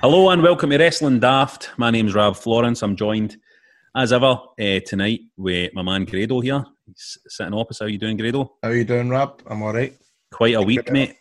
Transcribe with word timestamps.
Hello 0.00 0.30
and 0.30 0.40
welcome 0.44 0.70
to 0.70 0.78
Wrestling 0.78 1.18
Daft. 1.18 1.70
My 1.76 1.90
name's 1.90 2.14
Rob 2.14 2.36
Florence. 2.36 2.82
I'm 2.82 2.94
joined, 2.94 3.36
as 3.96 4.12
ever, 4.12 4.38
uh, 4.60 4.78
tonight 4.86 5.22
with 5.36 5.74
my 5.74 5.82
man 5.82 6.04
Grado 6.04 6.38
here. 6.38 6.64
He's 6.86 7.18
sitting 7.26 7.52
opposite. 7.52 7.82
How 7.82 7.88
you 7.88 7.98
doing, 7.98 8.16
Grado? 8.16 8.54
How 8.62 8.68
you 8.68 8.84
doing, 8.84 9.08
Rob? 9.08 9.42
I'm 9.48 9.60
all 9.60 9.72
right. 9.72 9.92
Quite 10.30 10.54
a 10.54 10.62
week, 10.62 10.88
mate. 10.92 11.16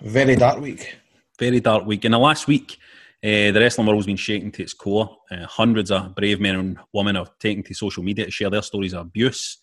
Very 0.00 0.36
dark 0.36 0.58
week. 0.58 0.96
Very 1.38 1.60
dark 1.60 1.84
week. 1.84 2.06
In 2.06 2.12
the 2.12 2.18
last 2.18 2.48
week, 2.48 2.78
uh, 3.22 3.52
the 3.52 3.58
wrestling 3.60 3.86
world's 3.86 4.06
been 4.06 4.16
shaken 4.16 4.52
to 4.52 4.62
its 4.62 4.72
core. 4.72 5.14
Uh, 5.30 5.44
hundreds 5.44 5.90
of 5.90 6.14
brave 6.14 6.40
men 6.40 6.56
and 6.56 6.78
women 6.94 7.16
have 7.16 7.38
taken 7.38 7.62
to 7.64 7.74
social 7.74 8.02
media 8.02 8.24
to 8.24 8.30
share 8.30 8.48
their 8.48 8.62
stories 8.62 8.94
of 8.94 9.02
abuse 9.02 9.58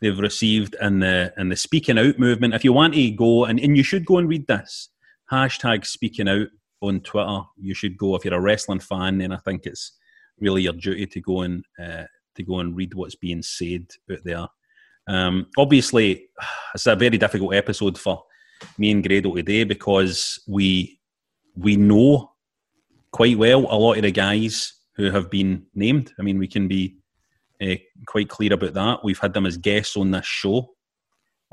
they've 0.00 0.18
received 0.18 0.74
in 0.80 1.00
the 1.00 1.34
in 1.36 1.50
the 1.50 1.56
speaking 1.56 1.98
out 1.98 2.18
movement. 2.18 2.54
If 2.54 2.64
you 2.64 2.72
want 2.72 2.94
to 2.94 3.10
go 3.10 3.44
and, 3.44 3.60
and 3.60 3.76
you 3.76 3.82
should 3.82 4.06
go 4.06 4.16
and 4.16 4.28
read 4.28 4.46
this 4.46 4.88
hashtag 5.30 5.84
speaking 5.84 6.28
out 6.28 6.48
on 6.88 7.00
Twitter. 7.00 7.40
You 7.56 7.74
should 7.74 7.96
go 7.98 8.14
if 8.14 8.24
you're 8.24 8.34
a 8.34 8.40
wrestling 8.40 8.80
fan. 8.80 9.18
Then 9.18 9.32
I 9.32 9.38
think 9.38 9.66
it's 9.66 9.92
really 10.40 10.62
your 10.62 10.72
duty 10.72 11.06
to 11.06 11.20
go 11.20 11.42
and 11.42 11.64
uh, 11.78 12.04
to 12.34 12.42
go 12.42 12.58
and 12.60 12.76
read 12.76 12.94
what's 12.94 13.14
being 13.14 13.42
said 13.42 13.86
out 14.10 14.18
there. 14.24 14.46
Um, 15.06 15.46
obviously, 15.56 16.28
it's 16.74 16.86
a 16.86 16.96
very 16.96 17.18
difficult 17.18 17.54
episode 17.54 17.98
for 17.98 18.24
me 18.78 18.90
and 18.90 19.06
Grado 19.06 19.34
today 19.34 19.64
because 19.64 20.40
we 20.48 20.98
we 21.56 21.76
know 21.76 22.32
quite 23.12 23.38
well 23.38 23.60
a 23.70 23.76
lot 23.76 23.96
of 23.96 24.02
the 24.02 24.10
guys 24.10 24.72
who 24.96 25.10
have 25.10 25.30
been 25.30 25.66
named. 25.74 26.12
I 26.18 26.22
mean, 26.22 26.38
we 26.38 26.48
can 26.48 26.68
be 26.68 26.96
uh, 27.60 27.76
quite 28.06 28.28
clear 28.28 28.54
about 28.54 28.74
that. 28.74 29.04
We've 29.04 29.18
had 29.18 29.32
them 29.32 29.46
as 29.46 29.56
guests 29.56 29.96
on 29.96 30.10
this 30.10 30.26
show, 30.26 30.70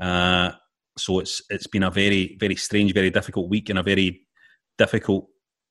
uh, 0.00 0.52
so 0.96 1.20
it's 1.20 1.42
it's 1.50 1.66
been 1.66 1.84
a 1.84 1.90
very 1.90 2.36
very 2.40 2.56
strange, 2.56 2.94
very 2.94 3.10
difficult 3.10 3.48
week 3.48 3.68
and 3.68 3.78
a 3.78 3.82
very 3.82 4.26
difficult 4.78 5.28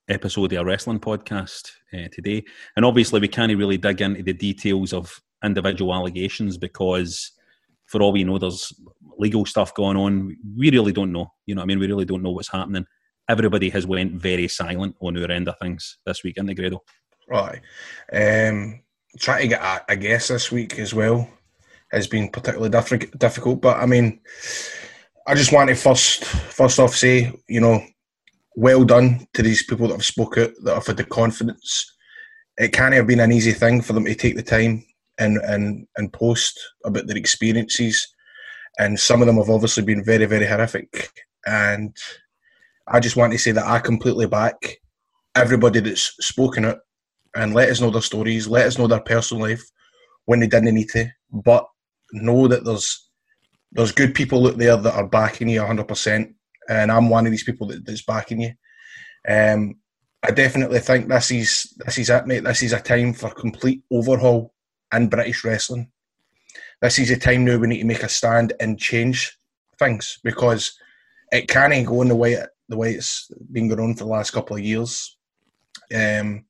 episode 0.07 0.53
of 0.53 0.59
a 0.59 0.65
wrestling 0.65 0.99
podcast 0.99 1.71
uh, 1.93 2.07
today. 2.11 2.43
And 2.75 2.85
obviously, 2.85 3.19
we 3.19 3.27
can't 3.27 3.55
really 3.55 3.77
dig 3.77 4.01
into 4.01 4.23
the 4.23 4.33
details 4.33 4.93
of 4.93 5.21
individual 5.43 5.93
allegations 5.93 6.57
because, 6.57 7.31
for 7.85 8.01
all 8.01 8.11
we 8.11 8.23
know, 8.23 8.37
there's 8.37 8.73
legal 9.17 9.45
stuff 9.45 9.73
going 9.73 9.97
on. 9.97 10.37
We 10.57 10.69
really 10.69 10.91
don't 10.91 11.11
know. 11.11 11.31
You 11.45 11.55
know, 11.55 11.61
I 11.61 11.65
mean, 11.65 11.79
we 11.79 11.87
really 11.87 12.05
don't 12.05 12.23
know 12.23 12.31
what's 12.31 12.51
happening. 12.51 12.85
Everybody 13.29 13.69
has 13.69 13.87
went 13.87 14.13
very 14.13 14.47
silent 14.47 14.95
on 14.99 15.17
our 15.17 15.31
end 15.31 15.47
of 15.47 15.55
things 15.59 15.97
this 16.05 16.23
week, 16.23 16.37
in 16.37 16.45
the 16.45 16.55
Grado? 16.55 16.81
Right. 17.29 17.61
Um, 18.11 18.81
trying 19.19 19.43
to 19.43 19.47
get 19.47 19.61
a, 19.61 19.81
a 19.89 19.95
guess 19.95 20.27
this 20.27 20.51
week 20.51 20.79
as 20.79 20.93
well 20.93 21.29
has 21.91 22.07
been 22.07 22.29
particularly 22.29 22.69
diff- 22.69 23.11
difficult. 23.17 23.61
But 23.61 23.77
I 23.77 23.85
mean, 23.85 24.21
I 25.27 25.35
just 25.35 25.53
want 25.53 25.69
to 25.69 25.75
first 25.75 26.25
first 26.25 26.79
off 26.79 26.95
say, 26.95 27.31
you 27.47 27.61
know, 27.61 27.81
well 28.55 28.83
done 28.83 29.27
to 29.33 29.41
these 29.41 29.63
people 29.63 29.87
that 29.87 29.93
have 29.95 30.05
spoke 30.05 30.37
out, 30.37 30.51
that 30.63 30.73
have 30.73 30.87
had 30.87 30.97
the 30.97 31.03
confidence. 31.03 31.85
It 32.57 32.73
can't 32.73 32.93
have 32.93 33.07
been 33.07 33.19
an 33.19 33.31
easy 33.31 33.53
thing 33.53 33.81
for 33.81 33.93
them 33.93 34.05
to 34.05 34.15
take 34.15 34.35
the 34.35 34.43
time 34.43 34.85
and 35.19 35.37
and 35.37 35.87
and 35.97 36.13
post 36.13 36.59
about 36.85 37.07
their 37.07 37.17
experiences, 37.17 38.07
and 38.79 38.99
some 38.99 39.21
of 39.21 39.27
them 39.27 39.37
have 39.37 39.49
obviously 39.49 39.83
been 39.83 40.03
very 40.03 40.25
very 40.25 40.45
horrific. 40.45 41.11
And 41.45 41.95
I 42.87 42.99
just 42.99 43.15
want 43.15 43.31
to 43.33 43.39
say 43.39 43.51
that 43.51 43.65
I 43.65 43.79
completely 43.79 44.27
back 44.27 44.77
everybody 45.35 45.79
that's 45.79 46.13
spoken 46.19 46.65
it 46.65 46.77
and 47.35 47.53
let 47.53 47.69
us 47.69 47.79
know 47.79 47.89
their 47.89 48.01
stories, 48.01 48.47
let 48.47 48.67
us 48.67 48.77
know 48.77 48.87
their 48.87 48.99
personal 48.99 49.43
life 49.43 49.63
when 50.25 50.39
they 50.39 50.47
didn't 50.47 50.75
need 50.75 50.89
to, 50.89 51.09
but 51.31 51.65
know 52.11 52.47
that 52.47 52.65
there's 52.65 53.07
there's 53.71 53.93
good 53.93 54.13
people 54.13 54.47
out 54.47 54.57
there 54.57 54.75
that 54.75 54.95
are 54.95 55.07
backing 55.07 55.47
you 55.47 55.61
100% 55.61 56.33
and 56.69 56.91
I'm 56.91 57.09
one 57.09 57.25
of 57.25 57.31
these 57.31 57.43
people 57.43 57.67
that, 57.67 57.85
that's 57.85 58.03
backing 58.03 58.41
you. 58.41 58.51
Um, 59.27 59.75
I 60.23 60.31
definitely 60.31 60.79
think 60.79 61.07
this 61.07 61.31
is 61.31 61.73
this 61.77 61.97
is 61.97 62.09
it, 62.09 62.27
mate. 62.27 62.43
This 62.43 62.63
is 62.63 62.73
a 62.73 62.79
time 62.79 63.13
for 63.13 63.31
complete 63.31 63.81
overhaul 63.91 64.53
in 64.93 65.09
British 65.09 65.43
wrestling. 65.43 65.91
This 66.81 66.99
is 66.99 67.11
a 67.11 67.17
time 67.17 67.45
now 67.45 67.57
we 67.57 67.67
need 67.67 67.79
to 67.79 67.85
make 67.85 68.03
a 68.03 68.09
stand 68.09 68.53
and 68.59 68.79
change 68.79 69.37
things 69.79 70.19
because 70.23 70.77
it 71.31 71.47
can't 71.47 71.85
go 71.85 72.01
on 72.01 72.07
the 72.07 72.15
way 72.15 72.33
it, 72.33 72.49
the 72.69 72.77
way 72.77 72.93
it's 72.93 73.31
been 73.51 73.67
going 73.67 73.79
on 73.79 73.95
for 73.95 74.03
the 74.03 74.09
last 74.09 74.31
couple 74.31 74.55
of 74.55 74.63
years. 74.63 75.17
Um, 75.93 76.45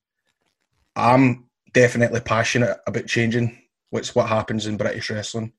I'm 0.95 1.49
definitely 1.73 2.19
passionate 2.19 2.77
about 2.87 3.07
changing 3.07 3.57
what's 3.89 4.13
what 4.15 4.27
happens 4.27 4.67
in 4.67 4.77
British 4.77 5.09
wrestling, 5.09 5.53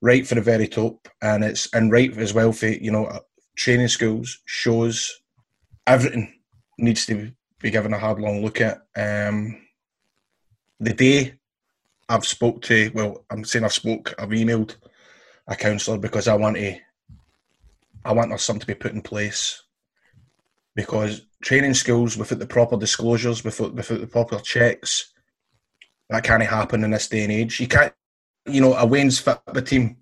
right 0.00 0.26
for 0.26 0.34
the 0.34 0.40
very 0.40 0.68
top, 0.68 1.08
and 1.20 1.44
it's 1.44 1.72
and 1.74 1.92
right 1.92 2.16
as 2.16 2.32
well 2.32 2.52
for 2.52 2.68
you 2.68 2.90
know 2.90 3.20
training 3.56 3.88
schools, 3.88 4.40
shows, 4.44 5.20
everything 5.86 6.32
needs 6.78 7.06
to 7.06 7.32
be 7.60 7.70
given 7.70 7.92
a 7.92 7.98
hard, 7.98 8.18
long 8.18 8.42
look 8.42 8.60
at. 8.60 8.78
Um, 8.96 9.60
the 10.78 10.94
day 10.94 11.34
I've 12.08 12.26
spoke 12.26 12.62
to, 12.62 12.90
well, 12.94 13.24
I'm 13.30 13.44
saying 13.44 13.64
I've 13.64 13.72
spoke, 13.72 14.14
I've 14.18 14.30
emailed 14.30 14.76
a 15.46 15.56
counsellor 15.56 15.98
because 15.98 16.28
I 16.28 16.34
want 16.34 16.56
to, 16.56 16.76
I 18.04 18.12
want 18.12 18.30
there 18.30 18.38
something 18.38 18.60
to 18.60 18.66
be 18.66 18.74
put 18.74 18.92
in 18.92 19.02
place 19.02 19.62
because 20.74 21.26
training 21.42 21.74
schools 21.74 22.16
without 22.16 22.38
the 22.38 22.46
proper 22.46 22.76
disclosures, 22.76 23.44
without, 23.44 23.74
without 23.74 24.00
the 24.00 24.06
proper 24.06 24.38
checks, 24.38 25.12
that 26.08 26.24
can't 26.24 26.42
happen 26.42 26.84
in 26.84 26.90
this 26.90 27.08
day 27.08 27.22
and 27.22 27.32
age. 27.32 27.60
You 27.60 27.68
can't, 27.68 27.92
you 28.46 28.60
know, 28.60 28.74
a 28.74 28.86
Wayne's 28.86 29.22
fitba 29.22 29.64
team 29.64 29.96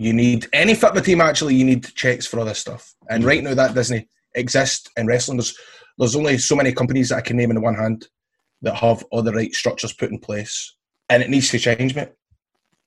you 0.00 0.14
need 0.14 0.48
any 0.54 0.72
fitba 0.72 1.04
team 1.04 1.20
actually 1.20 1.54
you 1.54 1.64
need 1.64 1.84
checks 1.94 2.26
for 2.26 2.38
all 2.38 2.46
this 2.46 2.58
stuff. 2.58 2.94
And 3.10 3.22
right 3.22 3.44
now 3.44 3.52
that 3.52 3.74
doesn't 3.74 4.08
exist 4.34 4.88
in 4.96 5.06
wrestling. 5.06 5.36
There's 5.36 5.54
there's 5.98 6.16
only 6.16 6.38
so 6.38 6.56
many 6.56 6.72
companies 6.72 7.10
that 7.10 7.16
i 7.16 7.20
can 7.20 7.36
name 7.36 7.50
in 7.50 7.60
one 7.60 7.74
hand 7.74 8.08
that 8.62 8.76
have 8.76 9.04
all 9.10 9.22
the 9.22 9.32
right 9.32 9.52
structures 9.52 9.92
put 9.92 10.10
in 10.10 10.18
place. 10.18 10.74
And 11.10 11.22
it 11.22 11.28
needs 11.28 11.50
to 11.50 11.58
change 11.58 11.94
mate. 11.94 12.12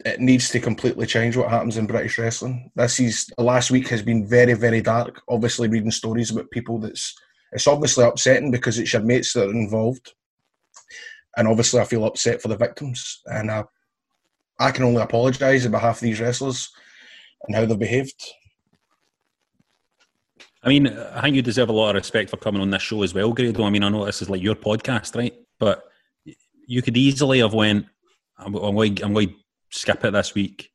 It 0.03 0.21
needs 0.21 0.49
to 0.49 0.59
completely 0.59 1.05
change 1.05 1.37
what 1.37 1.51
happens 1.51 1.77
in 1.77 1.85
british 1.85 2.17
wrestling. 2.17 2.71
This 2.75 2.99
is 2.99 3.31
last 3.37 3.69
week 3.69 3.89
has 3.89 4.01
been 4.01 4.25
very 4.27 4.55
very 4.55 4.81
dark 4.81 5.21
obviously 5.29 5.67
reading 5.67 5.91
stories 5.91 6.31
about 6.31 6.49
people 6.49 6.79
that's 6.79 7.13
it's 7.51 7.67
obviously 7.67 8.05
upsetting 8.05 8.49
because 8.49 8.79
it's 8.79 8.91
your 8.91 9.03
mates 9.03 9.33
that 9.33 9.49
are 9.49 9.51
involved. 9.51 10.15
And 11.37 11.47
obviously 11.47 11.79
i 11.79 11.85
feel 11.85 12.05
upset 12.05 12.41
for 12.41 12.47
the 12.47 12.57
victims. 12.57 13.21
And 13.27 13.51
i 13.51 13.65
I 14.59 14.71
can 14.71 14.83
only 14.83 15.03
apologise 15.03 15.63
on 15.65 15.71
behalf 15.71 15.97
of 15.97 16.01
these 16.01 16.19
wrestlers 16.19 16.71
and 17.45 17.55
how 17.55 17.65
they've 17.65 17.77
behaved. 17.79 18.23
I 20.63 20.69
mean, 20.69 20.87
I 20.87 21.21
think 21.21 21.35
you 21.35 21.41
deserve 21.41 21.69
a 21.69 21.73
lot 21.73 21.89
of 21.89 21.95
respect 21.95 22.29
for 22.29 22.37
coming 22.37 22.61
on 22.61 22.69
this 22.69 22.81
show 22.81 23.03
as 23.03 23.13
well, 23.13 23.33
Grado. 23.33 23.63
I 23.65 23.69
mean, 23.69 23.83
I 23.83 23.89
know 23.89 24.05
this 24.05 24.21
is 24.21 24.29
like 24.29 24.41
your 24.41 24.55
podcast, 24.55 25.15
right? 25.15 25.33
But 25.59 25.83
you 26.65 26.81
could 26.81 26.95
easily 26.95 27.39
have 27.39 27.53
went. 27.53 27.85
I'm, 28.37 28.53
going. 28.53 29.03
I'm 29.03 29.13
going 29.13 29.29
to 29.29 29.35
skip 29.69 30.05
it 30.05 30.11
this 30.11 30.33
week. 30.33 30.71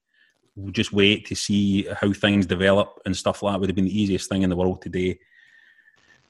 We'll 0.57 0.73
just 0.73 0.93
wait 0.93 1.27
to 1.27 1.35
see 1.35 1.89
how 2.01 2.13
things 2.13 2.45
develop 2.45 3.01
and 3.07 3.17
stuff 3.17 3.43
like 3.43 3.55
that. 3.55 3.61
Would 3.61 3.71
have 3.71 3.77
been 3.77 3.87
the 3.87 4.01
easiest 4.01 4.29
thing 4.29 4.43
in 4.43 4.51
the 4.51 4.57
world 4.57 4.83
today. 4.83 5.19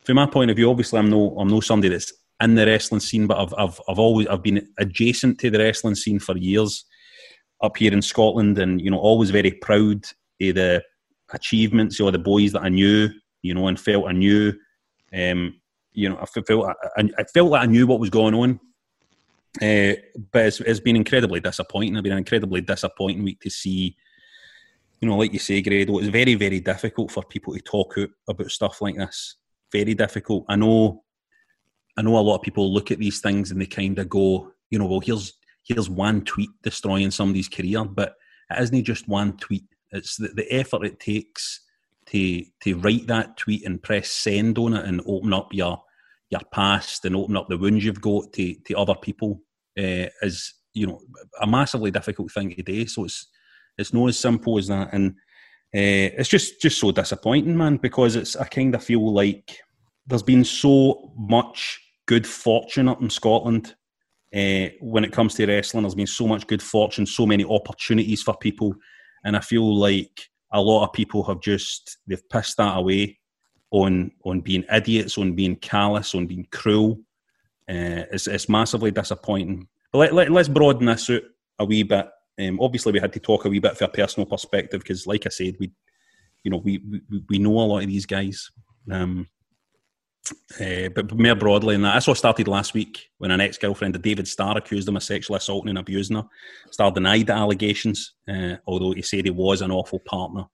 From 0.04 0.16
my 0.16 0.26
point 0.26 0.50
of 0.50 0.56
view, 0.56 0.70
obviously, 0.70 1.00
I'm 1.00 1.10
no. 1.10 1.36
I'm 1.36 1.48
no 1.48 1.60
somebody 1.60 1.88
that's 1.88 2.12
in 2.40 2.54
the 2.54 2.64
wrestling 2.64 3.00
scene, 3.00 3.26
but 3.26 3.38
I've 3.38 3.54
I've 3.58 3.80
I've 3.88 3.98
always 3.98 4.28
I've 4.28 4.42
been 4.42 4.68
adjacent 4.78 5.40
to 5.40 5.50
the 5.50 5.58
wrestling 5.58 5.96
scene 5.96 6.20
for 6.20 6.36
years 6.36 6.84
up 7.60 7.76
here 7.76 7.92
in 7.92 8.02
Scotland, 8.02 8.58
and 8.58 8.80
you 8.80 8.90
know, 8.90 8.98
always 8.98 9.30
very 9.30 9.50
proud 9.50 10.04
the 10.38 10.82
achievements 11.32 12.00
or 12.00 12.10
the 12.10 12.18
boys 12.18 12.52
that 12.52 12.62
I 12.62 12.68
knew, 12.68 13.08
you 13.42 13.54
know, 13.54 13.68
and 13.68 13.78
felt 13.78 14.08
I 14.08 14.12
knew. 14.12 14.52
Um, 15.12 15.60
you 15.92 16.08
know, 16.08 16.18
I 16.20 16.26
felt 16.26 16.68
I, 16.96 17.08
I, 17.18 17.24
felt 17.24 17.50
like 17.50 17.62
I 17.62 17.66
knew 17.66 17.86
what 17.86 18.00
was 18.00 18.10
going 18.10 18.34
on. 18.34 18.60
Uh, 19.60 19.94
but 20.30 20.46
it's, 20.46 20.60
it's 20.60 20.80
been 20.80 20.96
incredibly 20.96 21.40
disappointing. 21.40 21.96
It's 21.96 22.02
been 22.02 22.12
an 22.12 22.18
incredibly 22.18 22.60
disappointing 22.60 23.24
week 23.24 23.40
to 23.40 23.50
see. 23.50 23.96
You 25.00 25.08
know, 25.08 25.16
like 25.16 25.32
you 25.32 25.38
say, 25.38 25.62
Grado, 25.62 25.98
it's 25.98 26.08
very, 26.08 26.34
very 26.34 26.60
difficult 26.60 27.10
for 27.10 27.22
people 27.24 27.54
to 27.54 27.60
talk 27.60 27.94
out 27.98 28.10
about 28.28 28.50
stuff 28.50 28.80
like 28.82 28.96
this. 28.96 29.36
Very 29.72 29.94
difficult. 29.94 30.44
I 30.48 30.56
know. 30.56 31.02
I 31.96 32.02
know 32.02 32.16
a 32.16 32.20
lot 32.20 32.36
of 32.36 32.42
people 32.42 32.72
look 32.72 32.92
at 32.92 32.98
these 32.98 33.20
things 33.20 33.50
and 33.50 33.60
they 33.60 33.66
kind 33.66 33.98
of 33.98 34.08
go, 34.08 34.52
you 34.70 34.78
know, 34.78 34.86
well, 34.86 35.00
here's 35.00 35.34
here's 35.64 35.90
one 35.90 36.22
tweet 36.24 36.50
destroying 36.62 37.10
somebody's 37.10 37.48
career, 37.48 37.84
but 37.84 38.14
it 38.50 38.62
isn't 38.62 38.84
just 38.84 39.08
one 39.08 39.36
tweet. 39.36 39.64
It's 39.92 40.16
the, 40.16 40.28
the 40.28 40.52
effort 40.52 40.84
it 40.84 41.00
takes 41.00 41.60
to 42.06 42.44
to 42.62 42.76
write 42.78 43.06
that 43.06 43.36
tweet 43.36 43.66
and 43.66 43.82
press 43.82 44.10
send 44.10 44.58
on 44.58 44.74
it 44.74 44.84
and 44.84 45.02
open 45.06 45.32
up 45.32 45.48
your 45.52 45.82
your 46.30 46.40
past 46.52 47.04
and 47.04 47.16
open 47.16 47.36
up 47.36 47.48
the 47.48 47.58
wounds 47.58 47.84
you've 47.84 48.00
got 48.00 48.32
to 48.34 48.54
to 48.66 48.74
other 48.74 48.94
people 48.94 49.40
uh, 49.78 50.06
is 50.22 50.54
you 50.74 50.86
know 50.86 51.00
a 51.40 51.46
massively 51.46 51.90
difficult 51.90 52.30
thing 52.32 52.54
to 52.54 52.62
do. 52.62 52.86
So 52.86 53.04
it's 53.04 53.26
it's 53.76 53.92
not 53.94 54.08
as 54.08 54.18
simple 54.18 54.58
as 54.58 54.66
that, 54.68 54.92
and 54.92 55.10
uh, 55.74 56.16
it's 56.18 56.28
just 56.28 56.60
just 56.60 56.78
so 56.78 56.90
disappointing, 56.90 57.56
man. 57.56 57.76
Because 57.76 58.16
it's 58.16 58.36
I 58.36 58.44
kind 58.46 58.74
of 58.74 58.82
feel 58.82 59.12
like 59.12 59.58
there's 60.06 60.22
been 60.22 60.44
so 60.44 61.12
much 61.16 61.80
good 62.06 62.26
fortune 62.26 62.88
up 62.88 63.02
in 63.02 63.10
Scotland 63.10 63.74
uh, 64.34 64.68
when 64.80 65.04
it 65.04 65.12
comes 65.12 65.34
to 65.34 65.46
wrestling. 65.46 65.82
There's 65.82 65.94
been 65.94 66.06
so 66.06 66.26
much 66.26 66.46
good 66.46 66.62
fortune, 66.62 67.06
so 67.06 67.26
many 67.26 67.44
opportunities 67.44 68.22
for 68.22 68.36
people, 68.36 68.74
and 69.28 69.36
I 69.36 69.40
feel 69.40 69.76
like 69.76 70.30
a 70.54 70.60
lot 70.60 70.84
of 70.84 70.94
people 70.94 71.22
have 71.24 71.40
just 71.40 71.98
they've 72.06 72.28
pissed 72.30 72.56
that 72.56 72.78
away 72.78 73.18
on 73.70 74.10
on 74.24 74.40
being 74.40 74.64
idiots, 74.72 75.18
on 75.18 75.34
being 75.34 75.56
callous, 75.56 76.14
on 76.14 76.26
being 76.26 76.46
cruel. 76.50 76.98
Uh, 77.68 78.08
it's, 78.10 78.26
it's 78.26 78.48
massively 78.48 78.90
disappointing. 78.90 79.68
But 79.92 80.14
let, 80.14 80.30
let, 80.30 80.40
us 80.40 80.48
broaden 80.48 80.86
this 80.86 81.10
out 81.10 81.20
a 81.58 81.66
wee 81.66 81.82
bit. 81.82 82.08
Um, 82.40 82.58
obviously, 82.58 82.92
we 82.92 83.00
had 83.00 83.12
to 83.12 83.20
talk 83.20 83.44
a 83.44 83.50
wee 83.50 83.58
bit 83.58 83.76
from 83.76 83.90
a 83.90 83.92
personal 83.92 84.24
perspective 84.24 84.80
because, 84.80 85.06
like 85.06 85.26
I 85.26 85.28
said, 85.28 85.56
we, 85.60 85.70
you 86.42 86.50
know, 86.50 86.62
we, 86.64 86.78
we, 86.78 87.22
we 87.28 87.38
know 87.38 87.50
a 87.50 87.68
lot 87.68 87.82
of 87.82 87.88
these 87.88 88.06
guys. 88.06 88.50
Um, 88.90 89.28
uh, 90.60 90.88
but 90.94 91.12
more 91.16 91.34
broadly 91.34 91.74
than 91.74 91.82
that, 91.82 91.94
this 91.94 92.08
all 92.08 92.14
started 92.14 92.48
last 92.48 92.74
week 92.74 93.08
when 93.18 93.30
an 93.30 93.40
ex-girlfriend 93.40 93.96
of 93.96 94.02
David 94.02 94.28
Starr 94.28 94.58
accused 94.58 94.88
him 94.88 94.96
of 94.96 95.02
sexually 95.02 95.38
assaulting 95.38 95.70
and 95.70 95.78
abusing 95.78 96.16
her. 96.16 96.24
Starr 96.70 96.90
denied 96.90 97.26
the 97.26 97.34
allegations, 97.34 98.14
uh, 98.28 98.56
although 98.66 98.92
he 98.92 99.02
said 99.02 99.24
he 99.24 99.30
was 99.30 99.62
an 99.62 99.70
awful 99.70 100.00
partner. 100.00 100.44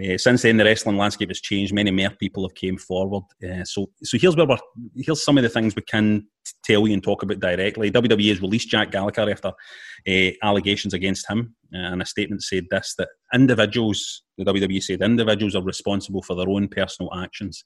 Uh, 0.00 0.16
since 0.16 0.42
then, 0.42 0.56
the 0.56 0.64
wrestling 0.64 0.96
landscape 0.96 1.28
has 1.28 1.40
changed. 1.40 1.74
Many 1.74 1.90
more 1.90 2.10
people 2.10 2.48
have 2.48 2.54
came 2.54 2.78
forward. 2.78 3.24
So, 3.64 3.90
so 4.02 4.16
here's 4.18 4.36
where 4.36 4.46
we're, 4.46 4.56
here's 4.96 5.24
some 5.24 5.36
of 5.36 5.42
the 5.42 5.48
things 5.48 5.74
we 5.74 5.82
can 5.82 6.26
tell 6.64 6.86
you 6.86 6.94
and 6.94 7.02
talk 7.02 7.22
about 7.22 7.40
directly. 7.40 7.90
WWE 7.90 8.28
has 8.28 8.40
released 8.40 8.70
Jack 8.70 8.92
Gallagher 8.92 9.30
after 9.30 9.52
allegations 10.42 10.94
against 10.94 11.28
him, 11.28 11.54
and 11.72 12.00
a 12.00 12.06
statement 12.06 12.42
said 12.42 12.64
this: 12.70 12.94
that 12.96 13.08
individuals, 13.34 14.22
the 14.38 14.44
WWE 14.44 14.82
said, 14.82 15.02
individuals 15.02 15.54
are 15.54 15.62
responsible 15.62 16.22
for 16.22 16.34
their 16.34 16.48
own 16.48 16.68
personal 16.68 17.12
actions. 17.14 17.64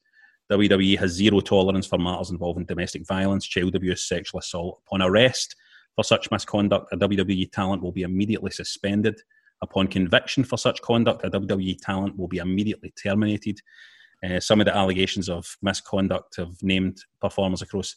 WWE 0.51 0.99
has 0.99 1.13
zero 1.13 1.41
tolerance 1.41 1.87
for 1.87 1.99
matters 1.99 2.31
involving 2.31 2.65
domestic 2.65 3.07
violence, 3.07 3.47
child 3.47 3.75
abuse, 3.75 4.07
sexual 4.07 4.41
assault. 4.41 4.81
Upon 4.87 5.03
arrest 5.03 5.57
for 5.95 6.05
such 6.05 6.31
misconduct, 6.31 6.93
a 6.93 6.97
WWE 6.97 7.51
talent 7.51 7.83
will 7.83 7.93
be 7.93 8.03
immediately 8.03 8.51
suspended. 8.51 9.21
Upon 9.63 9.87
conviction 9.87 10.45
for 10.45 10.59
such 10.59 10.83
conduct, 10.83 11.25
a 11.25 11.31
WWE 11.31 11.79
talent 11.81 12.19
will 12.19 12.29
be 12.29 12.39
immediately 12.39 12.93
terminated. 13.03 13.61
Uh, 14.23 14.41
some 14.41 14.61
of 14.61 14.67
the 14.67 14.77
allegations 14.77 15.29
of 15.29 15.57
misconduct 15.63 16.37
have 16.37 16.63
named 16.63 16.99
performers 17.21 17.63
across 17.63 17.97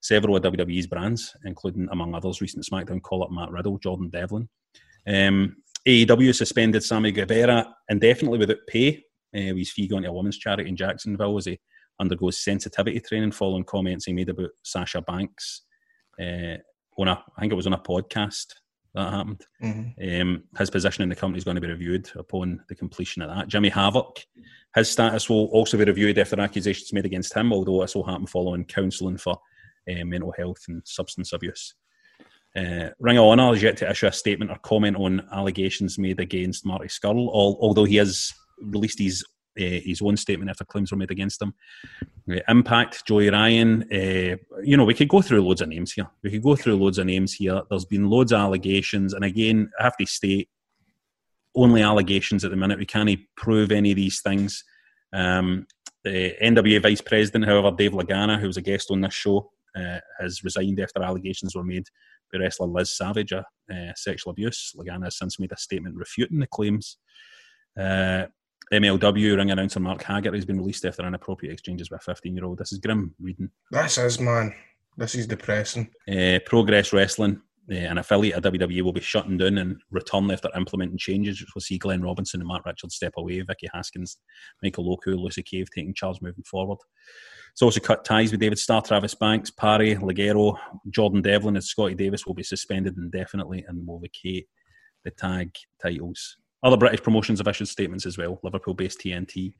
several 0.00 0.36
of 0.36 0.42
WWE's 0.42 0.86
brands, 0.86 1.34
including, 1.44 1.88
among 1.90 2.14
others, 2.14 2.40
recent 2.40 2.64
SmackDown 2.64 3.00
call 3.00 3.22
up 3.22 3.30
Matt 3.30 3.50
Riddle, 3.50 3.78
Jordan 3.78 4.10
Devlin. 4.10 4.48
Um, 5.06 5.56
AEW 5.86 6.34
suspended 6.34 6.82
Sammy 6.82 7.12
Guevara 7.12 7.74
indefinitely 7.88 8.38
without 8.38 8.58
pay. 8.66 9.04
Uh, 9.34 9.54
his 9.54 9.70
fee 9.70 9.86
going 9.86 10.02
to 10.02 10.08
a 10.08 10.12
women's 10.12 10.38
charity 10.38 10.68
in 10.68 10.76
Jacksonville 10.76 11.36
as 11.36 11.46
he 11.46 11.58
undergoes 12.00 12.38
sensitivity 12.38 13.00
training 13.00 13.32
following 13.32 13.64
comments 13.64 14.04
he 14.04 14.12
made 14.12 14.28
about 14.28 14.50
Sasha 14.62 15.00
Banks 15.02 15.62
uh, 16.20 16.56
on 16.98 17.08
a, 17.08 17.22
I 17.36 17.40
think 17.40 17.52
it 17.52 17.56
was 17.56 17.66
on 17.66 17.72
a 17.72 17.78
podcast 17.78 18.46
that 18.94 19.12
happened. 19.12 19.44
Mm-hmm. 19.62 20.20
Um, 20.22 20.44
his 20.58 20.70
position 20.70 21.02
in 21.02 21.08
the 21.08 21.16
company 21.16 21.38
is 21.38 21.44
going 21.44 21.56
to 21.56 21.60
be 21.60 21.68
reviewed 21.68 22.10
upon 22.16 22.60
the 22.68 22.74
completion 22.74 23.22
of 23.22 23.28
that. 23.28 23.48
Jimmy 23.48 23.68
Havoc, 23.68 24.20
his 24.74 24.90
status 24.90 25.28
will 25.28 25.46
also 25.46 25.76
be 25.76 25.84
reviewed 25.84 26.18
after 26.18 26.40
accusations 26.40 26.92
made 26.92 27.06
against 27.06 27.34
him, 27.34 27.52
although 27.52 27.82
this 27.82 27.94
will 27.94 28.06
happen 28.06 28.26
following 28.26 28.64
counselling 28.64 29.18
for 29.18 29.38
uh, 29.90 30.04
mental 30.04 30.32
health 30.36 30.64
and 30.68 30.82
substance 30.84 31.32
abuse. 31.32 31.74
Uh, 32.56 32.88
Ring 32.98 33.18
of 33.18 33.24
Honor 33.24 33.52
has 33.52 33.62
yet 33.62 33.76
to 33.78 33.90
issue 33.90 34.06
a 34.06 34.12
statement 34.12 34.50
or 34.50 34.56
comment 34.58 34.96
on 34.96 35.28
allegations 35.30 35.98
made 35.98 36.20
against 36.20 36.64
Marty 36.64 36.88
Scurll, 36.88 37.28
although 37.28 37.84
he 37.84 37.96
has 37.96 38.32
released 38.62 38.98
his 38.98 39.22
uh, 39.58 39.80
his 39.84 40.02
own 40.02 40.16
statement 40.16 40.50
after 40.50 40.64
claims 40.64 40.90
were 40.90 40.98
made 40.98 41.10
against 41.10 41.40
him. 41.40 41.54
Uh, 42.30 42.40
Impact, 42.48 43.06
Joey 43.06 43.30
Ryan. 43.30 43.82
Uh, 43.84 44.36
you 44.62 44.76
know, 44.76 44.84
we 44.84 44.94
could 44.94 45.08
go 45.08 45.22
through 45.22 45.42
loads 45.42 45.60
of 45.60 45.68
names 45.68 45.92
here. 45.92 46.06
We 46.22 46.30
could 46.30 46.42
go 46.42 46.56
through 46.56 46.76
loads 46.76 46.98
of 46.98 47.06
names 47.06 47.32
here. 47.34 47.62
There's 47.68 47.84
been 47.84 48.08
loads 48.10 48.32
of 48.32 48.40
allegations, 48.40 49.14
and 49.14 49.24
again, 49.24 49.70
I 49.78 49.84
have 49.84 49.96
to 49.96 50.06
state 50.06 50.48
only 51.54 51.82
allegations 51.82 52.44
at 52.44 52.50
the 52.50 52.56
minute. 52.56 52.78
We 52.78 52.86
can't 52.86 53.18
prove 53.36 53.72
any 53.72 53.92
of 53.92 53.96
these 53.96 54.20
things. 54.20 54.62
Um, 55.12 55.66
the 56.04 56.34
NWA 56.42 56.82
Vice 56.82 57.00
President, 57.00 57.46
however, 57.46 57.74
Dave 57.74 57.92
Lagana, 57.92 58.38
who 58.38 58.46
was 58.46 58.58
a 58.58 58.62
guest 58.62 58.90
on 58.90 59.00
this 59.00 59.14
show, 59.14 59.50
has 60.20 60.44
resigned 60.44 60.80
after 60.80 61.02
allegations 61.02 61.54
were 61.54 61.64
made 61.64 61.86
by 62.32 62.38
wrestler 62.38 62.66
Liz 62.66 62.96
Savage 62.96 63.32
of 63.32 63.44
sexual 63.94 64.30
abuse. 64.30 64.74
Lagana 64.76 65.04
has 65.04 65.18
since 65.18 65.40
made 65.40 65.52
a 65.52 65.56
statement 65.56 65.96
refuting 65.96 66.40
the 66.40 66.46
claims. 66.46 66.98
Uh, 67.78 68.26
MLW 68.72 69.36
ring 69.36 69.50
announcer 69.50 69.80
Mark 69.80 70.02
Haggart 70.02 70.34
has 70.34 70.44
been 70.44 70.58
released 70.58 70.84
after 70.84 71.06
inappropriate 71.06 71.52
exchanges 71.52 71.90
with 71.90 72.00
a 72.00 72.04
15 72.04 72.34
year 72.34 72.44
old. 72.44 72.58
This 72.58 72.72
is 72.72 72.78
grim 72.78 73.14
reading. 73.20 73.50
This 73.70 73.98
is, 73.98 74.18
man. 74.18 74.54
This 74.96 75.14
is 75.14 75.26
depressing. 75.26 75.90
Uh, 76.10 76.40
Progress 76.46 76.92
Wrestling, 76.92 77.40
uh, 77.70 77.74
an 77.74 77.98
affiliate 77.98 78.34
of 78.34 78.52
WWE, 78.52 78.82
will 78.82 78.92
be 78.92 79.00
shutting 79.00 79.36
down 79.36 79.58
and 79.58 79.80
return 79.90 80.30
after 80.30 80.48
implementing 80.56 80.98
changes, 80.98 81.40
which 81.40 81.54
will 81.54 81.62
see 81.62 81.78
Glenn 81.78 82.02
Robinson 82.02 82.40
and 82.40 82.48
Matt 82.48 82.62
Richards 82.64 82.96
step 82.96 83.12
away, 83.16 83.40
Vicky 83.42 83.68
Haskins, 83.72 84.16
Michael 84.62 84.92
Oku, 84.92 85.16
Lucy 85.16 85.42
Cave 85.42 85.68
taking 85.70 85.94
charge 85.94 86.20
moving 86.20 86.44
forward. 86.44 86.78
It's 87.52 87.62
also 87.62 87.80
cut 87.80 88.04
ties 88.04 88.32
with 88.32 88.40
David 88.40 88.58
Starr, 88.58 88.82
Travis 88.82 89.14
Banks, 89.14 89.50
Parry, 89.50 89.94
Ligero, 89.94 90.58
Jordan 90.90 91.22
Devlin, 91.22 91.56
and 91.56 91.64
Scotty 91.64 91.94
Davis 91.94 92.26
will 92.26 92.34
be 92.34 92.42
suspended 92.42 92.96
indefinitely 92.96 93.64
and 93.68 93.86
will 93.86 93.98
vacate 93.98 94.48
the 95.04 95.10
tag 95.10 95.54
titles. 95.80 96.36
Other 96.66 96.76
British 96.76 97.00
promotions 97.00 97.38
have 97.38 97.46
issued 97.46 97.68
statements 97.68 98.06
as 98.06 98.18
well. 98.18 98.40
Liverpool-based 98.42 98.98
TNT, 98.98 99.54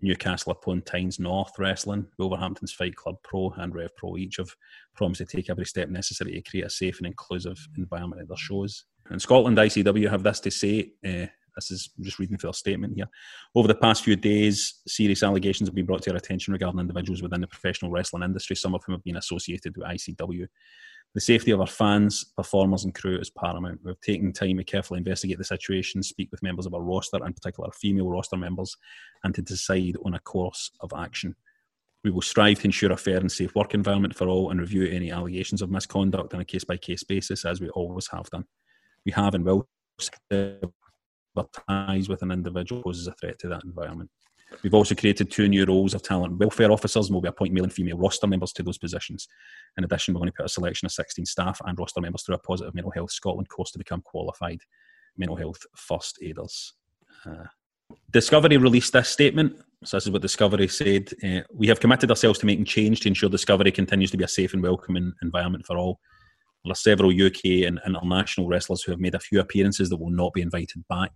Newcastle 0.00 0.52
upon 0.52 0.80
Tynes 0.80 1.18
North 1.18 1.52
Wrestling, 1.58 2.06
Wolverhampton's 2.16 2.72
Fight 2.72 2.96
Club 2.96 3.16
Pro, 3.22 3.50
and 3.58 3.74
Rev 3.74 3.94
Pro 3.96 4.16
each 4.16 4.38
have 4.38 4.48
promised 4.96 5.18
to 5.18 5.26
take 5.26 5.50
every 5.50 5.66
step 5.66 5.90
necessary 5.90 6.32
to 6.32 6.40
create 6.40 6.64
a 6.64 6.70
safe 6.70 6.96
and 6.96 7.06
inclusive 7.06 7.58
environment 7.76 8.22
at 8.22 8.28
their 8.28 8.36
shows. 8.38 8.86
In 9.10 9.20
Scotland, 9.20 9.58
ICW 9.58 10.08
have 10.10 10.22
this 10.22 10.40
to 10.40 10.50
say. 10.50 10.92
Uh, 11.06 11.26
this 11.54 11.70
is 11.70 11.90
just 12.00 12.18
reading 12.18 12.38
for 12.38 12.48
a 12.48 12.54
statement 12.54 12.94
here. 12.96 13.08
Over 13.54 13.68
the 13.68 13.74
past 13.74 14.04
few 14.04 14.16
days, 14.16 14.80
serious 14.86 15.22
allegations 15.22 15.68
have 15.68 15.74
been 15.74 15.84
brought 15.84 16.02
to 16.04 16.12
our 16.12 16.16
attention 16.16 16.52
regarding 16.52 16.80
individuals 16.80 17.20
within 17.20 17.42
the 17.42 17.46
professional 17.46 17.90
wrestling 17.90 18.22
industry, 18.22 18.56
some 18.56 18.74
of 18.74 18.82
whom 18.84 18.94
have 18.94 19.04
been 19.04 19.16
associated 19.16 19.76
with 19.76 19.86
ICW. 19.86 20.46
The 21.14 21.20
safety 21.20 21.50
of 21.50 21.60
our 21.60 21.66
fans, 21.66 22.24
performers, 22.36 22.84
and 22.84 22.94
crew 22.94 23.18
is 23.18 23.30
paramount. 23.30 23.80
We've 23.82 24.00
taken 24.00 24.32
time 24.32 24.58
to 24.58 24.64
carefully 24.64 24.98
investigate 24.98 25.38
the 25.38 25.44
situation, 25.44 26.02
speak 26.02 26.30
with 26.30 26.42
members 26.42 26.66
of 26.66 26.74
our 26.74 26.82
roster, 26.82 27.24
in 27.24 27.32
particular 27.32 27.70
female 27.72 28.08
roster 28.08 28.36
members, 28.36 28.76
and 29.24 29.34
to 29.34 29.42
decide 29.42 29.96
on 30.04 30.14
a 30.14 30.20
course 30.20 30.70
of 30.80 30.92
action. 30.96 31.34
We 32.04 32.10
will 32.10 32.22
strive 32.22 32.60
to 32.60 32.66
ensure 32.66 32.92
a 32.92 32.96
fair 32.96 33.16
and 33.16 33.32
safe 33.32 33.54
work 33.54 33.74
environment 33.74 34.14
for 34.14 34.28
all 34.28 34.50
and 34.50 34.60
review 34.60 34.86
any 34.86 35.10
allegations 35.10 35.62
of 35.62 35.70
misconduct 35.70 36.34
on 36.34 36.40
a 36.40 36.44
case 36.44 36.64
by 36.64 36.76
case 36.76 37.02
basis, 37.02 37.44
as 37.44 37.60
we 37.60 37.68
always 37.70 38.06
have 38.08 38.30
done. 38.30 38.44
We 39.04 39.12
have 39.12 39.34
and 39.34 39.44
will 39.44 39.68
ties 41.68 42.08
with 42.08 42.22
an 42.22 42.30
individual 42.30 42.82
poses 42.82 43.06
a 43.06 43.12
threat 43.12 43.38
to 43.40 43.48
that 43.48 43.64
environment. 43.64 44.10
We've 44.62 44.74
also 44.74 44.94
created 44.94 45.30
two 45.30 45.48
new 45.48 45.64
roles 45.64 45.94
of 45.94 46.02
talent 46.02 46.38
welfare 46.38 46.72
officers, 46.72 47.06
and 47.06 47.14
we'll 47.14 47.22
be 47.22 47.28
appointing 47.28 47.54
male 47.54 47.64
and 47.64 47.72
female 47.72 47.98
roster 47.98 48.26
members 48.26 48.52
to 48.54 48.62
those 48.62 48.78
positions. 48.78 49.28
In 49.76 49.84
addition, 49.84 50.14
we're 50.14 50.20
going 50.20 50.30
to 50.30 50.36
put 50.36 50.46
a 50.46 50.48
selection 50.48 50.86
of 50.86 50.92
16 50.92 51.26
staff 51.26 51.60
and 51.64 51.78
roster 51.78 52.00
members 52.00 52.22
through 52.22 52.36
a 52.36 52.38
positive 52.38 52.74
mental 52.74 52.92
health 52.92 53.10
Scotland 53.10 53.48
course 53.48 53.70
to 53.72 53.78
become 53.78 54.00
qualified 54.02 54.60
mental 55.16 55.36
health 55.36 55.60
first 55.76 56.18
aiders. 56.22 56.74
Uh, 57.26 57.44
Discovery 58.10 58.56
released 58.56 58.92
this 58.92 59.08
statement. 59.08 59.56
So 59.84 59.96
this 59.96 60.06
is 60.06 60.10
what 60.10 60.22
Discovery 60.22 60.68
said. 60.68 61.10
Uh, 61.22 61.40
we 61.54 61.68
have 61.68 61.80
committed 61.80 62.10
ourselves 62.10 62.38
to 62.40 62.46
making 62.46 62.64
change 62.64 63.00
to 63.00 63.08
ensure 63.08 63.30
Discovery 63.30 63.70
continues 63.70 64.10
to 64.10 64.16
be 64.16 64.24
a 64.24 64.28
safe 64.28 64.54
and 64.54 64.62
welcoming 64.62 65.12
environment 65.22 65.64
for 65.66 65.76
all. 65.76 66.00
There 66.64 66.72
are 66.72 66.74
several 66.74 67.10
UK 67.10 67.66
and 67.66 67.80
international 67.86 68.48
wrestlers 68.48 68.82
who 68.82 68.92
have 68.92 69.00
made 69.00 69.14
a 69.14 69.20
few 69.20 69.40
appearances 69.40 69.88
that 69.90 69.96
will 69.96 70.10
not 70.10 70.32
be 70.32 70.42
invited 70.42 70.86
back. 70.88 71.12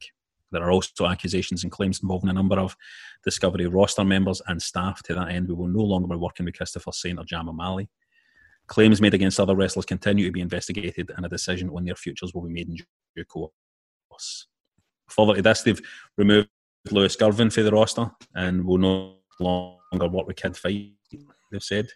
There 0.53 0.63
are 0.63 0.71
also 0.71 1.07
accusations 1.07 1.63
and 1.63 1.73
claims 1.73 2.01
involving 2.03 2.31
a 2.31 2.35
number 2.35 2.59
of 2.59 2.77
Discovery 3.25 3.67
roster 3.67 4.05
members 4.05 4.43
and 4.47 4.61
staff. 4.61 5.03
To 5.05 5.15
that 5.15 5.31
end, 5.31 5.49
we 5.49 5.55
will 5.55 5.69
no 5.69 5.83
longer 5.83 6.09
be 6.09 6.17
working 6.17 6.47
with 6.47 6.57
Christopher 6.57 6.93
Saint 6.93 7.19
or 7.19 7.25
Jam 7.25 7.49
O'Malley. 7.49 7.89
Claims 8.67 9.01
made 9.01 9.15
against 9.15 9.41
other 9.41 9.57
wrestlers 9.57 9.87
continue 9.87 10.27
to 10.27 10.33
be 10.33 10.41
investigated, 10.41 11.11
and 11.17 11.27
a 11.27 11.29
decision 11.29 11.71
on 11.71 11.85
their 11.85 11.95
futures 11.95 12.33
will 12.35 12.43
be 12.43 12.53
made 12.53 12.69
in 12.69 12.77
due 13.17 13.25
course. 13.25 14.47
Further 15.09 15.35
to 15.35 15.43
this, 15.43 15.63
they've 15.63 15.81
removed 16.17 16.49
Lewis 16.91 17.17
Garvin 17.17 17.51
from 17.51 17.65
the 17.65 17.73
roster 17.73 18.11
and 18.35 18.65
will 18.65 18.79
no 18.79 19.17
longer 19.41 20.09
work 20.09 20.27
with 20.27 20.37
Kid 20.37 20.57
Fight, 20.57 20.93
they've 21.51 21.63
said. 21.63 21.89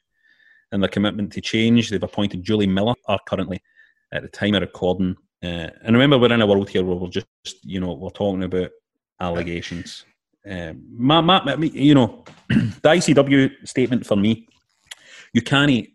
And 0.73 0.83
their 0.83 0.91
commitment 0.91 1.33
to 1.33 1.41
change, 1.41 1.91
they've 1.91 2.03
appointed 2.03 2.43
Julie 2.43 2.67
Miller, 2.67 2.95
are 3.07 3.21
currently, 3.27 3.63
at 4.13 4.23
the 4.23 4.29
time 4.29 4.55
of 4.55 4.63
recording, 4.63 5.17
uh, 5.43 5.71
and 5.83 5.93
remember, 5.93 6.19
we're 6.19 6.33
in 6.33 6.41
a 6.41 6.47
world 6.47 6.69
here 6.69 6.85
where 6.85 6.97
we're 6.97 7.09
just, 7.09 7.27
you 7.63 7.81
know, 7.81 7.93
we're 7.93 8.11
talking 8.11 8.43
about 8.43 8.71
allegations. 9.21 10.05
um, 10.51 10.85
my, 10.91 11.21
my, 11.21 11.55
you 11.57 11.95
know, 11.95 12.25
the 12.49 12.89
ICW 12.89 13.69
statement 13.69 14.07
for 14.07 14.17
me, 14.17 14.47
you 15.33 15.43
can't. 15.43 15.87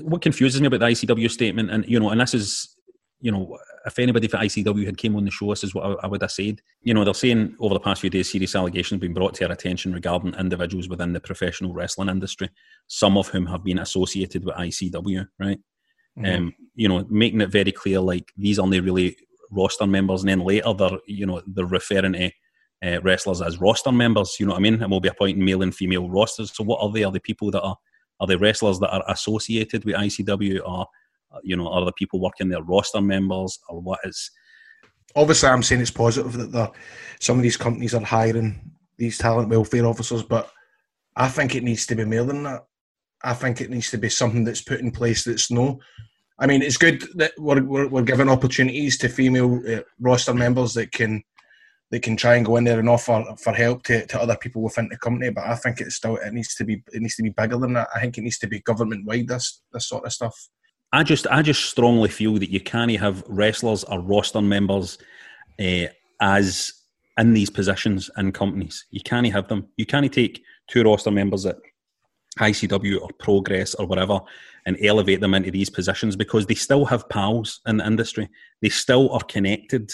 What 0.00 0.22
confuses 0.22 0.60
me 0.60 0.66
about 0.66 0.80
the 0.80 0.86
ICW 0.86 1.30
statement, 1.30 1.70
and 1.70 1.86
you 1.86 2.00
know, 2.00 2.10
and 2.10 2.20
this 2.20 2.34
is, 2.34 2.76
you 3.20 3.30
know, 3.30 3.56
if 3.86 3.98
anybody 3.98 4.26
for 4.26 4.38
ICW 4.38 4.84
had 4.84 4.98
came 4.98 5.14
on 5.16 5.24
the 5.24 5.30
show, 5.30 5.50
this 5.50 5.64
is 5.64 5.74
what 5.74 5.84
I, 5.84 6.04
I, 6.04 6.06
would 6.06 6.22
have 6.22 6.32
said. 6.32 6.60
You 6.82 6.92
know, 6.92 7.04
they're 7.04 7.14
saying 7.14 7.56
over 7.60 7.74
the 7.74 7.80
past 7.80 8.00
few 8.00 8.10
days, 8.10 8.30
serious 8.30 8.56
allegations 8.56 8.96
have 8.96 9.00
been 9.00 9.14
brought 9.14 9.34
to 9.34 9.46
our 9.46 9.52
attention 9.52 9.92
regarding 9.92 10.34
individuals 10.34 10.88
within 10.88 11.12
the 11.12 11.20
professional 11.20 11.72
wrestling 11.72 12.08
industry, 12.08 12.50
some 12.88 13.16
of 13.16 13.28
whom 13.28 13.46
have 13.46 13.62
been 13.62 13.78
associated 13.78 14.44
with 14.44 14.56
ICW, 14.56 15.28
right? 15.38 15.60
Mm-hmm. 16.18 16.34
Um, 16.34 16.54
you 16.74 16.88
know, 16.88 17.06
making 17.08 17.40
it 17.40 17.50
very 17.50 17.72
clear, 17.72 18.00
like 18.00 18.32
these 18.36 18.58
aren't 18.58 18.72
really 18.72 19.16
roster 19.50 19.86
members, 19.86 20.22
and 20.22 20.30
then 20.30 20.40
later 20.40 20.72
they're, 20.72 20.98
you 21.06 21.26
know, 21.26 21.42
they're 21.46 21.66
referring 21.66 22.12
to 22.14 22.30
uh, 22.82 23.00
wrestlers 23.02 23.42
as 23.42 23.60
roster 23.60 23.92
members. 23.92 24.36
You 24.38 24.46
know 24.46 24.52
what 24.52 24.58
I 24.58 24.62
mean? 24.62 24.82
And 24.82 24.90
we'll 24.90 25.00
be 25.00 25.08
appointing 25.08 25.44
male 25.44 25.62
and 25.62 25.74
female 25.74 26.08
rosters. 26.08 26.54
So 26.54 26.64
what 26.64 26.80
are 26.80 26.90
they? 26.90 27.04
Are 27.04 27.12
the 27.12 27.20
people 27.20 27.50
that 27.50 27.62
are 27.62 27.76
are 28.20 28.26
the 28.26 28.38
wrestlers 28.38 28.78
that 28.78 28.90
are 28.90 29.04
associated 29.08 29.84
with 29.84 29.94
ICW, 29.94 30.60
or 30.66 30.86
you 31.42 31.56
know, 31.56 31.68
are 31.68 31.84
the 31.84 31.92
people 31.92 32.20
working 32.20 32.48
there 32.48 32.62
roster 32.62 33.00
members, 33.00 33.58
or 33.68 33.80
what 33.80 34.00
is? 34.04 34.30
Obviously, 35.14 35.48
I'm 35.48 35.62
saying 35.62 35.80
it's 35.80 35.90
positive 35.90 36.52
that 36.52 36.72
some 37.20 37.36
of 37.36 37.42
these 37.42 37.56
companies 37.56 37.94
are 37.94 38.04
hiring 38.04 38.72
these 38.98 39.18
talent 39.18 39.48
welfare 39.48 39.86
officers, 39.86 40.22
but 40.22 40.50
I 41.14 41.28
think 41.28 41.54
it 41.54 41.62
needs 41.62 41.86
to 41.86 41.94
be 41.94 42.04
more 42.04 42.24
than 42.24 42.42
that. 42.44 42.65
I 43.22 43.34
think 43.34 43.60
it 43.60 43.70
needs 43.70 43.90
to 43.90 43.98
be 43.98 44.08
something 44.08 44.44
that's 44.44 44.62
put 44.62 44.80
in 44.80 44.90
place 44.90 45.24
that's 45.24 45.50
no. 45.50 45.80
I 46.38 46.46
mean, 46.46 46.62
it's 46.62 46.76
good 46.76 47.02
that 47.14 47.32
we're, 47.38 47.62
we're, 47.62 47.88
we're 47.88 48.28
opportunities 48.28 48.98
to 48.98 49.08
female 49.08 49.60
uh, 49.66 49.80
roster 50.00 50.34
members 50.34 50.74
that 50.74 50.92
can 50.92 51.22
they 51.90 52.00
can 52.00 52.16
try 52.16 52.34
and 52.34 52.44
go 52.44 52.56
in 52.56 52.64
there 52.64 52.80
and 52.80 52.88
offer 52.88 53.24
for 53.38 53.52
help 53.52 53.84
to, 53.84 54.04
to 54.06 54.20
other 54.20 54.36
people 54.36 54.60
within 54.60 54.88
the 54.88 54.98
company. 54.98 55.30
But 55.30 55.44
I 55.44 55.54
think 55.54 55.80
it's 55.80 55.94
still 55.94 56.16
it 56.16 56.32
needs 56.32 56.54
to 56.56 56.64
be 56.64 56.82
it 56.92 57.00
needs 57.00 57.16
to 57.16 57.22
be 57.22 57.30
bigger 57.30 57.56
than 57.56 57.74
that. 57.74 57.88
I 57.94 58.00
think 58.00 58.18
it 58.18 58.22
needs 58.22 58.38
to 58.40 58.48
be 58.48 58.60
government 58.60 59.06
wide. 59.06 59.28
This 59.28 59.62
this 59.72 59.88
sort 59.88 60.04
of 60.04 60.12
stuff. 60.12 60.34
I 60.92 61.02
just 61.02 61.26
I 61.28 61.42
just 61.42 61.64
strongly 61.64 62.08
feel 62.08 62.34
that 62.34 62.50
you 62.50 62.60
can't 62.60 62.90
have 62.96 63.22
wrestlers 63.28 63.84
or 63.84 64.00
roster 64.00 64.42
members 64.42 64.98
uh, 65.60 65.86
as 66.20 66.72
in 67.18 67.32
these 67.32 67.50
positions 67.50 68.10
in 68.16 68.32
companies. 68.32 68.86
You 68.90 69.00
can't 69.00 69.30
have 69.32 69.48
them. 69.48 69.68
You 69.76 69.86
can't 69.86 70.12
take 70.12 70.42
two 70.68 70.82
roster 70.82 71.10
members 71.10 71.46
at 71.46 71.56
ICW 72.38 73.00
or 73.00 73.08
Progress 73.18 73.74
or 73.74 73.86
whatever 73.86 74.20
and 74.66 74.76
elevate 74.82 75.20
them 75.20 75.34
into 75.34 75.50
these 75.50 75.70
positions 75.70 76.16
because 76.16 76.46
they 76.46 76.54
still 76.54 76.84
have 76.84 77.08
pals 77.08 77.60
in 77.66 77.78
the 77.78 77.86
industry. 77.86 78.28
They 78.62 78.68
still 78.68 79.10
are 79.12 79.22
connected 79.24 79.92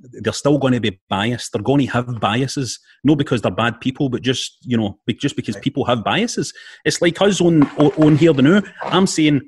they're 0.00 0.32
still 0.32 0.58
going 0.58 0.72
to 0.72 0.80
be 0.80 1.00
biased. 1.08 1.52
They're 1.52 1.62
going 1.62 1.86
to 1.86 1.92
have 1.92 2.20
biases, 2.20 2.78
not 3.04 3.18
because 3.18 3.42
they're 3.42 3.50
bad 3.50 3.80
people, 3.80 4.08
but 4.08 4.22
just 4.22 4.56
you 4.62 4.76
know, 4.76 4.98
just 5.18 5.36
because 5.36 5.56
people 5.56 5.84
have 5.84 6.04
biases. 6.04 6.52
It's 6.84 7.02
like 7.02 7.20
us 7.20 7.40
on 7.40 7.64
on 7.76 8.16
here 8.16 8.32
the 8.32 8.42
new. 8.42 8.62
I'm 8.82 9.06
saying 9.06 9.42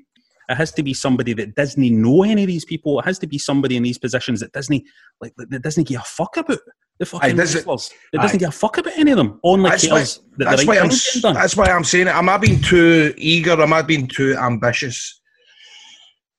it 0.52 0.56
has 0.56 0.72
to 0.72 0.82
be 0.82 0.94
somebody 0.94 1.32
that 1.34 1.54
doesn't 1.54 1.82
know 1.82 2.22
any 2.22 2.42
of 2.42 2.46
these 2.46 2.64
people. 2.64 2.98
It 3.00 3.04
has 3.04 3.18
to 3.20 3.26
be 3.26 3.38
somebody 3.38 3.76
in 3.76 3.82
these 3.82 3.98
positions 3.98 4.40
that 4.40 4.52
doesn't 4.52 4.82
like 5.20 5.34
that 5.36 5.62
doesn't 5.62 5.88
give 5.88 6.00
a 6.00 6.04
fuck 6.04 6.36
about 6.36 6.58
the 6.98 7.06
fucking 7.06 7.36
wrestlers. 7.36 7.90
It 8.12 8.18
doesn't 8.18 8.38
give 8.38 8.50
a 8.50 8.52
fuck 8.52 8.78
about 8.78 8.96
any 8.96 9.10
of 9.10 9.16
them. 9.16 9.40
Only 9.42 9.70
that's 9.70 9.86
cares 9.86 10.20
why, 10.20 10.24
that 10.38 10.44
that's 10.44 10.66
why 10.66 10.78
I'm 10.78 11.34
that's 11.34 11.56
why 11.56 11.66
I'm 11.66 11.84
saying 11.84 12.06
it. 12.08 12.14
Am 12.14 12.28
I 12.28 12.38
being 12.38 12.60
too 12.60 13.12
eager? 13.16 13.60
Am 13.60 13.72
I 13.72 13.82
being 13.82 14.06
too 14.06 14.36
ambitious 14.36 15.20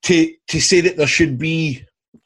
to 0.04 0.32
to 0.48 0.62
say 0.62 0.82
that 0.82 0.98
there 0.98 1.08
should 1.08 1.38
be 1.38 1.86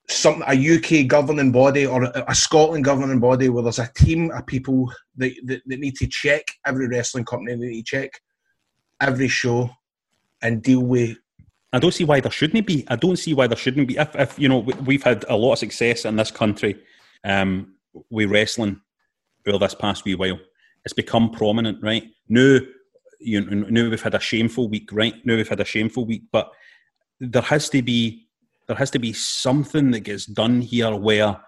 some 0.10 0.44
a 0.48 0.54
UK 0.54 1.08
governing 1.08 1.52
body 1.52 1.86
or 1.86 2.04
a, 2.04 2.26
a, 2.30 2.36
Scotland 2.36 2.86
governing 2.86 3.20
body 3.20 3.50
where 3.50 3.64
there's 3.64 3.80
a 3.80 3.92
team 3.94 4.32
of 4.32 4.46
people 4.46 4.90
that, 5.18 5.34
that, 5.46 5.62
that 5.66 5.80
need 5.80 5.96
to 5.96 6.08
check 6.08 6.44
every 6.66 6.88
wrestling 6.88 7.26
company, 7.26 7.56
they 7.56 7.68
need 7.68 7.86
to 7.86 8.02
check 8.02 8.12
every 9.02 9.28
show 9.28 9.70
and 10.42 10.62
deal 10.62 10.82
with. 10.82 11.18
I 11.78 11.80
don't 11.80 11.94
see 11.94 12.06
why 12.06 12.20
there 12.20 12.32
shouldn't 12.32 12.66
be. 12.66 12.86
I 12.88 12.96
don't 12.96 13.18
see 13.18 13.34
why 13.34 13.46
there 13.48 13.58
shouldn't 13.58 13.88
be. 13.88 13.98
If, 13.98 14.16
if 14.16 14.40
you 14.40 14.50
know, 14.50 14.60
we've 14.60 15.04
had 15.04 15.26
a 15.30 15.36
lot 15.36 15.54
of 15.54 15.60
success 15.60 16.06
in 16.06 16.16
this 16.16 16.32
country 16.32 16.82
um, 17.24 17.76
with 18.10 18.32
wrestling 18.32 18.82
over 19.48 19.60
this 19.60 19.76
past 19.76 20.04
wee 20.04 20.16
while. 20.16 20.40
It's 20.84 20.94
become 20.94 21.30
prominent, 21.30 21.84
right? 21.84 22.04
Now, 22.30 22.60
you 23.20 23.42
know, 23.42 23.68
now 23.70 23.90
we've 23.90 24.02
had 24.02 24.16
a 24.16 24.20
shameful 24.20 24.70
week, 24.70 24.90
right? 24.92 25.14
Now 25.24 25.36
we've 25.36 25.48
had 25.48 25.60
a 25.60 25.66
shameful 25.66 26.06
week, 26.06 26.24
but 26.32 26.52
there 27.20 27.44
has 27.44 27.70
to 27.70 27.82
be 27.82 28.28
there 28.68 28.76
has 28.76 28.92
to 28.92 29.00
be 29.00 29.14
something 29.14 29.92
that 29.92 30.02
gets 30.02 30.26
done 30.26 30.62
here 30.62 30.94
where 30.96 31.40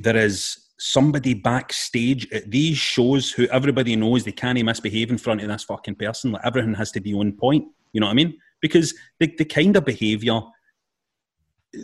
there 0.00 0.16
is 0.16 0.58
somebody 0.78 1.32
backstage 1.32 2.30
at 2.32 2.50
these 2.50 2.76
shows 2.76 3.30
who 3.30 3.46
everybody 3.46 3.96
knows 3.96 4.24
they 4.24 4.32
can't 4.32 4.62
misbehave 4.62 5.10
in 5.10 5.18
front 5.18 5.40
of 5.40 5.48
this 5.48 5.64
fucking 5.64 5.94
person. 5.94 6.32
Like 6.32 6.44
everything 6.44 6.74
has 6.74 6.92
to 6.92 7.00
be 7.00 7.14
on 7.14 7.32
point. 7.32 7.64
You 7.92 8.00
know 8.00 8.06
what 8.06 8.12
I 8.12 8.16
mean? 8.16 8.38
Because 8.60 8.94
the, 9.20 9.32
the 9.38 9.44
kind 9.44 9.76
of 9.76 9.84
behaviour 9.84 10.40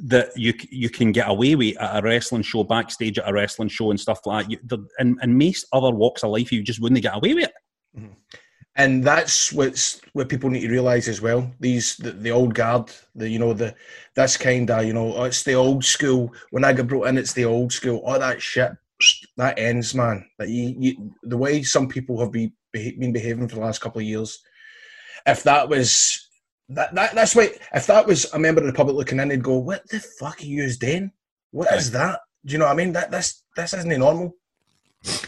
that 0.02 0.30
you 0.36 0.54
you 0.70 0.88
can 0.88 1.12
get 1.12 1.28
away 1.28 1.54
with 1.54 1.76
at 1.80 1.98
a 1.98 2.02
wrestling 2.02 2.42
show, 2.42 2.64
backstage 2.64 3.18
at 3.18 3.28
a 3.28 3.32
wrestling 3.32 3.68
show, 3.68 3.90
and 3.90 4.00
stuff 4.00 4.20
like 4.24 4.46
that, 4.46 4.50
you, 4.50 4.58
the, 4.64 4.78
and, 4.98 5.18
and 5.22 5.38
most 5.38 5.66
other 5.72 5.90
walks 5.90 6.24
of 6.24 6.30
life, 6.30 6.50
you 6.50 6.62
just 6.62 6.80
wouldn't 6.80 7.02
get 7.02 7.16
away 7.16 7.34
with 7.34 7.44
it. 7.44 7.52
Mm-hmm 7.96 8.12
and 8.76 9.04
that's 9.04 9.52
what's 9.52 10.00
what 10.14 10.28
people 10.28 10.50
need 10.50 10.62
to 10.62 10.70
realize 10.70 11.06
as 11.08 11.20
well. 11.20 11.50
These 11.60 11.96
the, 11.96 12.10
the 12.10 12.30
old 12.30 12.54
guard, 12.54 12.90
the 13.14 13.28
you 13.28 13.38
know 13.38 13.52
the 13.52 13.74
that's 14.14 14.36
kind 14.36 14.70
of 14.70 14.84
you 14.84 14.92
know 14.92 15.14
oh, 15.14 15.24
it's 15.24 15.44
the 15.44 15.54
old 15.54 15.84
school. 15.84 16.32
When 16.50 16.64
I 16.64 16.72
get 16.72 16.88
brought 16.88 17.08
in, 17.08 17.18
it's 17.18 17.32
the 17.32 17.44
old 17.44 17.72
school. 17.72 17.98
All 17.98 18.18
that 18.18 18.42
shit 18.42 18.72
that 19.36 19.58
ends, 19.58 19.94
man. 19.94 20.28
That 20.38 20.48
you, 20.48 20.74
you 20.78 21.14
the 21.22 21.36
way 21.36 21.62
some 21.62 21.88
people 21.88 22.18
have 22.20 22.32
been 22.32 22.52
been 22.72 23.12
behaving 23.12 23.48
for 23.48 23.56
the 23.56 23.60
last 23.60 23.80
couple 23.80 24.00
of 24.00 24.06
years. 24.06 24.40
If 25.26 25.44
that 25.44 25.68
was 25.68 26.23
that, 26.70 26.94
that 26.94 27.14
that's 27.14 27.34
why 27.34 27.50
if 27.74 27.86
that 27.86 28.06
was 28.06 28.32
a 28.32 28.38
member 28.38 28.60
of 28.60 28.66
the 28.66 28.72
public 28.72 28.96
looking 28.96 29.20
in, 29.20 29.28
they'd 29.28 29.42
go, 29.42 29.58
"What 29.58 29.88
the 29.88 30.00
fuck 30.00 30.40
are 30.40 30.44
you 30.44 30.70
doing? 30.74 31.12
What 31.50 31.72
is 31.74 31.90
that?" 31.92 32.20
Do 32.44 32.52
you 32.52 32.58
know 32.58 32.66
what 32.66 32.72
I 32.72 32.76
mean? 32.76 32.92
That 32.92 33.10
this 33.10 33.42
this 33.56 33.74
isn't 33.74 33.98
normal. 33.98 34.34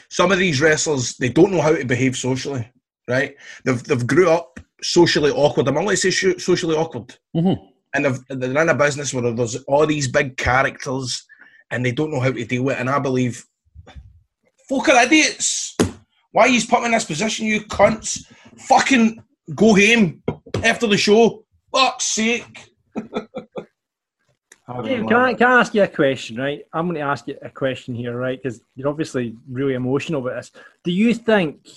Some 0.08 0.32
of 0.32 0.38
these 0.38 0.60
wrestlers 0.60 1.16
they 1.16 1.28
don't 1.28 1.52
know 1.52 1.60
how 1.60 1.74
to 1.74 1.84
behave 1.84 2.16
socially 2.16 2.70
right? 3.08 3.36
They've 3.64 3.82
they've 3.82 4.06
grew 4.06 4.30
up 4.30 4.60
socially 4.82 5.30
awkward. 5.30 5.68
I'm 5.68 5.78
only 5.78 5.96
say 5.96 6.10
socially 6.10 6.76
awkward, 6.76 7.16
mm-hmm. 7.34 7.64
and 7.94 8.04
they've, 8.04 8.20
they're 8.28 8.62
in 8.62 8.68
a 8.68 8.74
business 8.74 9.12
where 9.12 9.32
there's 9.32 9.56
all 9.64 9.86
these 9.86 10.08
big 10.08 10.36
characters, 10.36 11.24
and 11.70 11.84
they 11.84 11.92
don't 11.92 12.10
know 12.10 12.20
how 12.20 12.32
to 12.32 12.44
deal 12.44 12.64
with. 12.64 12.76
it. 12.76 12.80
And 12.80 12.90
I 12.90 12.98
believe, 12.98 13.44
folk 14.68 14.88
are 14.88 15.04
idiots. 15.04 15.76
Why 16.32 16.42
are 16.42 16.48
you 16.48 16.60
put 16.66 16.80
me 16.80 16.86
in 16.86 16.92
this 16.92 17.04
position, 17.04 17.46
you 17.46 17.62
cunts? 17.62 18.24
Fucking 18.58 19.22
go 19.54 19.74
home 19.74 20.22
after 20.62 20.86
the 20.86 20.96
show. 20.96 21.44
Fuck's 21.72 22.04
sake. 22.04 22.72
Dave, 24.82 25.06
can 25.06 25.12
I, 25.12 25.34
can 25.34 25.46
I 25.46 25.60
ask 25.60 25.74
you 25.74 25.82
a 25.84 25.88
question, 25.88 26.38
right? 26.38 26.62
I'm 26.72 26.86
going 26.86 26.96
to 26.96 27.02
ask 27.02 27.28
you 27.28 27.36
a 27.40 27.50
question 27.50 27.94
here, 27.94 28.16
right? 28.16 28.42
Because 28.42 28.60
you're 28.74 28.88
obviously 28.88 29.36
really 29.48 29.74
emotional 29.74 30.20
about 30.20 30.36
this. 30.36 30.50
Do 30.82 30.90
you 30.90 31.14
think 31.14 31.68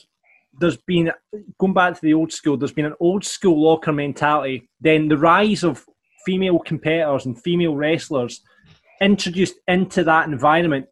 there's 0.59 0.77
been 0.77 1.11
going 1.57 1.73
back 1.73 1.95
to 1.95 2.01
the 2.01 2.13
old 2.13 2.31
school. 2.31 2.57
There's 2.57 2.73
been 2.73 2.85
an 2.85 2.95
old 2.99 3.23
school 3.23 3.61
locker 3.61 3.93
mentality. 3.93 4.69
Then 4.81 5.07
the 5.07 5.17
rise 5.17 5.63
of 5.63 5.85
female 6.25 6.59
competitors 6.59 7.25
and 7.25 7.41
female 7.41 7.75
wrestlers 7.75 8.41
introduced 9.01 9.55
into 9.67 10.03
that 10.03 10.27
environment. 10.27 10.87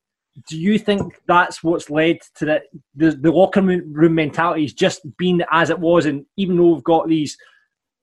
Do 0.48 0.58
you 0.58 0.78
think 0.78 1.20
that's 1.28 1.64
what's 1.64 1.90
led 1.90 2.20
to 2.36 2.46
that? 2.46 2.64
The, 2.96 3.12
the 3.12 3.32
locker 3.32 3.62
room 3.62 4.16
mentality 4.16 4.62
has 4.64 4.74
just 4.74 5.02
been 5.18 5.44
as 5.52 5.70
it 5.70 5.80
was, 5.80 6.06
and 6.06 6.26
even 6.38 6.58
though 6.58 6.74
we've 6.74 6.84
got 6.84 7.08
these, 7.08 7.38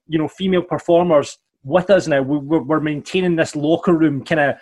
you 0.06 0.18
know, 0.18 0.28
female 0.28 0.62
performers 0.62 1.38
with 1.64 1.90
us 1.90 2.06
now, 2.06 2.22
we're, 2.22 2.60
we're 2.60 2.80
maintaining 2.80 3.36
this 3.36 3.56
locker 3.56 3.94
room 3.94 4.24
kind 4.24 4.40
of, 4.40 4.56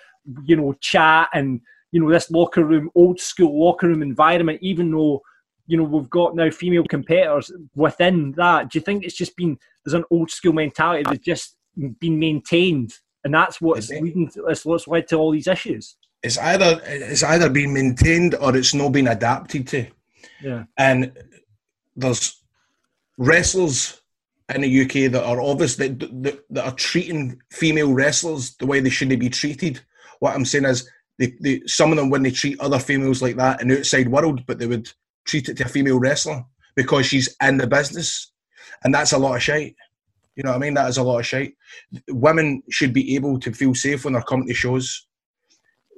you 0.45 0.57
know, 0.57 0.73
chat 0.81 1.29
and 1.35 1.61
you 1.93 2.01
know 2.01 2.11
this 2.11 2.31
locker 2.31 2.65
room, 2.65 2.91
old 2.95 3.21
school 3.21 3.65
locker 3.65 3.87
room 3.87 4.03
environment. 4.03 4.59
Even 4.63 4.91
though 4.91 5.23
you 5.67 5.77
know 5.77 5.85
we've 5.85 6.11
got 6.11 6.35
now 6.35 6.51
female 6.51 6.85
competitors 6.85 7.53
within 7.75 8.33
that. 8.33 8.71
Do 8.71 8.79
you 8.79 8.83
think 8.83 9.05
it's 9.05 9.15
just 9.15 9.37
been 9.37 9.59
there's 9.85 9.95
an 9.95 10.05
old 10.11 10.31
school 10.31 10.53
mentality 10.53 11.05
that's 11.05 11.25
just 11.25 11.57
been 12.01 12.19
maintained, 12.19 12.95
and 13.25 13.35
that's 13.35 13.61
what's 13.61 13.91
leading 13.91 14.29
to, 14.31 14.45
that's 14.47 14.65
what's 14.65 14.89
led 14.89 15.07
to 15.09 15.17
all 15.17 15.31
these 15.31 15.47
issues? 15.47 15.97
It's 16.23 16.39
either 16.39 16.81
it's 16.85 17.23
either 17.23 17.51
been 17.51 17.75
maintained 17.75 18.35
or 18.37 18.57
it's 18.57 18.75
not 18.75 18.91
been 18.91 19.09
adapted 19.09 19.69
to. 19.69 19.87
Yeah, 20.41 20.65
and 20.79 21.13
there's 21.95 22.43
wrestlers 23.19 24.02
in 24.55 24.63
the 24.63 24.83
UK 24.83 25.11
that 25.13 25.25
are 25.25 25.41
obvious 25.41 25.77
that, 25.77 25.99
that, 26.23 26.45
that 26.51 26.65
are 26.65 26.75
treating 26.75 27.41
female 27.51 27.93
wrestlers 27.93 28.57
the 28.57 28.67
way 28.67 28.81
they 28.81 28.91
shouldn't 28.91 29.21
be 29.21 29.29
treated. 29.31 29.81
What 30.21 30.35
I'm 30.35 30.45
saying 30.45 30.65
is, 30.65 30.89
they, 31.19 31.35
they, 31.41 31.63
some 31.67 31.91
of 31.93 31.97
them 31.97 32.11
when 32.11 32.23
they 32.23 32.31
treat 32.31 32.59
other 32.61 32.79
females 32.79 33.23
like 33.23 33.37
that 33.37 33.61
in 33.61 33.69
the 33.69 33.79
outside 33.79 34.09
world, 34.09 34.45
but 34.47 34.59
they 34.59 34.67
would 34.67 34.91
treat 35.25 35.49
it 35.49 35.57
to 35.59 35.65
a 35.65 35.69
female 35.69 35.99
wrestler 35.99 36.45
because 36.75 37.07
she's 37.07 37.35
in 37.43 37.59
the 37.59 37.67
business. 37.67 38.33
And 38.85 38.95
that's 38.95 39.13
a 39.13 39.19
lot 39.19 39.37
of 39.37 39.43
shite. 39.43 39.77
You 40.37 40.43
know 40.43 40.51
what 40.51 40.57
I 40.57 40.61
mean? 40.61 40.75
That 40.75 40.89
is 40.89 40.97
a 40.97 41.03
lot 41.03 41.19
of 41.19 41.27
shite. 41.27 41.55
Women 42.09 42.63
should 42.71 42.93
be 42.93 43.15
able 43.15 43.39
to 43.41 43.53
feel 43.53 43.75
safe 43.75 44.05
when 44.05 44.15
they're 44.15 44.23
coming 44.23 44.49
to 44.49 44.55
shows. 44.55 45.07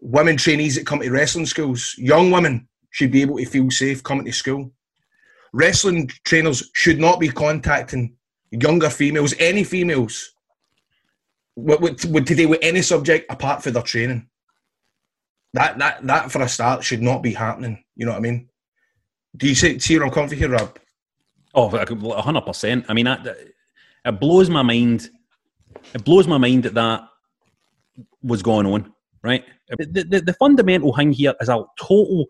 Women 0.01 0.37
trainees 0.37 0.75
that 0.75 0.87
come 0.87 1.01
to 1.01 1.11
wrestling 1.11 1.47
schools, 1.47 1.95
young 1.97 2.31
women 2.31 2.69
should 2.91 3.11
be 3.11 3.23
able 3.23 3.39
to 3.39 3.47
feel 3.47 3.71
safe 3.71 4.03
coming 4.03 4.27
to 4.27 4.33
school. 4.33 4.73
Wrestling 5.53 6.11
trainers 6.25 6.71
should 6.75 6.99
not 6.99 7.21
be 7.21 7.29
contacting 7.29 8.17
younger 8.63 8.91
females, 8.91 9.35
any 9.39 9.65
females, 9.65 10.33
would, 11.57 11.81
with, 11.81 12.05
with 12.07 12.27
today 12.27 12.47
with 12.47 12.61
any 12.63 12.83
subject 12.83 13.31
apart 13.31 13.63
for 13.63 13.71
their 13.71 13.83
training. 13.83 14.29
That 15.53 15.79
that 15.79 16.05
that 16.07 16.33
for 16.33 16.43
a 16.43 16.49
start 16.49 16.83
should 16.83 17.03
not 17.03 17.23
be 17.23 17.33
happening. 17.33 17.85
You 17.95 18.07
know 18.07 18.13
what 18.13 18.19
I 18.19 18.23
mean? 18.23 18.49
Do 19.37 19.49
you 19.49 19.55
see, 19.55 19.79
see 19.79 19.99
where 19.99 20.29
here, 20.29 20.51
Rob? 20.51 20.79
Oh, 21.55 21.69
a 21.71 22.23
hundred 22.23 22.43
percent. 22.43 22.87
I 22.89 22.95
mean, 22.95 23.05
that, 23.05 23.27
it 24.05 24.21
blows 24.21 24.51
my 24.51 24.63
mind. 24.63 25.09
It 25.95 26.05
blows 26.05 26.27
my 26.27 26.39
mind 26.39 26.65
that 26.65 26.75
that 26.75 27.09
was 28.23 28.43
going 28.43 28.67
on. 28.67 28.93
Right. 29.23 29.45
The, 29.69 30.05
the, 30.05 30.21
the 30.21 30.35
fundamental 30.35 30.95
thing 30.95 31.13
here 31.13 31.35
is 31.41 31.49
a 31.49 31.65
total. 31.79 32.27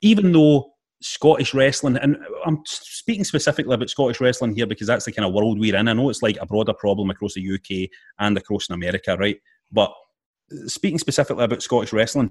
Even 0.00 0.32
though 0.32 0.69
Scottish 1.02 1.54
wrestling, 1.54 1.96
and 1.96 2.18
I'm 2.44 2.60
speaking 2.66 3.24
specifically 3.24 3.74
about 3.74 3.88
Scottish 3.88 4.20
wrestling 4.20 4.54
here 4.54 4.66
because 4.66 4.86
that's 4.86 5.06
the 5.06 5.12
kind 5.12 5.26
of 5.26 5.32
world 5.32 5.58
we're 5.58 5.76
in. 5.76 5.88
I 5.88 5.92
know 5.94 6.10
it's 6.10 6.22
like 6.22 6.36
a 6.40 6.46
broader 6.46 6.74
problem 6.74 7.08
across 7.10 7.34
the 7.34 7.54
UK 7.54 7.88
and 8.18 8.36
across 8.36 8.68
in 8.68 8.74
America, 8.74 9.16
right? 9.16 9.38
But 9.72 9.92
speaking 10.66 10.98
specifically 10.98 11.44
about 11.44 11.62
Scottish 11.62 11.92
wrestling, 11.92 12.30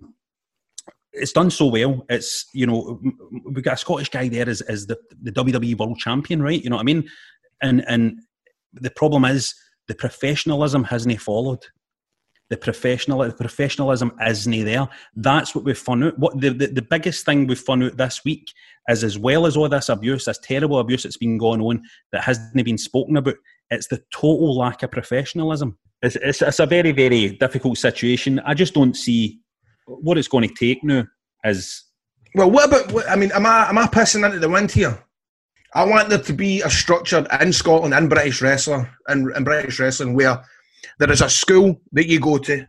it's 1.13 1.31
done 1.31 1.49
so 1.49 1.65
well. 1.65 2.05
It's 2.09 2.45
you 2.53 2.67
know 2.67 3.01
we've 3.45 3.63
got 3.63 3.73
a 3.73 3.77
Scottish 3.77 4.09
guy 4.09 4.27
there 4.27 4.47
as, 4.47 4.61
as 4.61 4.85
the 4.85 4.97
the 5.21 5.31
WWE 5.31 5.77
World 5.77 5.97
Champion, 5.97 6.41
right? 6.41 6.63
You 6.63 6.69
know 6.69 6.75
what 6.75 6.83
I 6.83 6.85
mean? 6.85 7.09
And 7.61 7.83
and 7.87 8.19
the 8.73 8.91
problem 8.91 9.25
is 9.25 9.55
the 9.87 9.95
professionalism 9.95 10.83
hasn't 10.83 11.19
followed. 11.21 11.65
The 12.49 12.57
professional 12.57 13.19
the 13.19 13.33
professionalism 13.33 14.11
isn't 14.25 14.65
there. 14.65 14.87
That's 15.15 15.53
what 15.53 15.63
we've 15.63 15.77
found 15.77 16.03
out. 16.03 16.17
What 16.17 16.39
the, 16.39 16.49
the, 16.49 16.67
the 16.67 16.81
biggest 16.81 17.25
thing 17.25 17.45
we've 17.45 17.59
found 17.59 17.83
out 17.83 17.97
this 17.97 18.21
week 18.25 18.51
is 18.87 19.03
as 19.03 19.19
well 19.19 19.45
as 19.45 19.55
all 19.55 19.69
this 19.69 19.89
abuse, 19.89 20.25
this 20.25 20.39
terrible 20.41 20.79
abuse 20.79 21.03
that's 21.03 21.17
been 21.17 21.37
going 21.37 21.61
on 21.61 21.83
that 22.11 22.23
hasn't 22.23 22.65
been 22.65 22.77
spoken 22.77 23.17
about, 23.17 23.35
it's 23.69 23.87
the 23.87 24.01
total 24.11 24.57
lack 24.57 24.81
of 24.81 24.91
professionalism. 24.91 25.77
It's, 26.01 26.15
it's, 26.15 26.41
it's 26.41 26.59
a 26.59 26.65
very, 26.65 26.91
very 26.91 27.29
difficult 27.29 27.77
situation. 27.77 28.39
I 28.39 28.53
just 28.53 28.73
don't 28.73 28.95
see 28.95 29.39
what 29.85 30.17
it's 30.17 30.27
going 30.27 30.47
to 30.47 30.55
take 30.55 30.83
now 30.83 31.05
is. 31.43 31.83
Well, 32.35 32.49
what 32.49 32.67
about? 32.67 32.91
What, 32.91 33.09
I 33.09 33.15
mean, 33.15 33.31
am 33.31 33.45
I 33.45 33.69
am 33.69 33.77
I 33.77 33.85
pissing 33.87 34.25
into 34.25 34.39
the 34.39 34.49
wind 34.49 34.71
here? 34.71 35.03
I 35.73 35.85
want 35.85 36.09
there 36.09 36.19
to 36.19 36.33
be 36.33 36.61
a 36.61 36.69
structure 36.69 37.25
in 37.39 37.53
Scotland 37.53 37.93
in 37.93 38.09
British 38.09 38.41
wrestling 38.41 38.87
and 39.07 39.31
in 39.35 39.43
British 39.43 39.79
wrestling 39.79 40.15
where 40.15 40.43
there 40.99 41.11
is 41.11 41.21
a 41.21 41.29
school 41.29 41.79
that 41.91 42.07
you 42.07 42.19
go 42.19 42.37
to 42.37 42.65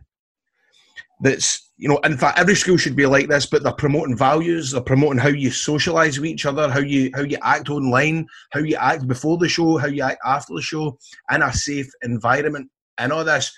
that's 1.21 1.69
you 1.77 1.87
know 1.87 1.97
in 1.99 2.17
fact 2.17 2.39
every 2.39 2.55
school 2.55 2.77
should 2.77 2.95
be 2.95 3.05
like 3.05 3.27
this 3.27 3.45
but 3.45 3.63
they're 3.63 3.71
promoting 3.73 4.17
values 4.17 4.71
they're 4.71 4.81
promoting 4.81 5.19
how 5.19 5.29
you 5.29 5.51
socialize 5.51 6.19
with 6.19 6.29
each 6.29 6.45
other 6.45 6.69
how 6.69 6.79
you 6.79 7.11
how 7.13 7.21
you 7.21 7.37
act 7.43 7.69
online 7.69 8.25
how 8.51 8.59
you 8.59 8.75
act 8.77 9.07
before 9.07 9.37
the 9.37 9.47
show 9.47 9.77
how 9.77 9.87
you 9.87 10.03
act 10.03 10.19
after 10.25 10.53
the 10.55 10.61
show 10.61 10.97
in 11.31 11.43
a 11.43 11.53
safe 11.53 11.89
environment 12.03 12.69
and 12.97 13.11
all 13.11 13.23
this 13.23 13.51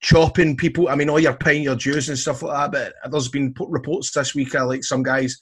chopping 0.00 0.56
people. 0.56 0.88
I 0.88 0.94
mean, 0.94 1.08
oh, 1.08 1.14
all 1.14 1.20
your 1.20 1.34
paying 1.34 1.62
your 1.62 1.76
dues 1.76 2.08
and 2.08 2.18
stuff 2.18 2.42
like 2.42 2.72
that. 2.72 2.94
But 3.02 3.10
there's 3.10 3.28
been 3.28 3.54
reports 3.58 4.12
this 4.12 4.34
week 4.34 4.54
of 4.54 4.68
like 4.68 4.84
some 4.84 5.02
guys 5.02 5.38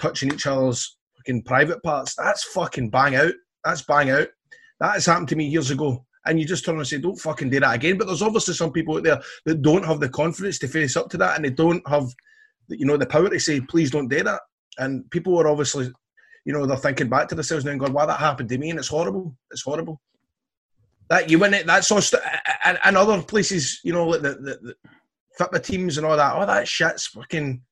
touching 0.00 0.32
each 0.32 0.46
other's 0.46 0.96
fucking 1.16 1.42
private 1.44 1.82
parts. 1.82 2.14
That's 2.16 2.44
fucking 2.44 2.90
bang 2.90 3.16
out. 3.16 3.34
That's 3.64 3.82
bang 3.82 4.10
out. 4.10 4.28
That 4.80 4.94
has 4.94 5.06
happened 5.06 5.28
to 5.28 5.36
me 5.36 5.46
years 5.46 5.70
ago. 5.70 6.04
And 6.26 6.38
you 6.38 6.46
just 6.46 6.64
turn 6.64 6.76
and 6.76 6.86
say, 6.86 6.98
don't 6.98 7.18
fucking 7.18 7.50
do 7.50 7.60
that 7.60 7.74
again. 7.74 7.96
But 7.96 8.06
there's 8.06 8.22
obviously 8.22 8.54
some 8.54 8.72
people 8.72 8.96
out 8.96 9.04
there 9.04 9.20
that 9.46 9.62
don't 9.62 9.84
have 9.84 10.00
the 10.00 10.08
confidence 10.08 10.58
to 10.58 10.68
face 10.68 10.96
up 10.96 11.08
to 11.10 11.16
that 11.18 11.36
and 11.36 11.44
they 11.44 11.50
don't 11.50 11.86
have, 11.88 12.06
you 12.68 12.84
know, 12.84 12.96
the 12.96 13.06
power 13.06 13.30
to 13.30 13.40
say, 13.40 13.60
please 13.60 13.90
don't 13.90 14.08
do 14.08 14.22
that. 14.22 14.40
And 14.78 15.10
people 15.10 15.38
are 15.40 15.48
obviously, 15.48 15.90
you 16.44 16.52
know, 16.52 16.66
they're 16.66 16.76
thinking 16.76 17.08
back 17.08 17.28
to 17.28 17.34
themselves 17.34 17.64
now 17.64 17.70
and 17.70 17.80
going, 17.80 17.92
why 17.92 18.06
that 18.06 18.20
happened 18.20 18.48
to 18.50 18.58
me? 18.58 18.70
And 18.70 18.78
it's 18.78 18.88
horrible. 18.88 19.36
It's 19.50 19.62
horrible. 19.62 20.00
That 21.08 21.30
you 21.30 21.38
win 21.38 21.54
it. 21.54 21.66
That's 21.66 21.90
all. 21.90 22.00
St- 22.00 22.22
and, 22.64 22.78
and 22.84 22.96
other 22.96 23.20
places, 23.22 23.80
you 23.82 23.92
know, 23.92 24.06
like 24.06 24.22
the, 24.22 24.34
the, 24.34 24.58
the 24.62 24.74
fitba 25.38 25.62
teams 25.62 25.96
and 25.96 26.06
all 26.06 26.16
that. 26.16 26.34
All 26.34 26.46
that 26.46 26.68
shit's 26.68 27.08
fucking 27.08 27.62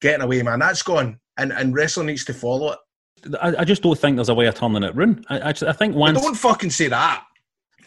getting 0.00 0.22
away, 0.22 0.42
man. 0.42 0.58
That's 0.58 0.82
gone, 0.82 1.20
and 1.36 1.52
and 1.52 1.72
wrestling 1.72 2.08
needs 2.08 2.24
to 2.24 2.34
follow 2.34 2.72
it. 2.72 2.78
I, 3.40 3.54
I 3.58 3.64
just 3.64 3.82
don't 3.82 3.98
think 3.98 4.16
there's 4.16 4.28
a 4.28 4.34
way 4.34 4.46
of 4.46 4.54
turning 4.54 4.82
it 4.82 4.96
round. 4.96 5.24
I, 5.28 5.38
I, 5.38 5.48
I 5.50 5.72
think 5.72 5.94
once. 5.94 6.20
Don't 6.20 6.34
fucking 6.34 6.70
say 6.70 6.88
that. 6.88 7.24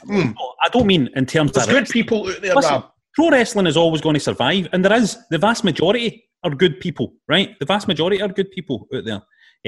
Mm. 0.06 0.36
I 0.62 0.70
don't 0.70 0.86
mean 0.86 1.10
in 1.16 1.26
terms 1.26 1.52
there's 1.52 1.68
of 1.68 1.74
good 1.74 1.89
people 1.89 2.30
out 2.30 2.42
there. 2.42 2.56
Listen, 2.56 2.84
pro 3.13 3.30
wrestling 3.30 3.68
is 3.68 3.78
always 3.78 4.02
going 4.02 4.16
to 4.16 4.20
survive, 4.20 4.68
and 4.74 4.84
there 4.84 4.94
is 4.94 5.18
the 5.30 5.38
vast 5.38 5.63
majority 5.63 6.26
are 6.44 6.52
good 6.52 6.80
people, 6.80 7.13
right? 7.28 7.58
The 7.60 7.66
vast 7.66 7.88
majority 7.88 8.22
are 8.22 8.28
good 8.28 8.52
people 8.52 8.88
out 8.94 9.06
there, 9.06 9.22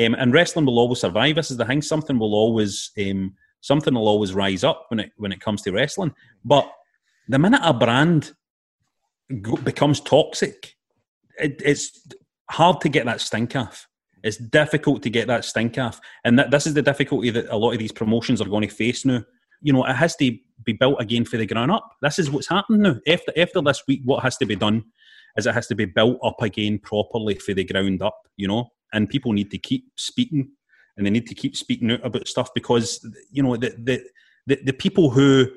um, 0.06 0.16
and 0.16 0.34
wrestling 0.34 0.66
will 0.66 0.80
always 0.80 1.00
survive. 1.00 1.36
This 1.36 1.52
is 1.52 1.58
the 1.58 1.66
thing; 1.66 1.82
something 1.82 2.20
will 2.20 2.34
always 2.34 2.92
um, 3.00 3.34
something 3.62 3.94
will 3.94 4.08
always 4.08 4.34
rise 4.34 4.64
up 4.64 4.86
when 4.90 5.00
it 5.00 5.12
when 5.18 5.32
it 5.32 5.42
comes 5.42 5.62
to 5.64 5.72
wrestling. 5.72 6.14
But 6.44 6.70
the 7.28 7.40
minute 7.40 7.62
a 7.64 7.74
brand 7.74 8.34
becomes 9.64 10.00
toxic, 10.02 10.76
it, 11.40 11.62
it's 11.64 12.08
hard 12.52 12.82
to 12.82 12.90
get 12.90 13.06
that 13.06 13.22
stink 13.22 13.56
off. 13.56 13.88
It's 14.24 14.38
difficult 14.38 15.04
to 15.04 15.10
get 15.10 15.28
that 15.28 15.46
stink 15.46 15.78
off, 15.78 16.00
and 16.24 16.38
that, 16.40 16.52
this 16.52 16.68
is 16.68 16.74
the 16.74 16.82
difficulty 16.82 17.30
that 17.30 17.48
a 17.50 17.58
lot 17.58 17.72
of 17.72 17.80
these 17.80 17.92
promotions 17.92 18.42
are 18.42 18.50
going 18.50 18.68
to 18.68 18.74
face 18.74 19.06
now. 19.06 19.24
You 19.62 19.74
know, 19.74 19.86
it 19.86 19.96
has 19.96 20.16
to 20.18 20.38
be 20.64 20.74
built 20.74 21.02
again 21.02 21.26
for 21.26 21.38
the 21.38 21.46
ground 21.46 21.72
up. 21.72 21.90
This 22.02 22.20
is 22.20 22.30
what's 22.30 22.48
happening 22.48 22.82
now. 22.82 22.96
After 23.08 23.32
after 23.38 23.62
this 23.62 23.84
week, 23.88 24.02
what 24.06 24.24
has 24.24 24.38
to 24.38 24.46
be 24.46 24.56
done 24.56 24.84
is 25.38 25.48
it 25.48 25.54
has 25.54 25.68
to 25.68 25.76
be 25.76 25.86
built 25.86 26.18
up 26.24 26.42
again 26.42 26.80
properly 26.80 27.36
for 27.36 27.54
the 27.54 27.64
ground 27.64 28.02
up. 28.02 28.20
You 28.38 28.48
know, 28.48 28.72
and 28.94 29.10
people 29.10 29.34
need 29.34 29.52
to 29.52 29.58
keep 29.58 29.86
speaking 29.96 30.50
and 30.98 31.06
they 31.06 31.10
need 31.10 31.28
to 31.28 31.36
keep 31.36 31.56
speaking 31.56 31.92
out 31.92 32.06
about 32.06 32.28
stuff 32.28 32.54
because 32.54 33.06
you 33.32 33.44
know 33.44 33.56
the 33.58 33.76
the 33.78 34.04
the, 34.48 34.60
the 34.64 34.74
people 34.74 35.10
who 35.10 35.48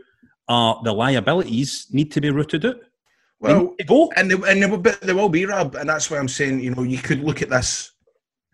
are 0.49 0.81
the 0.85 0.93
liabilities 0.93 1.87
need 1.91 2.11
to 2.13 2.21
be 2.21 2.31
rooted 2.31 2.65
out. 2.65 2.77
Well, 3.41 3.75
go 3.87 4.11
and 4.17 4.31
they, 4.31 4.35
and 4.35 4.63
there 4.63 4.69
will, 4.69 4.79
be, 4.79 4.91
there 5.03 5.15
will 5.15 5.29
be 5.29 5.45
Rob, 5.47 5.77
and 5.77 5.89
that's 5.89 6.11
why 6.11 6.19
I'm 6.19 6.29
saying 6.29 6.61
you 6.61 6.75
know 6.75 6.83
you 6.83 6.99
could 6.99 7.23
look 7.23 7.43
at 7.43 7.51
this 7.51 7.93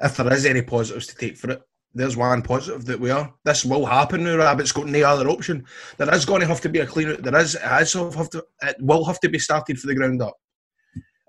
if 0.00 0.16
there 0.16 0.33
is 0.33 0.44
any 0.44 0.62
positives 0.62 1.07
to 1.07 1.16
take 1.16 1.37
for 1.37 1.52
it. 1.52 1.62
There's 1.94 2.16
one 2.16 2.42
positive 2.42 2.85
that 2.87 2.98
we 2.98 3.11
are. 3.11 3.33
This 3.44 3.64
will 3.64 3.87
happen 3.87 4.24
now, 4.24 4.37
Rob. 4.37 4.61
It's 4.61 4.72
got 4.72 4.87
no 4.87 5.02
other 5.04 5.28
option. 5.28 5.64
There 5.96 6.12
is 6.12 6.24
going 6.24 6.40
to 6.40 6.46
have 6.46 6.61
to 6.62 6.68
be 6.68 6.80
a 6.80 6.87
clean. 6.87 7.22
There 7.22 7.37
is. 7.37 7.54
It 7.54 7.62
has 7.62 7.92
have 7.92 8.30
to. 8.30 8.44
It 8.62 8.76
will 8.80 9.04
have 9.04 9.20
to 9.20 9.28
be 9.28 9.38
started 9.38 9.78
for 9.78 9.87
the 9.87 9.94
ground 9.94 10.20
up 10.20 10.37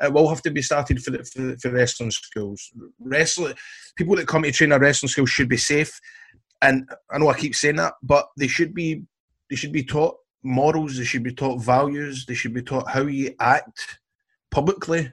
it 0.02 0.14
will 0.14 0.28
have 0.28 0.42
to 0.42 0.52
be 0.52 0.62
started 0.62 1.02
for 1.02 1.12
the, 1.12 1.24
for, 1.24 1.58
for 1.58 1.72
wrestling 1.72 2.12
schools. 2.12 2.72
Wrestling 3.00 3.54
people 3.96 4.16
that 4.16 4.28
come 4.28 4.44
to 4.44 4.52
train 4.52 4.72
at 4.72 4.82
wrestling 4.82 5.10
school 5.10 5.26
should 5.26 5.50
be 5.50 5.58
safe, 5.58 6.00
and 6.62 6.90
I 7.12 7.18
know 7.18 7.30
I 7.30 7.38
keep 7.38 7.56
saying 7.56 7.78
that, 7.78 7.94
but 8.04 8.28
they 8.38 8.48
should 8.48 8.74
be 8.74 9.04
they 9.50 9.56
should 9.56 9.72
be 9.72 9.84
taught 9.84 10.18
morals. 10.44 10.98
They 10.98 11.06
should 11.06 11.24
be 11.24 11.34
taught 11.34 11.62
values. 11.62 12.26
They 12.26 12.34
should 12.34 12.54
be 12.54 12.62
taught 12.62 12.90
how 12.90 13.04
you 13.04 13.36
act 13.40 14.00
publicly, 14.52 15.12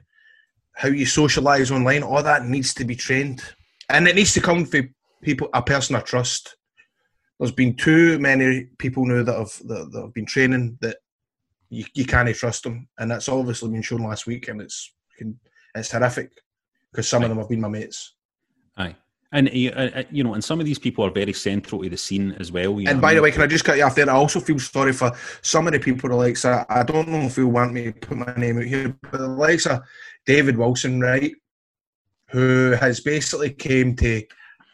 how 0.73 0.89
you 0.89 1.05
socialise 1.05 1.71
online. 1.71 2.03
All 2.03 2.23
that 2.23 2.45
needs 2.45 2.73
to 2.75 2.85
be 2.85 2.95
trained, 2.95 3.41
and 3.89 4.07
it 4.07 4.15
needs 4.15 4.33
to 4.33 4.41
come 4.41 4.65
from 4.65 4.93
people 5.23 5.49
a 5.53 5.61
person 5.61 5.95
I 5.95 6.01
trust. 6.01 6.55
There's 7.39 7.51
been 7.51 7.75
too 7.75 8.19
many 8.19 8.65
people 8.77 9.05
now 9.05 9.23
that 9.23 9.37
have 9.37 9.57
that, 9.67 9.91
that 9.91 10.01
have 10.01 10.13
been 10.13 10.25
training 10.25 10.77
that 10.81 10.97
you, 11.69 11.85
you 11.93 12.05
can't 12.05 12.33
trust 12.35 12.63
them, 12.63 12.87
and 12.99 13.09
that's 13.09 13.27
obviously 13.27 13.71
been 13.71 13.81
shown 13.81 14.03
last 14.03 14.27
week, 14.27 14.47
and 14.47 14.61
it's 14.61 14.93
it's 15.75 15.91
horrific 15.91 16.31
because 16.91 17.07
some 17.07 17.23
of 17.23 17.29
them 17.29 17.39
have 17.39 17.49
been 17.49 17.61
my 17.61 17.67
mates. 17.67 18.13
Aye. 18.77 18.95
And 19.31 19.47
uh, 19.49 19.79
uh, 19.79 20.03
you 20.11 20.23
know, 20.23 20.35
and 20.35 20.43
some 20.43 20.59
of 20.59 20.65
these 20.67 20.77
people 20.77 21.03
are 21.03 21.09
very 21.09 21.33
central 21.33 21.81
to 21.81 21.89
the 21.89 21.97
scene 21.97 22.35
as 22.39 22.51
well. 22.51 22.77
and 22.85 23.01
by 23.01 23.15
the 23.15 23.21
way, 23.21 23.31
can 23.31 23.41
I 23.41 23.47
just 23.47 23.65
cut 23.65 23.77
you 23.77 23.83
off 23.83 23.95
there? 23.95 24.07
I 24.07 24.13
also 24.13 24.39
feel 24.39 24.59
sorry 24.59 24.93
for 24.93 25.11
some 25.41 25.65
of 25.65 25.73
the 25.73 25.79
people 25.79 26.07
the 26.07 26.15
likes 26.15 26.45
of, 26.45 26.67
I 26.69 26.83
don't 26.83 27.07
know 27.07 27.21
if 27.21 27.35
you 27.35 27.47
want 27.47 27.73
me 27.73 27.85
to 27.85 27.93
put 27.93 28.17
my 28.17 28.31
name 28.35 28.59
out 28.59 28.65
here, 28.65 28.95
but 29.01 29.17
the 29.17 29.27
likes 29.27 29.65
of 29.65 29.81
David 30.27 30.55
Wilson, 30.55 31.01
right, 31.01 31.33
who 32.29 32.71
has 32.79 32.99
basically 32.99 33.49
came 33.49 33.95
to 33.95 34.23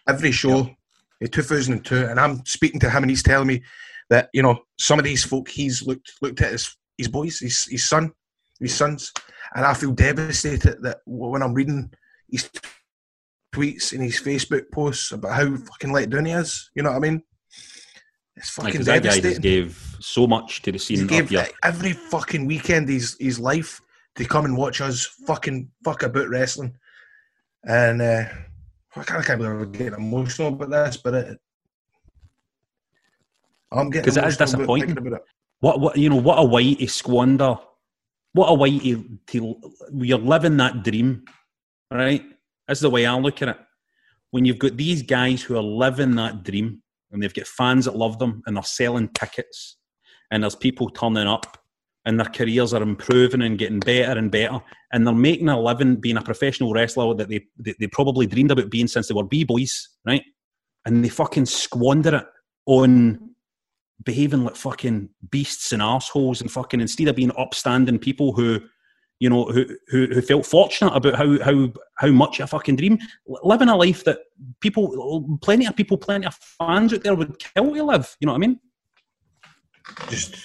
every 0.10 0.32
show 0.32 0.58
yep. 0.58 0.76
in 1.22 1.28
2002, 1.30 1.96
and 1.96 2.20
I'm 2.20 2.46
speaking 2.46 2.80
to 2.82 2.90
him, 2.90 3.04
and 3.04 3.10
he's 3.10 3.24
telling 3.24 3.48
me 3.48 3.64
that 4.10 4.30
you 4.34 4.42
know 4.42 4.60
some 4.78 5.00
of 5.00 5.06
these 5.06 5.24
folk 5.24 5.48
he's 5.50 5.86
looked 5.86 6.14
looked 6.22 6.42
at 6.42 6.52
his 6.52 6.76
his 7.00 7.08
boys, 7.08 7.40
his, 7.40 7.64
his 7.64 7.88
son, 7.88 8.12
his 8.60 8.76
sons. 8.76 9.12
And 9.56 9.66
I 9.66 9.74
feel 9.74 9.92
devastated 9.92 10.84
that 10.84 10.98
when 11.06 11.42
I'm 11.42 11.54
reading 11.54 11.90
his 12.30 12.50
tweets 13.56 13.94
and 13.94 14.04
his 14.04 14.20
Facebook 14.20 14.70
posts 14.72 15.14
about 15.14 15.34
how 15.34 15.56
fucking 15.56 15.94
let 15.94 16.10
down 16.10 16.26
he 16.26 16.34
is. 16.34 16.70
You 16.76 16.84
know 16.84 16.92
what 16.92 16.98
I 16.98 17.00
mean? 17.00 17.24
It's 18.36 18.50
fucking 18.50 18.86
like, 18.86 19.02
devastating. 19.02 19.32
That 19.32 19.36
guy 19.38 19.42
gave 19.42 19.98
so 20.02 20.28
much 20.28 20.62
to 20.64 20.74
the 20.74 20.78
scene. 20.78 21.00
He 21.00 21.06
gave 21.06 21.34
every 21.64 21.94
fucking 21.94 22.46
weekend 22.46 22.90
his 22.90 23.16
his 23.20 23.40
life 23.40 23.80
to 24.16 24.26
come 24.26 24.44
and 24.44 24.58
watch 24.58 24.82
us 24.82 25.06
fucking 25.26 25.72
fuck 25.86 26.04
about 26.04 26.30
wrestling. 26.30 26.76
And 27.64 28.02
uh, 28.02 28.26
I 28.96 29.04
kind 29.04 29.20
of 29.20 29.26
can't 29.28 29.40
believe 29.40 29.62
I'm 29.62 29.72
getting 29.72 29.94
emotional 29.94 30.48
about 30.50 30.70
this, 30.70 30.98
but 30.98 31.14
it, 31.14 31.40
I'm 33.72 33.90
getting 33.90 34.02
because 34.02 34.18
it 34.18 34.26
is 34.26 34.38
disappointing. 34.38 34.98
What 35.60 35.80
what 35.80 35.98
you 35.98 36.10
know? 36.10 36.16
What 36.16 36.40
a 36.40 36.44
way 36.44 36.76
to 36.76 36.88
squander! 36.88 37.58
What 38.34 38.48
a 38.48 38.54
way 38.54 38.80
to, 38.80 39.20
to 39.28 39.56
you're 39.94 40.18
living 40.18 40.58
that 40.58 40.84
dream, 40.84 41.26
right? 41.92 42.24
That's 42.68 42.80
the 42.80 42.90
way 42.90 43.06
I 43.06 43.16
look 43.16 43.42
at 43.42 43.50
it. 43.50 43.58
when 44.32 44.46
you've 44.46 44.60
got 44.60 44.78
these 44.78 45.02
guys 45.04 45.42
who 45.42 45.58
are 45.58 45.64
living 45.64 46.16
that 46.16 46.44
dream 46.44 46.82
and 47.12 47.22
they've 47.22 47.34
got 47.34 47.48
fans 47.48 47.86
that 47.86 47.96
love 47.96 48.20
them 48.20 48.42
and 48.46 48.56
they're 48.56 48.64
selling 48.64 49.10
tickets 49.10 49.78
and 50.32 50.44
there's 50.44 50.56
people 50.56 50.90
turning 50.90 51.28
up 51.28 51.58
and 52.06 52.20
their 52.20 52.28
careers 52.28 52.74
are 52.74 52.82
improving 52.82 53.42
and 53.42 53.60
getting 53.60 53.80
better 53.80 54.18
and 54.18 54.32
better 54.32 54.60
and 54.92 55.06
they're 55.06 55.14
making 55.14 55.50
a 55.50 55.60
living 55.60 55.96
being 55.98 56.18
a 56.18 56.22
professional 56.22 56.74
wrestler 56.74 57.14
that 57.14 57.30
they, 57.30 57.46
they, 57.58 57.76
they 57.80 57.88
probably 57.88 58.26
dreamed 58.26 58.52
about 58.52 58.70
being 58.70 58.88
since 58.88 59.08
they 59.08 59.14
were 59.14 59.24
b-boys, 59.24 59.90
right? 60.06 60.24
And 60.86 61.04
they 61.04 61.10
fucking 61.10 61.46
squander 61.46 62.16
it 62.16 62.26
on 62.66 63.30
behaving 64.04 64.44
like 64.44 64.56
fucking 64.56 65.10
beasts 65.30 65.72
and 65.72 65.82
assholes 65.82 66.42
and 66.42 66.52
fucking 66.52 66.82
instead 66.82 67.08
of 67.08 67.16
being 67.16 67.32
upstanding 67.38 68.00
people 68.00 68.32
who 68.34 68.60
you 69.20 69.30
know 69.30 69.46
who, 69.46 69.66
who 69.90 70.08
who 70.08 70.22
felt 70.22 70.46
fortunate 70.46 70.94
about 70.94 71.16
how 71.16 71.38
how 71.44 71.70
how 71.96 72.08
much 72.08 72.40
a 72.40 72.48
fucking 72.48 72.78
dream 72.78 72.98
living 73.44 73.68
a 73.68 73.76
life 73.76 74.06
that 74.06 74.20
people 74.62 75.38
plenty 75.42 75.66
of 75.66 75.76
people 75.76 75.98
plenty 75.98 76.26
of 76.26 76.36
fans 76.36 76.94
out 76.94 77.04
there 77.04 77.16
would 77.16 77.38
kill 77.38 77.74
to 77.74 77.84
live 77.84 78.16
you 78.22 78.26
know 78.26 78.32
what 78.32 78.38
i 78.38 78.48
mean 78.48 78.60
Just 80.08 80.38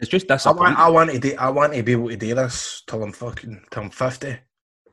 it's 0.00 0.10
just 0.10 0.30
I 0.30 0.52
want, 0.52 0.78
I 0.78 0.88
want 0.88 1.10
to 1.10 1.18
do, 1.18 1.34
I 1.38 1.50
want 1.50 1.74
to 1.74 1.82
be 1.82 1.92
able 1.92 2.08
to 2.08 2.16
do 2.16 2.34
this 2.34 2.82
till 2.86 3.02
I'm 3.02 3.12
fucking 3.12 3.62
till 3.70 3.82
I'm 3.82 3.90
fifty. 3.90 4.38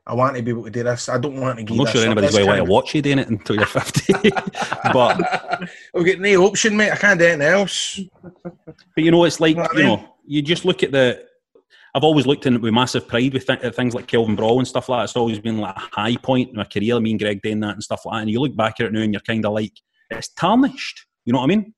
I 0.08 0.13
want 0.13 0.38
to 0.38 0.41
be 0.41 0.52
able 0.52 0.63
to 0.63 0.70
do 0.70 0.84
this. 0.84 1.10
I 1.10 1.17
don't 1.17 1.39
want 1.39 1.60
to. 1.60 1.74
i'm 1.74 1.78
not 1.78 1.89
sure 1.89 2.06
anybody's 2.06 2.32
going 2.32 2.46
to 2.46 2.48
want 2.48 2.65
to 2.65 2.72
watch 2.72 2.96
you 2.96 3.02
doing 3.02 3.20
it 3.20 3.28
until 3.28 3.58
you're 3.58 3.65
50 3.65 4.13
but 4.93 5.22
I've 5.96 6.06
got 6.06 6.20
no 6.20 6.46
option, 6.46 6.78
mate. 6.78 6.91
I 6.91 6.96
can't 6.96 7.20
do 7.20 7.26
anything 7.26 7.41
else. 7.41 8.00
But 8.34 9.04
you 9.04 9.12
know, 9.12 9.26
it's 9.26 9.41
like 9.41 9.58
Know 9.58 9.63
what 9.63 9.76
I 9.76 9.80
you 9.80 9.84
know, 9.84 10.15
you 10.26 10.41
just 10.41 10.63
look 10.65 10.82
at 10.84 10.91
the. 10.91 11.26
I've 11.93 12.04
always 12.04 12.26
looked 12.26 12.46
in 12.46 12.62
with 12.62 12.74
massive 12.74 13.08
pride 13.08 13.34
with 13.34 13.48
th- 13.48 13.76
things 13.76 13.96
like 13.96 14.08
Kelvin 14.08 14.36
Brawl 14.36 14.60
and 14.60 14.67
stuff 14.67 14.88
like 14.88 15.00
that. 15.00 15.04
It's 15.06 15.15
always 15.17 15.39
been 15.39 15.58
like 15.58 15.76
a 15.76 15.80
high 15.80 16.15
point 16.17 16.52
in 16.52 16.56
my 16.56 16.63
career. 16.63 17.00
Me 17.00 17.12
and 17.12 17.20
Greg 17.20 17.41
doing 17.41 17.60
that 17.62 17.74
and 17.74 17.84
stuff 17.84 18.06
like 18.06 18.15
that. 18.15 18.22
And 18.22 18.30
you 18.30 18.39
look 18.39 18.56
back 18.56 18.80
at 18.80 18.86
it 18.86 18.93
now, 18.93 19.02
and 19.02 19.13
you're 19.13 19.22
kind 19.22 19.46
of 19.46 19.54
like, 19.54 19.74
it's 20.10 20.30
tarnished. 20.30 21.06
You 21.26 21.34
know 21.34 21.39
what 21.39 21.46
I 21.46 21.56
mean? 21.56 21.74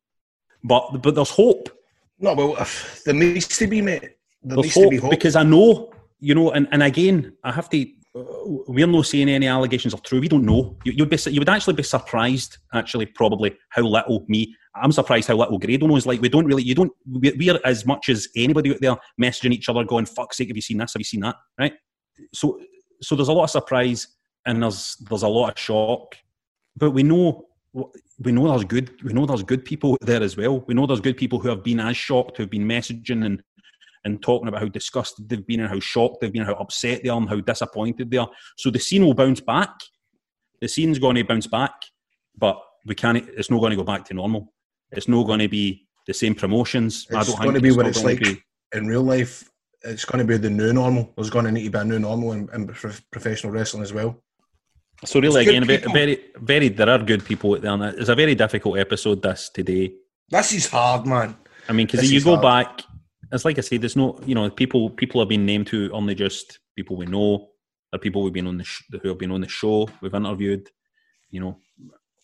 But 0.63 1.01
but 1.01 1.15
there's 1.15 1.31
hope. 1.31 1.69
No, 2.19 2.33
well, 2.33 2.67
there 3.05 3.13
needs 3.13 3.47
to 3.57 3.67
be, 3.67 3.81
mate. 3.81 4.11
There 4.43 4.57
needs 4.57 4.73
to 4.73 4.89
be 4.89 4.97
hope. 4.97 5.11
because 5.11 5.35
I 5.35 5.43
know, 5.43 5.91
you 6.19 6.35
know, 6.35 6.51
and, 6.51 6.67
and 6.71 6.83
again, 6.83 7.33
I 7.43 7.51
have 7.51 7.69
to. 7.69 7.81
uh, 8.15 8.23
We're 8.67 8.87
not 8.87 9.05
saying 9.05 9.29
any 9.29 9.47
allegations 9.47 9.93
are 9.93 10.01
true. 10.01 10.19
We 10.19 10.27
don't 10.27 10.45
know. 10.45 10.77
You, 10.83 10.93
you'd 10.93 11.09
be, 11.09 11.17
you 11.31 11.39
would 11.39 11.49
actually 11.49 11.75
be 11.75 11.83
surprised, 11.83 12.57
actually, 12.73 13.05
probably 13.05 13.57
how 13.69 13.83
little 13.83 14.25
me. 14.27 14.55
I'm 14.75 14.91
surprised 14.91 15.27
how 15.27 15.35
little 15.35 15.57
Grado 15.59 15.87
knows. 15.87 16.05
Like 16.05 16.21
we 16.21 16.29
don't 16.29 16.45
really, 16.45 16.63
you 16.63 16.75
don't. 16.75 16.91
We, 17.09 17.31
we 17.37 17.49
are 17.49 17.59
as 17.65 17.85
much 17.85 18.09
as 18.09 18.27
anybody 18.35 18.71
out 18.71 18.81
there 18.81 18.95
messaging 19.21 19.53
each 19.53 19.69
other, 19.69 19.83
going 19.83 20.05
"fuck's 20.05 20.37
sake, 20.37 20.49
have 20.49 20.57
you 20.57 20.61
seen 20.61 20.77
this? 20.77 20.93
Have 20.93 20.99
you 20.99 21.05
seen 21.05 21.21
that?" 21.21 21.35
Right? 21.57 21.73
So, 22.33 22.59
so 23.01 23.15
there's 23.15 23.29
a 23.29 23.33
lot 23.33 23.45
of 23.45 23.49
surprise 23.49 24.07
and 24.45 24.61
there's 24.61 24.95
there's 25.09 25.23
a 25.23 25.27
lot 25.27 25.51
of 25.51 25.59
shock, 25.59 26.15
but 26.75 26.91
we 26.91 27.03
know 27.03 27.45
we 27.73 28.31
know 28.31 28.49
there's 28.49 28.63
good 28.63 29.01
we 29.03 29.13
know 29.13 29.25
there's 29.25 29.43
good 29.43 29.63
people 29.63 29.97
there 30.01 30.23
as 30.23 30.35
well. 30.35 30.63
We 30.67 30.73
know 30.73 30.87
there's 30.87 31.01
good 31.01 31.17
people 31.17 31.39
who 31.39 31.49
have 31.49 31.63
been 31.63 31.79
as 31.79 31.97
shocked, 31.97 32.37
who 32.37 32.43
have 32.43 32.49
been 32.49 32.67
messaging 32.67 33.25
and 33.25 33.43
and 34.05 34.21
talking 34.21 34.47
about 34.47 34.61
how 34.61 34.67
disgusted 34.67 35.27
they've 35.27 35.45
been 35.45 35.59
and 35.59 35.69
how 35.69 35.79
shocked 35.79 36.21
they've 36.21 36.31
been, 36.31 36.45
how 36.45 36.53
upset 36.53 37.03
they 37.03 37.09
are, 37.09 37.19
and 37.19 37.29
how 37.29 37.39
disappointed 37.41 38.09
they 38.09 38.17
are. 38.17 38.29
So 38.57 38.71
the 38.71 38.79
scene 38.79 39.05
will 39.05 39.13
bounce 39.13 39.41
back. 39.41 39.71
The 40.61 40.67
scene's 40.67 40.99
going 40.99 41.15
to 41.15 41.23
bounce 41.23 41.47
back, 41.47 41.73
but 42.37 42.61
we 42.85 42.95
can't. 42.95 43.17
It's 43.17 43.51
not 43.51 43.59
going 43.59 43.71
to 43.71 43.77
go 43.77 43.83
back 43.83 44.05
to 44.05 44.13
normal. 44.13 44.53
It's 44.91 45.07
not 45.07 45.27
going 45.27 45.39
to 45.39 45.49
be 45.49 45.87
the 46.07 46.13
same 46.13 46.33
promotions. 46.33 47.05
It's 47.09 47.35
going 47.35 47.53
to 47.53 47.61
be 47.61 47.71
what 47.71 47.87
it's 47.87 48.03
like 48.03 48.19
be- 48.19 48.41
in 48.73 48.87
real 48.87 49.03
life. 49.03 49.49
It's 49.83 50.05
going 50.05 50.19
to 50.19 50.25
be 50.25 50.37
the 50.37 50.49
new 50.49 50.73
normal. 50.73 51.13
There's 51.15 51.29
going 51.29 51.45
to 51.45 51.51
need 51.51 51.65
to 51.65 51.69
be 51.69 51.77
a 51.77 51.85
new 51.85 51.99
normal 51.99 52.33
in, 52.33 52.49
in 52.53 52.67
prof- 52.67 53.03
professional 53.11 53.53
wrestling 53.53 53.83
as 53.83 53.93
well. 53.93 54.21
So 55.05 55.21
really, 55.21 55.47
again, 55.47 55.65
people. 55.65 55.93
very, 55.93 56.19
very. 56.35 56.69
There 56.69 56.89
are 56.89 56.99
good 56.99 57.23
people 57.23 57.53
out 57.55 57.61
there. 57.61 57.71
And 57.71 57.83
it's 57.83 58.09
a 58.09 58.15
very 58.15 58.35
difficult 58.35 58.77
episode 58.77 59.21
this 59.21 59.49
today. 59.49 59.93
This 60.29 60.53
is 60.53 60.67
hard, 60.67 61.05
man. 61.05 61.35
I 61.67 61.73
mean, 61.73 61.87
because 61.87 62.11
you 62.11 62.21
go 62.21 62.35
hard. 62.35 62.41
back, 62.77 62.85
it's 63.31 63.45
like 63.45 63.57
I 63.57 63.61
said, 63.61 63.81
there's 63.81 63.95
no, 63.95 64.19
you 64.25 64.35
know, 64.35 64.49
people 64.49 64.89
people 64.89 65.21
have 65.21 65.29
been 65.29 65.45
named 65.45 65.69
who 65.69 65.89
only 65.91 66.15
just 66.15 66.59
people 66.75 66.97
we 66.97 67.05
know, 67.05 67.49
or 67.93 67.99
people 67.99 68.23
we've 68.23 68.33
been 68.33 68.47
on 68.47 68.57
the 68.57 68.63
sh- 68.63 68.83
who 69.01 69.09
have 69.09 69.17
been 69.17 69.31
on 69.31 69.41
the 69.41 69.47
show, 69.47 69.87
we've 70.01 70.13
interviewed. 70.13 70.67
You 71.29 71.41
know, 71.41 71.57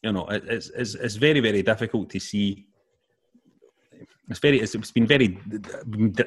you 0.04 0.12
know, 0.12 0.28
it, 0.28 0.44
it's, 0.48 0.70
it's 0.70 0.96
it's 0.96 1.16
very 1.16 1.40
very 1.40 1.62
difficult 1.62 2.10
to 2.10 2.20
see. 2.20 2.68
It's 4.28 4.40
very, 4.40 4.60
it's, 4.60 4.74
it's 4.74 4.92
been 4.92 5.06
very. 5.06 5.40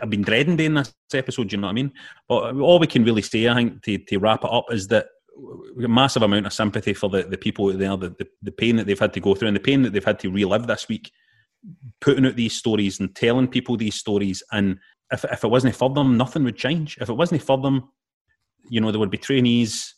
I've 0.01 0.11
been 0.11 0.23
dreading 0.23 0.57
doing 0.57 0.75
this 0.75 0.95
episode. 1.13 1.49
Do 1.49 1.57
you 1.57 1.61
know 1.61 1.67
what 1.67 1.73
I 1.73 1.75
mean? 1.75 1.93
But 2.29 2.55
all 2.57 2.79
we 2.79 2.87
can 2.87 3.05
really 3.05 3.23
say, 3.23 3.49
I 3.49 3.55
think, 3.55 3.83
to, 3.83 3.99
to 3.99 4.19
wrap 4.19 4.45
it 4.45 4.51
up, 4.53 4.67
is 4.71 4.87
that 4.89 4.93
we 4.93 5.03
got 5.03 5.15
a 5.15 5.18
massive 5.77 6.23
amount 6.23 6.47
of 6.47 6.53
sympathy 6.53 6.95
for 6.95 7.09
the, 7.09 7.23
the 7.23 7.39
people 7.39 7.73
there, 7.73 7.97
the, 7.97 8.11
the, 8.11 8.27
the 8.43 8.53
pain 8.53 8.77
that 8.77 8.87
they've 8.87 8.99
had 8.99 9.13
to 9.15 9.21
go 9.21 9.35
through, 9.35 9.49
and 9.49 9.57
the 9.57 9.61
pain 9.61 9.83
that 9.83 9.93
they've 9.93 10.05
had 10.05 10.19
to 10.21 10.31
relive 10.31 10.67
this 10.67 10.89
week 10.89 11.13
putting 12.01 12.27
out 12.27 12.37
these 12.37 12.55
stories 12.55 13.01
and 13.01 13.15
telling 13.15 13.49
people 13.49 13.77
these 13.77 13.97
stories. 13.97 14.43
And 14.53 14.79
if, 15.13 15.25
if 15.25 15.45
it 15.45 15.49
wasn't 15.49 15.75
for 15.75 15.91
them, 15.91 16.17
nothing 16.17 16.45
would 16.45 16.57
change. 16.57 16.99
If 17.01 17.09
it 17.09 17.15
wasn't 17.15 17.43
for 17.43 17.59
them, 17.59 17.89
you 18.71 18.81
know, 18.81 18.91
there 18.91 19.01
would 19.01 19.11
be 19.11 19.19
trainees, 19.19 19.95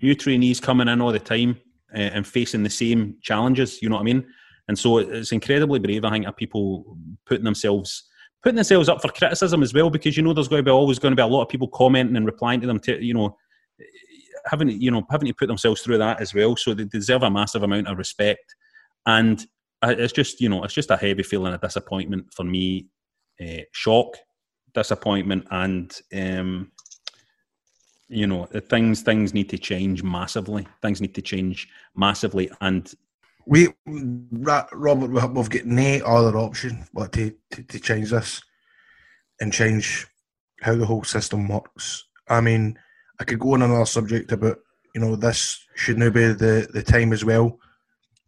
new 0.00 0.14
trainees 0.14 0.60
coming 0.60 0.88
in 0.88 1.00
all 1.00 1.12
the 1.12 1.18
time 1.18 1.58
uh, 1.94 1.98
and 1.98 2.26
facing 2.26 2.62
the 2.62 2.70
same 2.70 3.16
challenges. 3.22 3.82
You 3.82 3.88
know 3.88 3.96
what 3.96 4.02
I 4.02 4.04
mean? 4.04 4.26
And 4.68 4.78
so 4.78 4.98
it's 4.98 5.32
incredibly 5.32 5.78
brave, 5.78 6.04
I 6.04 6.10
think, 6.10 6.26
of 6.26 6.36
people 6.36 6.96
putting 7.26 7.44
themselves 7.44 8.04
putting 8.40 8.56
themselves 8.56 8.88
up 8.88 9.02
for 9.02 9.08
criticism 9.08 9.64
as 9.64 9.74
well, 9.74 9.90
because 9.90 10.16
you 10.16 10.22
know 10.22 10.32
there's 10.32 10.46
going 10.46 10.60
to 10.60 10.64
be 10.64 10.70
always 10.70 11.00
going 11.00 11.10
to 11.10 11.16
be 11.16 11.22
a 11.22 11.26
lot 11.26 11.42
of 11.42 11.48
people 11.48 11.66
commenting 11.66 12.16
and 12.16 12.24
replying 12.24 12.60
to 12.60 12.68
them. 12.68 12.78
To, 12.80 13.04
you 13.04 13.12
know, 13.12 13.36
having 14.48 14.68
you 14.70 14.90
know 14.90 15.04
having 15.10 15.28
to 15.28 15.34
put 15.34 15.48
themselves 15.48 15.82
through 15.82 15.98
that 15.98 16.20
as 16.20 16.34
well. 16.34 16.56
So 16.56 16.74
they 16.74 16.84
deserve 16.84 17.22
a 17.22 17.30
massive 17.30 17.62
amount 17.62 17.88
of 17.88 17.98
respect. 17.98 18.54
And 19.06 19.44
it's 19.82 20.12
just 20.12 20.40
you 20.40 20.48
know 20.48 20.64
it's 20.64 20.74
just 20.74 20.90
a 20.90 20.96
heavy 20.96 21.22
feeling 21.22 21.54
of 21.54 21.60
disappointment 21.60 22.26
for 22.34 22.44
me, 22.44 22.86
uh, 23.40 23.62
shock, 23.72 24.08
disappointment, 24.74 25.46
and 25.50 25.94
um, 26.14 26.72
you 28.08 28.26
know 28.26 28.46
things 28.46 29.02
things 29.02 29.34
need 29.34 29.48
to 29.50 29.58
change 29.58 30.02
massively. 30.02 30.66
Things 30.82 31.00
need 31.00 31.14
to 31.14 31.22
change 31.22 31.68
massively, 31.94 32.50
and 32.60 32.92
We, 33.46 33.68
Robert, 33.86 35.08
we- 35.10 35.26
we've 35.40 35.48
got 35.50 35.64
no 35.64 36.00
other 36.04 36.36
option 36.36 36.84
but 36.92 37.12
to, 37.12 37.32
to, 37.52 37.62
to 37.62 37.78
change 37.80 38.10
this 38.10 38.42
and 39.40 39.52
change 39.52 40.06
how 40.60 40.74
the 40.76 40.84
whole 40.84 41.04
system 41.04 41.48
works. 41.48 42.04
I 42.28 42.40
mean, 42.42 42.78
I 43.20 43.24
could 43.24 43.38
go 43.38 43.54
on 43.54 43.62
another 43.62 43.86
subject 43.86 44.32
about, 44.32 44.58
you 44.94 45.00
know, 45.00 45.16
this 45.16 45.64
should 45.74 45.98
now 45.98 46.10
be 46.10 46.28
the, 46.28 46.68
the 46.72 46.82
time 46.82 47.12
as 47.12 47.24
well 47.24 47.58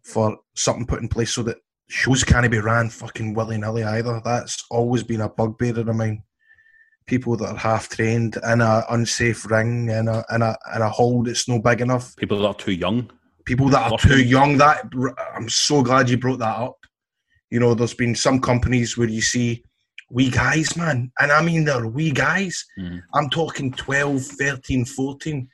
for 0.02 0.36
something 0.54 0.86
put 0.86 1.00
in 1.00 1.08
place 1.08 1.32
so 1.32 1.42
that 1.44 1.58
shows 1.88 2.24
can't 2.24 2.50
be 2.50 2.58
ran 2.58 2.88
fucking 2.88 3.34
willy 3.34 3.58
nilly 3.58 3.84
either. 3.84 4.20
That's 4.24 4.64
always 4.70 5.02
been 5.02 5.20
a 5.20 5.28
bugbear 5.28 5.78
of 5.78 5.94
mine. 5.94 6.22
People 7.06 7.36
that 7.38 7.48
are 7.48 7.56
half 7.56 7.88
trained 7.88 8.38
in 8.44 8.60
a 8.60 8.84
unsafe 8.90 9.50
ring 9.50 9.88
in 9.88 10.06
a 10.06 10.24
in 10.30 10.42
a 10.42 10.56
in 10.76 10.82
a 10.82 10.88
hole 10.88 11.24
that's 11.24 11.48
no 11.48 11.58
big 11.58 11.80
enough 11.80 12.14
people 12.16 12.38
that 12.38 12.46
are 12.46 12.54
too 12.54 12.72
young. 12.72 13.10
people 13.44 13.68
that 13.68 13.90
are 13.90 13.98
too 13.98 14.22
young. 14.22 14.56
That 14.58 14.88
I'm 15.34 15.48
so 15.48 15.82
glad 15.82 16.08
you 16.08 16.18
brought 16.18 16.38
that 16.38 16.56
up. 16.56 16.76
You 17.50 17.58
know, 17.58 17.74
there's 17.74 17.94
been 17.94 18.14
some 18.14 18.40
companies 18.40 18.96
where 18.96 19.08
you 19.08 19.20
see 19.20 19.64
wee 20.10 20.30
guys, 20.30 20.76
man, 20.76 21.12
and 21.20 21.32
I 21.32 21.40
mean 21.42 21.64
they're 21.64 21.86
wee 21.86 22.10
guys. 22.10 22.64
Mhm. 22.78 23.02
I'm 23.14 23.30
talking 23.30 23.72
12, 23.72 24.22
13, 24.22 24.84
14, 24.84 25.48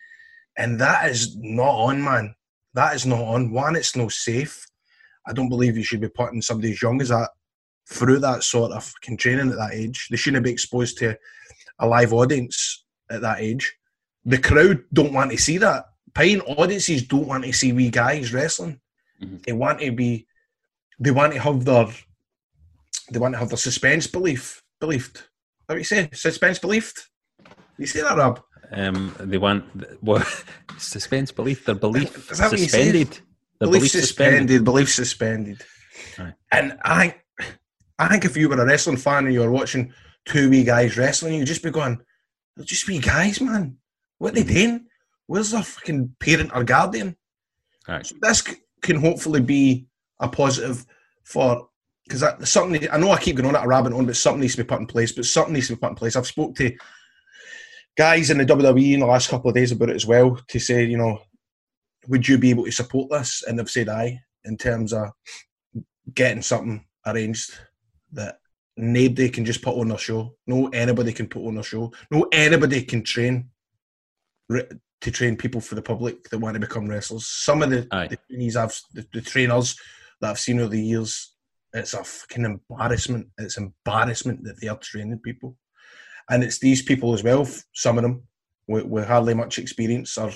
and 0.57 0.81
that 0.81 1.11
is 1.11 1.37
not 1.37 1.75
on, 1.89 2.03
man. 2.03 2.35
That 2.75 2.95
is 2.95 3.07
not 3.07 3.21
on. 3.21 3.53
One, 3.53 3.77
it's 3.77 3.95
no 3.97 4.09
safe. 4.09 4.67
I 5.27 5.33
don't 5.33 5.49
believe 5.49 5.77
you 5.77 5.85
should 5.85 6.01
be 6.01 6.09
putting 6.09 6.41
somebody 6.43 6.73
as 6.73 6.83
young 6.83 7.01
as 7.01 7.09
that 7.11 7.31
through 7.89 8.19
that 8.21 8.43
sort 8.43 8.73
of 8.73 8.85
fucking 8.85 9.17
training 9.19 9.51
at 9.51 9.57
that 9.57 9.75
age. 9.75 10.09
They 10.11 10.17
shouldn't 10.17 10.45
be 10.45 10.51
exposed 10.53 10.99
to 10.99 11.17
a 11.79 11.87
live 11.87 12.13
audience 12.13 12.85
at 13.11 13.21
that 13.21 13.41
age. 13.41 13.75
The 14.25 14.39
crowd 14.39 14.85
don't 14.93 15.13
want 15.13 15.31
to 15.33 15.39
see 15.39 15.59
that. 15.59 15.87
Paying 16.15 16.41
audiences 16.43 17.03
don't 17.03 17.29
want 17.29 17.45
to 17.45 17.53
see 17.53 17.73
wee 17.73 17.91
guys 17.91 18.33
wrestling. 18.33 18.81
Mhm. 19.23 19.45
They 19.45 19.53
want 19.53 19.81
to 19.81 19.93
be. 19.93 20.27
They 20.99 21.11
want 21.11 21.35
to 21.35 21.41
have 21.41 21.65
their. 21.65 21.89
They 23.11 23.19
want 23.19 23.35
to 23.35 23.39
have 23.39 23.49
their 23.49 23.57
suspense 23.59 24.07
belief 24.07 24.63
believed. 24.81 25.23
What 25.67 25.75
do 25.77 25.79
you 25.79 25.85
say? 25.85 26.09
Suspense 26.13 26.59
believed. 26.59 26.97
You 27.79 27.87
say 27.87 28.03
that, 28.03 28.17
Rob? 28.17 28.41
Um, 28.73 29.15
they 29.21 29.39
want 29.39 29.65
well, 30.03 30.25
suspense 30.79 31.31
belief. 31.33 31.65
Their 31.65 31.75
belief 31.77 32.31
Is 32.31 32.39
that 32.39 32.51
what 32.51 32.59
you 32.59 32.67
suspended. 32.67 33.09
Their 33.59 33.69
belief 33.69 33.81
belief 33.81 33.91
suspended, 33.93 34.39
suspended. 34.51 34.65
belief 34.65 34.91
suspended. 34.91 35.63
Aye. 36.19 36.33
And 36.53 36.79
I, 36.85 37.15
I 37.99 38.09
think 38.09 38.25
if 38.25 38.37
you 38.37 38.49
were 38.49 38.61
a 38.61 38.67
wrestling 38.67 38.97
fan 38.97 39.25
and 39.27 39.33
you 39.35 39.41
were 39.41 39.51
watching 39.53 39.93
two 40.25 40.51
wee 40.51 40.65
guys 40.65 40.97
wrestling, 40.97 41.35
you'd 41.35 41.47
just 41.47 41.63
be 41.63 41.71
going, 41.71 41.99
"They're 42.57 42.65
just 42.67 42.87
wee 42.89 42.99
guys, 42.99 43.41
man. 43.41 43.77
What 44.19 44.35
Mm-hmm. 44.35 44.47
they 44.49 44.55
doing? 44.55 44.87
Where's 45.27 45.51
their 45.53 45.63
fucking 45.63 46.17
parent 46.21 46.51
or 46.55 46.65
guardian?" 46.65 47.17
Right. 47.89 48.05
So 48.05 48.17
this 48.21 48.41
c- 48.41 48.57
can 48.83 48.97
hopefully 49.01 49.41
be 49.41 49.87
a 50.21 50.29
positive 50.29 50.85
for 51.25 51.69
because 52.09 52.49
something. 52.49 52.89
I 52.91 52.99
know 52.99 53.11
I 53.11 53.19
keep 53.19 53.37
going 53.37 53.49
on 53.49 53.57
at 53.57 53.65
a 53.65 53.69
rabbit 53.69 53.93
on, 53.93 54.07
but 54.07 54.17
something 54.17 54.41
needs 54.41 54.57
to 54.57 54.65
be 54.65 54.69
put 54.69 54.81
in 54.81 54.87
place. 54.87 55.13
But 55.13 55.25
something 55.25 55.55
needs 55.55 55.69
to 55.69 55.75
be 55.75 55.81
put 55.81 55.91
in 55.91 55.97
place. 55.97 56.17
I've 56.17 56.27
spoke 56.27 56.55
to 56.57 56.77
guys 57.97 58.31
in 58.31 58.39
the 58.39 58.45
WWE 58.45 58.95
in 58.95 59.01
the 59.01 59.07
last 59.07 59.29
couple 59.29 59.49
of 59.49 59.55
days 59.55 59.73
about 59.73 59.91
it 59.91 59.97
as 59.97 60.07
well 60.07 60.39
to 60.49 60.59
say, 60.59 60.85
you 60.85 60.99
know, 60.99 61.19
would 62.09 62.29
you 62.29 62.39
be 62.39 62.51
able 62.51 62.65
to 62.65 62.73
support 62.73 63.11
this? 63.11 63.43
And 63.47 63.59
they've 63.59 63.71
said 63.71 63.89
aye 63.89 64.21
in 64.45 64.57
terms 64.57 64.93
of 64.93 65.09
getting 66.15 66.43
something 66.43 66.85
arranged 67.07 67.53
that 68.13 68.39
nobody 68.77 69.29
can 69.29 69.45
just 69.45 69.63
put 69.63 69.77
on 69.77 69.91
a 69.91 69.99
show. 69.99 70.35
No 70.47 70.69
anybody 70.69 71.13
can 71.13 71.29
put 71.29 71.47
on 71.47 71.59
a 71.59 71.63
show. 71.63 71.93
No 72.11 72.27
anybody 72.33 72.83
can 72.83 73.03
train 73.03 73.51
to 74.49 75.11
train 75.11 75.37
people 75.37 75.61
for 75.61 75.75
the 75.75 75.83
public 75.83 76.29
that 76.29 76.39
want 76.39 76.55
to 76.55 76.61
become 76.61 76.89
wrestlers. 76.89 77.27
Some 77.27 77.63
of 77.63 77.71
the, 77.71 77.87
the 78.09 78.19
trainees 78.29 78.57
I've 78.57 78.81
the, 78.93 79.07
the, 79.13 79.21
trainers 79.21 79.77
that 80.21 80.31
I've 80.31 80.39
seen 80.39 80.61
over 80.61 80.69
the 80.69 80.81
years, 80.81 81.35
it's 81.77 81.95
a 81.95 82.03
fucking 82.03 82.45
embarrassment. 82.45 83.29
It's 83.39 83.59
embarrassment 83.59 84.45
that 84.45 84.61
they 84.61 84.69
are 84.69 84.79
training 84.79 85.19
people, 85.21 85.57
and 86.31 86.43
it's 86.43 86.59
these 86.59 86.83
people 86.83 87.15
as 87.15 87.23
well. 87.23 87.47
Some 87.75 87.99
of 87.99 88.03
them 88.03 88.23
with, 88.67 88.85
with 88.85 89.07
hardly 89.07 89.35
much 89.35 89.59
experience 89.59 90.19
are 90.19 90.33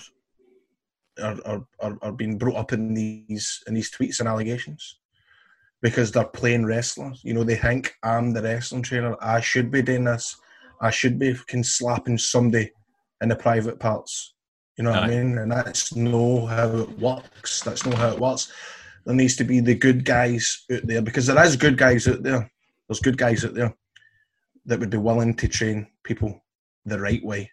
are, 1.23 1.67
are 1.81 1.99
are 2.03 2.13
being 2.13 2.39
brought 2.39 2.57
up 2.57 2.73
in 2.73 2.95
these 2.95 3.63
in 3.67 3.75
these 3.75 3.91
tweets 3.91 4.21
and 4.21 4.29
allegations 4.29 4.99
because 5.83 6.13
they're 6.13 6.25
playing 6.25 6.67
wrestlers. 6.67 7.21
You 7.25 7.35
know, 7.35 7.45
they 7.45 7.57
think 7.57 7.95
I'm 8.03 8.33
the 8.33 8.43
wrestling 8.43 8.83
trainer. 8.83 9.17
I 9.21 9.41
should 9.41 9.71
be 9.71 9.83
doing 9.83 10.05
this. 10.05 10.37
I 10.81 10.91
should 10.91 11.19
be 11.19 11.35
fucking 11.35 11.65
slapping 11.65 12.19
somebody 12.19 12.71
in 13.23 13.29
the 13.29 13.37
private 13.37 13.79
parts. 13.79 14.35
You 14.77 14.85
know 14.85 14.91
what 14.91 15.05
Aye. 15.05 15.07
I 15.07 15.09
mean? 15.09 15.39
And 15.39 15.53
that's 15.53 15.95
no 15.95 16.47
how 16.47 16.69
it 16.79 16.99
works. 16.99 17.63
That's 17.63 17.85
not 17.85 17.95
how 17.95 18.11
it 18.11 18.19
works. 18.21 18.53
There 19.05 19.15
needs 19.15 19.37
to 19.37 19.45
be 19.45 19.61
the 19.61 19.75
good 19.75 20.05
guys 20.05 20.65
out 20.73 20.87
there 20.87 21.03
because 21.03 21.27
there 21.27 21.43
is 21.45 21.57
good 21.57 21.79
guys 21.79 22.07
out 22.07 22.23
there. 22.23 22.51
There's 22.89 23.01
good 23.01 23.17
guys 23.17 23.45
out 23.45 23.55
there 23.55 23.75
that 24.67 24.79
would 24.79 24.91
be 24.91 24.99
willing 24.99 25.35
to 25.35 25.49
train 25.49 25.87
people 26.05 26.45
the 26.85 27.01
right 27.01 27.25
way 27.25 27.51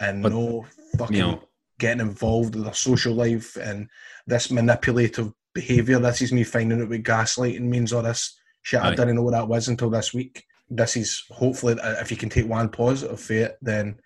and 0.00 0.22
but, 0.22 0.32
no 0.32 0.66
fucking 0.98 1.16
you 1.16 1.22
know, 1.22 1.42
getting 1.78 2.00
involved 2.00 2.54
with 2.54 2.64
their 2.64 2.74
social 2.74 3.14
life 3.14 3.56
and 3.56 3.88
this 4.26 4.50
manipulative 4.50 5.32
behaviour. 5.54 5.98
This 5.98 6.22
is 6.22 6.32
me 6.32 6.44
finding 6.44 6.82
out 6.82 6.88
what 6.88 7.02
gaslighting 7.02 7.60
means 7.60 7.92
or 7.92 8.02
this 8.02 8.38
shit. 8.62 8.80
Aye. 8.80 8.88
I 8.88 8.94
didn't 8.94 9.16
know 9.16 9.22
what 9.22 9.32
that 9.32 9.48
was 9.48 9.68
until 9.68 9.90
this 9.90 10.14
week. 10.14 10.44
This 10.68 10.96
is 10.96 11.24
hopefully, 11.30 11.78
uh, 11.78 12.00
if 12.00 12.10
you 12.10 12.16
can 12.16 12.28
take 12.28 12.48
one 12.48 12.68
positive 12.68 13.20
for 13.20 13.34
it, 13.34 13.58
then 13.62 14.00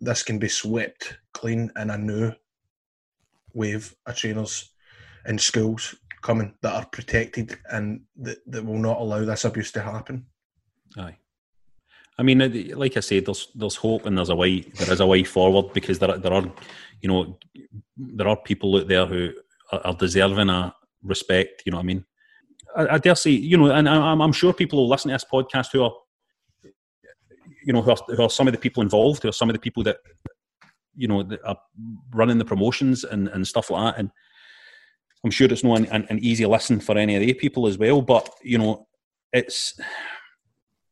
this 0.00 0.22
can 0.22 0.38
be 0.38 0.48
swept 0.48 1.18
clean 1.32 1.70
in 1.76 1.90
a 1.90 1.98
new 1.98 2.32
wave 3.54 3.94
of 4.06 4.16
trainers 4.16 4.70
in 5.26 5.38
schools 5.38 5.94
coming 6.22 6.54
that 6.62 6.74
are 6.74 6.86
protected 6.86 7.58
and 7.70 8.02
that, 8.16 8.38
that 8.46 8.64
will 8.64 8.78
not 8.78 9.00
allow 9.00 9.24
this 9.24 9.44
abuse 9.44 9.72
to 9.72 9.80
happen. 9.80 10.26
Aye. 10.96 11.16
I 12.18 12.22
mean, 12.22 12.42
uh, 12.42 12.76
like 12.76 12.96
I 12.96 13.00
said, 13.00 13.26
there's 13.26 13.48
there's 13.54 13.76
hope 13.76 14.06
and 14.06 14.16
there's 14.16 14.28
a 14.28 14.36
way 14.36 14.60
there 14.60 14.92
is 14.92 15.00
a 15.00 15.06
way 15.06 15.24
forward 15.24 15.72
because 15.72 15.98
there 15.98 16.16
there 16.18 16.32
are, 16.32 16.44
you 17.00 17.08
know, 17.08 17.38
there 17.96 18.28
are 18.28 18.36
people 18.36 18.76
out 18.76 18.88
there 18.88 19.06
who 19.06 19.30
are 19.72 19.94
deserving 19.94 20.50
of 20.50 20.72
respect. 21.02 21.62
You 21.64 21.72
know 21.72 21.78
what 21.78 21.84
I 21.84 21.86
mean? 21.86 22.04
I, 22.76 22.88
I 22.94 22.98
dare 22.98 23.16
say, 23.16 23.30
you 23.30 23.56
know, 23.56 23.70
and 23.70 23.88
I'm, 23.88 24.20
I'm 24.20 24.32
sure 24.32 24.52
people 24.52 24.78
will 24.78 24.88
listen 24.88 25.08
to 25.08 25.14
this 25.14 25.24
podcast 25.32 25.72
who 25.72 25.82
are 25.82 25.92
you 27.64 27.72
know, 27.72 27.82
who 27.82 27.90
are, 27.90 27.96
who 28.08 28.22
are 28.22 28.30
some 28.30 28.48
of 28.48 28.52
the 28.52 28.58
people 28.58 28.82
involved, 28.82 29.22
who 29.22 29.28
are 29.28 29.32
some 29.32 29.48
of 29.48 29.54
the 29.54 29.60
people 29.60 29.82
that, 29.84 29.98
you 30.96 31.08
know, 31.08 31.22
that 31.22 31.40
are 31.44 31.56
running 32.12 32.38
the 32.38 32.44
promotions 32.44 33.04
and, 33.04 33.28
and 33.28 33.46
stuff 33.46 33.70
like 33.70 33.94
that. 33.94 34.00
And 34.00 34.10
I'm 35.24 35.30
sure 35.30 35.48
it's 35.50 35.64
not 35.64 35.78
an, 35.78 35.86
an, 35.86 36.06
an 36.10 36.18
easy 36.18 36.46
listen 36.46 36.80
for 36.80 36.98
any 36.98 37.14
of 37.14 37.20
the 37.20 37.34
people 37.34 37.66
as 37.66 37.78
well. 37.78 38.02
But, 38.02 38.28
you 38.42 38.58
know, 38.58 38.86
it's, 39.32 39.78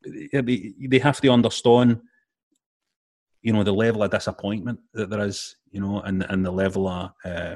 they 0.03 0.99
have 0.99 1.21
to 1.21 1.29
understand, 1.29 2.01
you 3.41 3.53
know, 3.53 3.63
the 3.63 3.73
level 3.73 4.03
of 4.03 4.11
disappointment 4.11 4.79
that 4.93 5.09
there 5.09 5.25
is, 5.25 5.55
you 5.69 5.81
know, 5.81 6.01
and, 6.01 6.23
and 6.29 6.45
the 6.45 6.51
level 6.51 6.87
of, 6.87 7.11
uh, 7.25 7.55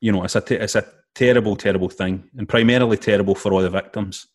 you 0.00 0.12
know, 0.12 0.22
it's 0.24 0.36
a, 0.36 0.62
it's 0.62 0.76
a 0.76 0.86
terrible, 1.14 1.56
terrible 1.56 1.88
thing 1.88 2.30
and 2.36 2.48
primarily 2.48 2.96
terrible 2.96 3.34
for 3.34 3.52
all 3.52 3.62
the 3.62 3.70
victims 3.70 4.28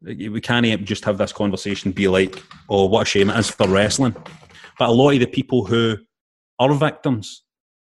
we 0.00 0.40
can't 0.40 0.84
just 0.84 1.04
have 1.04 1.18
this 1.18 1.32
conversation 1.32 1.92
be 1.92 2.08
like, 2.08 2.42
oh, 2.68 2.86
what 2.86 3.02
a 3.02 3.04
shame 3.04 3.30
it 3.30 3.38
is 3.38 3.50
for 3.50 3.68
wrestling. 3.68 4.14
But 4.78 4.90
a 4.90 4.92
lot 4.92 5.14
of 5.14 5.20
the 5.20 5.26
people 5.26 5.64
who 5.64 5.96
are 6.58 6.72
victims 6.72 7.42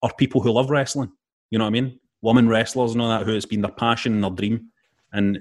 are 0.01 0.13
people 0.13 0.41
who 0.41 0.51
love 0.51 0.69
wrestling. 0.69 1.11
You 1.49 1.59
know 1.59 1.65
what 1.65 1.69
I 1.69 1.81
mean? 1.81 1.99
Women 2.21 2.49
wrestlers 2.49 2.93
and 2.93 3.01
all 3.01 3.09
that, 3.09 3.25
who 3.25 3.33
it's 3.33 3.45
been 3.45 3.61
their 3.61 3.71
passion 3.71 4.13
and 4.13 4.23
their 4.23 4.31
dream. 4.31 4.69
And, 5.13 5.39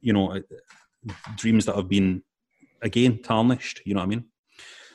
you 0.00 0.12
know, 0.12 0.40
dreams 1.36 1.64
that 1.66 1.76
have 1.76 1.88
been, 1.88 2.22
again, 2.82 3.22
tarnished. 3.22 3.80
You 3.84 3.94
know 3.94 4.00
what 4.00 4.06
I 4.06 4.10
mean? 4.10 4.24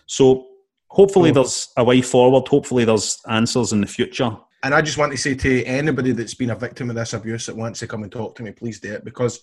So 0.06 0.48
hopefully 0.88 1.32
oh. 1.32 1.34
there's 1.34 1.70
a 1.78 1.84
way 1.84 2.02
forward. 2.02 2.48
Hopefully 2.48 2.86
there's 2.86 3.20
answers 3.28 3.74
in 3.74 3.82
the 3.82 3.88
future. 3.88 4.38
And 4.64 4.76
I 4.76 4.82
just 4.82 4.98
want 4.98 5.12
to 5.12 5.18
say 5.18 5.34
to 5.36 5.64
anybody 5.64 6.12
that's 6.12 6.36
been 6.36 6.52
a 6.52 6.56
victim 6.56 6.90
of 6.90 6.96
this 6.96 7.14
abuse 7.14 7.48
that 7.48 7.56
wants 7.56 7.80
to 7.80 7.88
come 7.88 8.04
and 8.04 8.12
talk 8.12 8.36
to 8.36 8.44
me, 8.44 8.52
please 8.52 8.80
do 8.80 8.94
it 8.94 9.04
because 9.04 9.42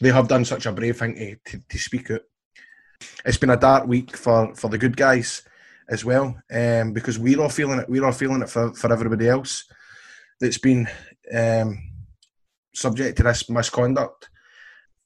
they 0.00 0.10
have 0.10 0.28
done 0.28 0.44
such 0.44 0.66
a 0.66 0.72
brave 0.72 0.98
thing 0.98 1.14
to, 1.14 1.36
to, 1.46 1.62
to 1.66 1.78
speak 1.78 2.10
out. 2.10 2.20
It's 3.24 3.38
been 3.38 3.50
a 3.50 3.56
dark 3.56 3.86
week 3.86 4.16
for, 4.16 4.54
for 4.54 4.68
the 4.68 4.78
good 4.78 4.96
guys 4.96 5.42
as 5.88 6.04
well, 6.04 6.36
um, 6.52 6.92
because 6.92 7.18
we're 7.18 7.40
all 7.40 7.48
feeling 7.48 7.78
it. 7.78 7.88
We're 7.88 8.04
all 8.04 8.12
feeling 8.12 8.42
it 8.42 8.50
for, 8.50 8.74
for 8.74 8.92
everybody 8.92 9.28
else 9.28 9.64
that's 10.40 10.58
been 10.58 10.88
um, 11.34 11.78
subject 12.74 13.16
to 13.18 13.22
this 13.22 13.48
misconduct. 13.48 14.28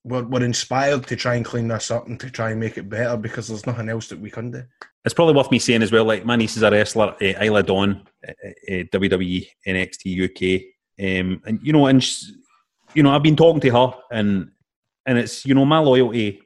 We're, 0.05 0.25
we're 0.25 0.45
inspired 0.45 1.07
to 1.07 1.17
try 1.17 1.35
and 1.35 1.45
clean 1.45 1.69
this 1.69 1.91
up 1.91 2.07
and 2.07 2.19
to 2.21 2.31
try 2.31 2.51
and 2.51 2.61
make 2.61 2.79
it 2.79 2.89
better 2.89 3.17
because 3.17 3.49
there's 3.49 3.67
nothing 3.67 3.89
else 3.89 4.09
that 4.09 4.21
we 4.21 4.31
can 4.31 4.51
do. 4.51 4.63
It's 5.05 5.15
probably 5.15 5.35
worth 5.35 5.51
me 5.51 5.59
saying 5.59 5.83
as 5.83 5.93
well. 5.93 6.05
Like 6.05 6.25
my 6.25 6.37
niece 6.37 6.57
is 6.57 6.63
a 6.63 6.71
wrestler, 6.71 7.15
uh, 7.21 7.45
Isla 7.45 7.63
Dawn, 7.63 8.07
uh, 8.27 8.33
uh, 8.69 8.85
WWE 8.93 9.47
NXT 9.67 10.25
UK, 10.25 10.63
um, 11.01 11.43
and 11.47 11.61
you 11.63 11.73
know, 11.73 11.87
and 11.87 12.03
she, 12.03 12.35
you 12.95 13.03
know, 13.03 13.11
I've 13.11 13.23
been 13.23 13.37
talking 13.37 13.61
to 13.61 13.71
her, 13.71 13.95
and 14.11 14.51
and 15.07 15.19
it's 15.19 15.47
you 15.47 15.55
know 15.55 15.65
my 15.65 15.79
loyalty. 15.79 16.43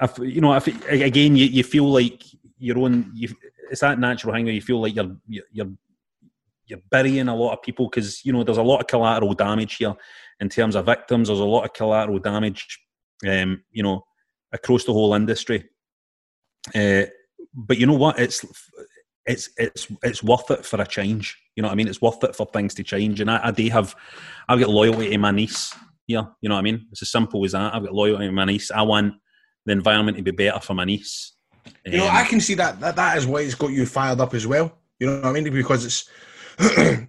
If 0.00 0.18
you 0.18 0.40
know, 0.40 0.54
if 0.54 0.66
again 0.88 1.36
you, 1.36 1.46
you 1.46 1.64
feel 1.64 1.90
like 1.90 2.22
your 2.58 2.78
own, 2.78 3.10
you, 3.14 3.34
it's 3.70 3.80
that 3.80 3.98
natural 3.98 4.34
thing 4.34 4.44
where 4.44 4.54
you 4.54 4.62
feel 4.62 4.80
like 4.80 4.94
you're 4.94 5.16
you're 5.26 5.72
you're 6.72 6.80
burying 6.90 7.28
a 7.28 7.36
lot 7.36 7.52
of 7.52 7.62
people 7.62 7.88
because 7.88 8.24
you 8.24 8.32
know 8.32 8.42
there's 8.42 8.56
a 8.56 8.62
lot 8.62 8.80
of 8.80 8.86
collateral 8.86 9.34
damage 9.34 9.76
here 9.76 9.94
in 10.40 10.48
terms 10.48 10.74
of 10.74 10.86
victims. 10.86 11.28
There's 11.28 11.38
a 11.38 11.44
lot 11.44 11.64
of 11.64 11.74
collateral 11.74 12.18
damage, 12.18 12.78
um, 13.28 13.62
you 13.70 13.82
know, 13.82 14.04
across 14.52 14.84
the 14.84 14.92
whole 14.94 15.14
industry. 15.14 15.68
Uh, 16.74 17.04
but 17.54 17.76
you 17.76 17.86
know 17.86 17.94
what? 17.94 18.18
It's 18.18 18.44
it's 19.26 19.50
it's 19.58 19.86
it's 20.02 20.22
worth 20.22 20.50
it 20.50 20.64
for 20.64 20.80
a 20.80 20.86
change. 20.86 21.36
You 21.56 21.62
know 21.62 21.68
what 21.68 21.74
I 21.74 21.76
mean? 21.76 21.88
It's 21.88 22.00
worth 22.00 22.24
it 22.24 22.34
for 22.34 22.46
things 22.46 22.72
to 22.74 22.82
change. 22.82 23.20
And 23.20 23.30
I, 23.30 23.48
I 23.48 23.50
do 23.50 23.68
have, 23.68 23.94
I've 24.48 24.58
got 24.58 24.70
loyalty 24.70 25.10
to 25.10 25.18
my 25.18 25.30
niece 25.30 25.74
here. 26.06 26.26
You 26.40 26.48
know 26.48 26.54
what 26.54 26.60
I 26.60 26.62
mean? 26.62 26.86
It's 26.90 27.02
as 27.02 27.12
simple 27.12 27.44
as 27.44 27.52
that. 27.52 27.74
I've 27.74 27.84
got 27.84 27.92
loyalty 27.92 28.24
to 28.24 28.32
my 28.32 28.46
niece. 28.46 28.70
I 28.70 28.80
want 28.80 29.14
the 29.66 29.72
environment 29.72 30.16
to 30.16 30.22
be 30.22 30.30
better 30.30 30.60
for 30.60 30.72
my 30.72 30.86
niece. 30.86 31.34
Um, 31.66 31.92
you 31.92 31.98
know, 31.98 32.06
I 32.06 32.22
um, 32.22 32.26
can 32.28 32.40
see 32.40 32.54
that, 32.54 32.80
that 32.80 32.96
that 32.96 33.18
is 33.18 33.26
why 33.26 33.40
it's 33.40 33.54
got 33.54 33.70
you 33.70 33.84
fired 33.84 34.20
up 34.20 34.32
as 34.32 34.46
well. 34.46 34.72
You 34.98 35.08
know 35.08 35.20
what 35.20 35.26
I 35.26 35.32
mean? 35.32 35.52
Because 35.52 35.84
it's 35.84 36.08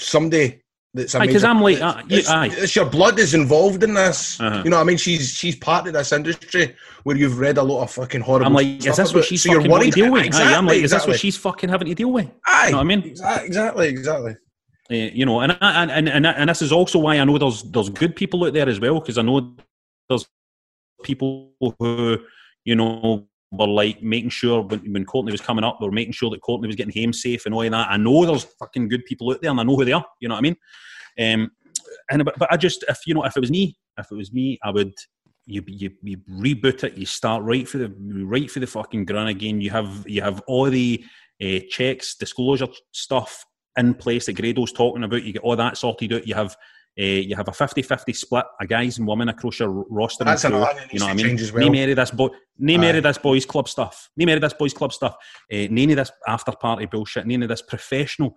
someday 0.00 0.62
that's 0.94 1.14
because 1.14 1.42
I'm 1.42 1.62
like, 1.62 1.80
uh, 1.80 2.02
it's, 2.10 2.28
it's, 2.30 2.76
your 2.76 2.84
blood 2.84 3.18
is 3.18 3.32
involved 3.32 3.82
in 3.82 3.94
this. 3.94 4.38
Uh-huh. 4.38 4.60
You 4.62 4.68
know 4.68 4.76
what 4.76 4.82
I 4.82 4.84
mean? 4.84 4.98
She's 4.98 5.30
she's 5.30 5.56
part 5.56 5.86
of 5.86 5.94
this 5.94 6.12
industry 6.12 6.76
where 7.04 7.16
you've 7.16 7.38
read 7.38 7.56
a 7.56 7.62
lot 7.62 7.82
of 7.82 7.90
fucking 7.90 8.20
horrible. 8.20 8.46
I'm 8.46 8.52
like, 8.52 8.84
is 8.84 8.96
this 8.96 9.14
what 9.14 9.24
she's 9.24 9.42
so 9.42 9.54
fucking 9.54 9.70
worried? 9.70 9.94
to 9.94 10.02
deal 10.02 10.12
with? 10.12 10.26
Exactly, 10.26 10.54
I'm 10.54 10.66
like, 10.66 10.76
is 10.76 10.82
exactly. 10.82 11.12
this 11.12 11.14
what 11.14 11.20
she's 11.20 11.36
fucking 11.38 11.70
having 11.70 11.88
to 11.88 11.94
deal 11.94 12.12
with? 12.12 12.28
Aye, 12.46 12.66
you 12.66 12.72
know 12.72 12.76
what 12.76 12.82
I 12.82 12.86
mean? 12.86 13.02
Exactly, 13.44 13.88
exactly. 13.88 14.36
Uh, 14.90 14.94
you 14.94 15.24
know, 15.24 15.40
and, 15.40 15.56
and 15.62 15.90
and 15.90 16.08
and 16.10 16.26
and 16.26 16.50
this 16.50 16.60
is 16.60 16.72
also 16.72 16.98
why 16.98 17.18
I 17.18 17.24
know 17.24 17.38
there's 17.38 17.62
there's 17.62 17.88
good 17.88 18.14
people 18.14 18.44
out 18.44 18.52
there 18.52 18.68
as 18.68 18.78
well 18.78 19.00
because 19.00 19.16
I 19.16 19.22
know 19.22 19.56
there's 20.10 20.28
people 21.02 21.54
who 21.78 22.18
you 22.64 22.74
know 22.74 23.26
were 23.52 23.66
like 23.66 24.02
making 24.02 24.30
sure 24.30 24.62
when, 24.62 24.80
when 24.92 25.04
Courtney 25.04 25.30
was 25.30 25.40
coming 25.40 25.62
up, 25.64 25.78
we 25.80 25.86
were 25.86 25.92
making 25.92 26.12
sure 26.12 26.30
that 26.30 26.40
Courtney 26.40 26.66
was 26.66 26.76
getting 26.76 27.02
home 27.02 27.12
safe 27.12 27.44
and 27.46 27.54
all 27.54 27.62
of 27.62 27.70
that. 27.70 27.90
I 27.90 27.96
know 27.98 28.24
there's 28.24 28.44
fucking 28.58 28.88
good 28.88 29.04
people 29.04 29.30
out 29.30 29.42
there, 29.42 29.50
and 29.50 29.60
I 29.60 29.62
know 29.62 29.76
who 29.76 29.84
they 29.84 29.92
are. 29.92 30.04
You 30.20 30.28
know 30.28 30.34
what 30.34 30.40
I 30.40 30.42
mean? 30.42 30.56
Um, 31.20 31.50
and 32.10 32.24
but, 32.24 32.38
but 32.38 32.52
I 32.52 32.56
just 32.56 32.84
if 32.88 33.00
you 33.06 33.14
know 33.14 33.24
if 33.24 33.36
it 33.36 33.40
was 33.40 33.50
me, 33.50 33.76
if 33.98 34.10
it 34.10 34.16
was 34.16 34.32
me, 34.32 34.58
I 34.64 34.70
would 34.70 34.94
you 35.46 35.62
you, 35.66 35.90
you 36.02 36.16
reboot 36.30 36.84
it. 36.84 36.96
You 36.96 37.06
start 37.06 37.42
right 37.42 37.68
for 37.68 37.78
the 37.78 37.92
right 38.24 38.50
for 38.50 38.60
the 38.60 38.66
fucking 38.66 39.04
ground 39.04 39.28
again. 39.28 39.60
You 39.60 39.70
have 39.70 40.04
you 40.06 40.22
have 40.22 40.40
all 40.46 40.70
the 40.70 41.04
uh, 41.42 41.58
checks, 41.68 42.14
disclosure 42.14 42.68
stuff 42.92 43.44
in 43.76 43.94
place 43.94 44.26
that 44.26 44.34
Grado's 44.34 44.72
talking 44.72 45.04
about. 45.04 45.24
You 45.24 45.32
get 45.32 45.42
all 45.42 45.56
that 45.56 45.76
sorted 45.76 46.12
out. 46.12 46.26
You 46.26 46.34
have 46.34 46.56
uh, 46.98 47.02
you 47.02 47.34
have 47.34 47.48
a 47.48 47.52
50-50 47.52 48.14
split, 48.14 48.44
a 48.60 48.66
guys 48.66 48.98
and 48.98 49.06
women 49.06 49.28
across 49.28 49.58
your 49.58 49.70
roster. 49.88 50.24
That's 50.24 50.44
and 50.44 50.54
crew, 50.54 50.66
you 50.90 50.98
know 50.98 51.06
what 51.06 51.12
I 51.12 51.14
mean? 51.14 51.36
Well. 51.52 51.62
Name 51.62 51.74
any 51.74 51.92
of 51.92 51.96
this 51.96 52.10
boy, 52.10 52.28
name 52.58 52.82
of 52.82 53.02
this 53.02 53.18
boys 53.18 53.46
club 53.46 53.68
stuff. 53.68 54.10
Name 54.16 54.28
of 54.28 54.40
this 54.40 54.52
boys 54.52 54.74
club 54.74 54.92
stuff. 54.92 55.16
Uh, 55.52 55.66
none 55.70 55.90
of 55.90 55.96
this 55.96 56.12
after 56.28 56.52
party 56.52 56.86
bullshit. 56.86 57.26
None 57.26 57.42
of 57.42 57.48
this 57.48 57.62
professional. 57.62 58.34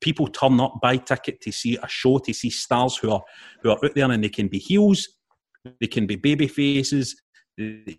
People 0.00 0.28
turn 0.28 0.60
up, 0.60 0.74
buy 0.80 0.96
ticket 0.96 1.40
to 1.42 1.52
see 1.52 1.76
a 1.82 1.88
show, 1.88 2.18
to 2.18 2.32
see 2.32 2.50
stars 2.50 2.96
who 2.96 3.10
are 3.10 3.22
who 3.62 3.70
are 3.70 3.84
out 3.84 3.94
there, 3.94 4.10
and 4.10 4.22
they 4.22 4.28
can 4.28 4.48
be 4.48 4.58
heels, 4.58 5.08
they 5.80 5.86
can 5.86 6.06
be 6.06 6.16
baby 6.16 6.48
faces, 6.48 7.16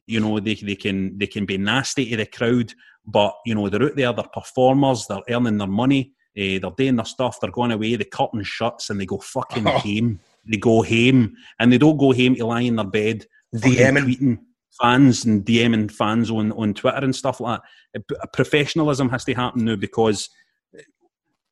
you 0.08 0.20
know 0.20 0.40
they, 0.40 0.56
they 0.56 0.76
can 0.76 1.18
they 1.18 1.28
can 1.28 1.46
be 1.46 1.58
nasty 1.58 2.10
to 2.10 2.18
the 2.18 2.26
crowd 2.26 2.74
but 3.06 3.34
you 3.46 3.54
know 3.54 3.70
they're 3.70 3.84
out 3.84 3.96
there 3.96 4.14
they're 4.14 4.26
performers 4.34 5.06
they're 5.08 5.22
earning 5.30 5.58
their 5.58 5.68
money 5.68 6.14
Eh, 6.38 6.60
they're 6.60 6.72
doing 6.78 6.96
their 6.96 7.06
stuff. 7.06 7.40
They're 7.40 7.52
going 7.52 7.72
away. 7.72 7.96
The 7.96 8.06
curtain 8.06 8.44
shuts 8.44 8.90
and 8.90 9.00
they 9.00 9.06
go 9.06 9.18
fucking 9.20 9.68
Oh. 9.68 9.72
home. 9.80 10.20
They 10.46 10.58
go 10.58 10.82
home 10.84 11.36
and 11.60 11.72
they 11.72 11.78
don't 11.78 11.98
go 11.98 12.14
home 12.14 12.36
to 12.36 12.46
lie 12.46 12.62
in 12.62 12.76
their 12.78 12.86
bed 12.86 13.26
DMing. 13.56 14.04
tweeting 14.06 14.40
fans 14.82 15.26
and 15.26 15.46
DMing 15.46 15.92
fans 15.92 16.32
on, 16.32 16.52
on 16.54 16.74
Twitter 16.74 17.04
and 17.04 17.16
stuff 17.16 17.40
like 17.42 17.60
that. 17.94 18.04
Uh, 18.22 18.26
Professionalism 18.34 19.10
has 19.10 19.26
to 19.26 19.34
happen 19.34 19.66
now 19.66 19.76
because 19.76 20.30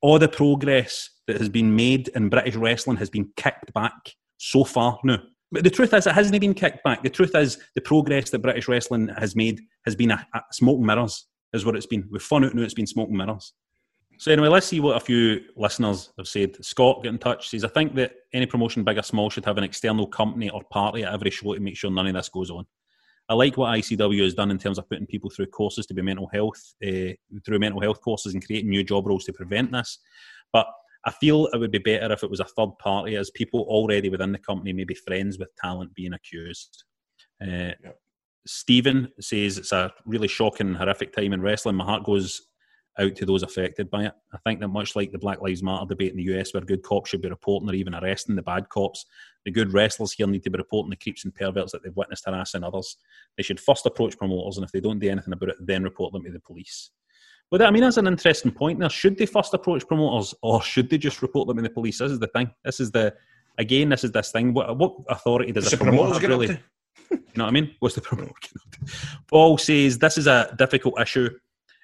all 0.01 0.17
the 0.17 0.29
progress 0.29 1.09
that 1.27 1.37
has 1.37 1.49
been 1.49 1.75
made 1.75 2.07
in 2.09 2.29
British 2.29 2.55
wrestling 2.55 2.97
has 2.97 3.09
been 3.09 3.29
kicked 3.35 3.73
back 3.73 4.15
so 4.37 4.63
far 4.63 4.97
now. 5.03 5.19
But 5.51 5.63
the 5.63 5.69
truth 5.69 5.93
is, 5.93 6.07
it 6.07 6.13
hasn't 6.13 6.39
been 6.39 6.53
kicked 6.53 6.83
back. 6.83 7.03
The 7.03 7.09
truth 7.09 7.35
is, 7.35 7.57
the 7.75 7.81
progress 7.81 8.29
that 8.29 8.39
British 8.39 8.67
wrestling 8.67 9.09
has 9.17 9.35
made 9.35 9.59
has 9.85 9.95
been 9.95 10.11
a, 10.11 10.25
a 10.33 10.41
smoke 10.51 10.77
and 10.77 10.85
mirrors, 10.85 11.25
is 11.53 11.65
what 11.65 11.75
it's 11.75 11.87
been. 11.87 12.07
We've 12.11 12.21
fun 12.21 12.45
out 12.45 12.53
now, 12.53 12.61
it's 12.61 12.73
been 12.75 12.87
smoke 12.87 13.09
and 13.09 13.17
mirrors. 13.17 13.51
So 14.19 14.34
anyway, 14.34 14.49
let's 14.49 14.67
see 14.67 14.82
what 14.82 14.97
a 14.97 14.99
few 14.99 15.45
listeners 15.55 16.12
have 16.17 16.27
said. 16.27 16.63
Scott 16.63 17.03
get 17.03 17.13
in 17.13 17.19
touch 17.19 17.47
says, 17.47 17.63
I 17.63 17.69
think 17.69 17.95
that 17.95 18.12
any 18.34 18.45
promotion, 18.45 18.84
big 18.84 18.97
or 18.97 19.01
small, 19.01 19.29
should 19.29 19.45
have 19.45 19.58
an 19.58 19.63
external 19.63 20.05
company 20.05 20.49
or 20.49 20.62
party 20.69 21.05
at 21.05 21.13
every 21.13 21.32
show 21.32 21.53
to 21.53 21.60
make 21.62 21.77
sure 21.77 21.89
none 21.89 22.05
of 22.05 22.13
this 22.13 22.27
goes 22.27 22.51
on. 22.51 22.65
I 23.29 23.34
like 23.34 23.55
what 23.55 23.73
ICW 23.79 24.21
has 24.23 24.34
done 24.34 24.51
in 24.51 24.58
terms 24.58 24.77
of 24.77 24.89
putting 24.89 25.05
people 25.05 25.29
through 25.29 25.45
courses 25.45 25.86
to 25.86 25.93
be 25.93 26.01
mental 26.01 26.29
health, 26.34 26.62
uh, 26.86 27.13
through 27.45 27.60
mental 27.60 27.79
health 27.79 28.01
courses 28.01 28.34
and 28.34 28.45
creating 28.45 28.69
new 28.69 28.84
job 28.84 29.08
roles 29.08 29.23
to 29.23 29.32
prevent 29.32 29.71
this. 29.71 29.99
But 30.51 30.67
I 31.05 31.12
feel 31.12 31.45
it 31.53 31.58
would 31.58 31.71
be 31.71 31.77
better 31.77 32.12
if 32.12 32.21
it 32.21 32.29
was 32.29 32.41
a 32.41 32.45
third 32.45 32.77
party, 32.79 33.15
as 33.15 33.32
people 33.32 33.62
already 33.69 34.10
within 34.10 34.34
the 34.34 34.39
company 34.39 34.73
may 34.73 34.84
be 34.84 34.95
friends 34.95 35.39
with 35.39 35.55
talent 35.55 35.93
being 35.93 36.12
accused. 36.12 36.84
Uh, 37.41 37.71
Stephen 38.45 39.13
says 39.21 39.58
it's 39.58 39.71
a 39.71 39.93
really 40.05 40.27
shocking, 40.27 40.73
horrific 40.73 41.13
time 41.13 41.32
in 41.32 41.41
wrestling. 41.41 41.75
My 41.75 41.86
heart 41.86 42.03
goes 42.03 42.48
out 42.99 43.15
to 43.15 43.25
those 43.25 43.43
affected 43.43 43.89
by 43.89 44.05
it. 44.05 44.13
I 44.33 44.38
think 44.38 44.59
that 44.59 44.67
much 44.67 44.95
like 44.95 45.12
the 45.12 45.17
Black 45.17 45.41
Lives 45.41 45.63
Matter 45.63 45.85
debate 45.88 46.12
in 46.12 46.17
the 46.17 46.35
US, 46.35 46.53
where 46.53 46.62
good 46.62 46.83
cops 46.83 47.09
should 47.09 47.21
be 47.21 47.29
reporting 47.29 47.69
or 47.69 47.73
even 47.73 47.95
arresting 47.95 48.35
the 48.35 48.41
bad 48.41 48.69
cops, 48.69 49.05
the 49.45 49.51
good 49.51 49.73
wrestlers 49.73 50.12
here 50.12 50.27
need 50.27 50.43
to 50.43 50.49
be 50.49 50.57
reporting 50.57 50.89
the 50.89 50.95
creeps 50.95 51.23
and 51.23 51.33
perverts 51.33 51.71
that 51.71 51.83
they've 51.83 51.95
witnessed 51.95 52.25
harassing 52.25 52.63
others. 52.63 52.97
They 53.38 53.43
should 53.43 53.59
first 53.59 53.85
approach 53.85 54.17
promoters, 54.17 54.57
and 54.57 54.65
if 54.65 54.71
they 54.71 54.81
don't 54.81 54.99
do 54.99 55.09
anything 55.09 55.33
about 55.33 55.49
it, 55.49 55.55
then 55.59 55.83
report 55.83 56.13
them 56.13 56.23
to 56.23 56.31
the 56.31 56.39
police. 56.39 56.91
Well, 57.51 57.63
I 57.63 57.71
mean, 57.71 57.81
that's 57.81 57.97
an 57.97 58.07
interesting 58.07 58.51
point 58.51 58.79
there. 58.79 58.89
Should 58.89 59.17
they 59.17 59.25
first 59.25 59.53
approach 59.53 59.88
promoters, 59.88 60.35
or 60.41 60.62
should 60.62 60.89
they 60.89 60.97
just 60.97 61.21
report 61.21 61.47
them 61.47 61.57
to 61.57 61.63
the 61.63 61.69
police? 61.69 61.97
This 61.97 62.12
is 62.12 62.19
the 62.19 62.27
thing. 62.27 62.51
This 62.63 62.79
is 62.79 62.91
the 62.91 63.13
again. 63.57 63.89
This 63.89 64.03
is 64.03 64.12
this 64.12 64.31
thing. 64.31 64.53
What, 64.53 64.77
what 64.77 64.95
authority 65.09 65.51
does 65.51 65.65
What's 65.65 65.73
a 65.73 65.77
promoter 65.77 66.27
really? 66.27 66.59
You 67.12 67.17
know 67.38 67.45
what 67.45 67.49
I 67.49 67.53
mean? 67.53 67.75
What's 67.79 67.95
the 67.95 68.01
promoter? 68.01 68.33
get 68.39 68.51
up 68.55 68.71
to? 68.71 68.95
Paul 69.27 69.57
says 69.57 69.97
this 69.97 70.17
is 70.17 70.27
a 70.27 70.53
difficult 70.59 70.99
issue. 70.99 71.29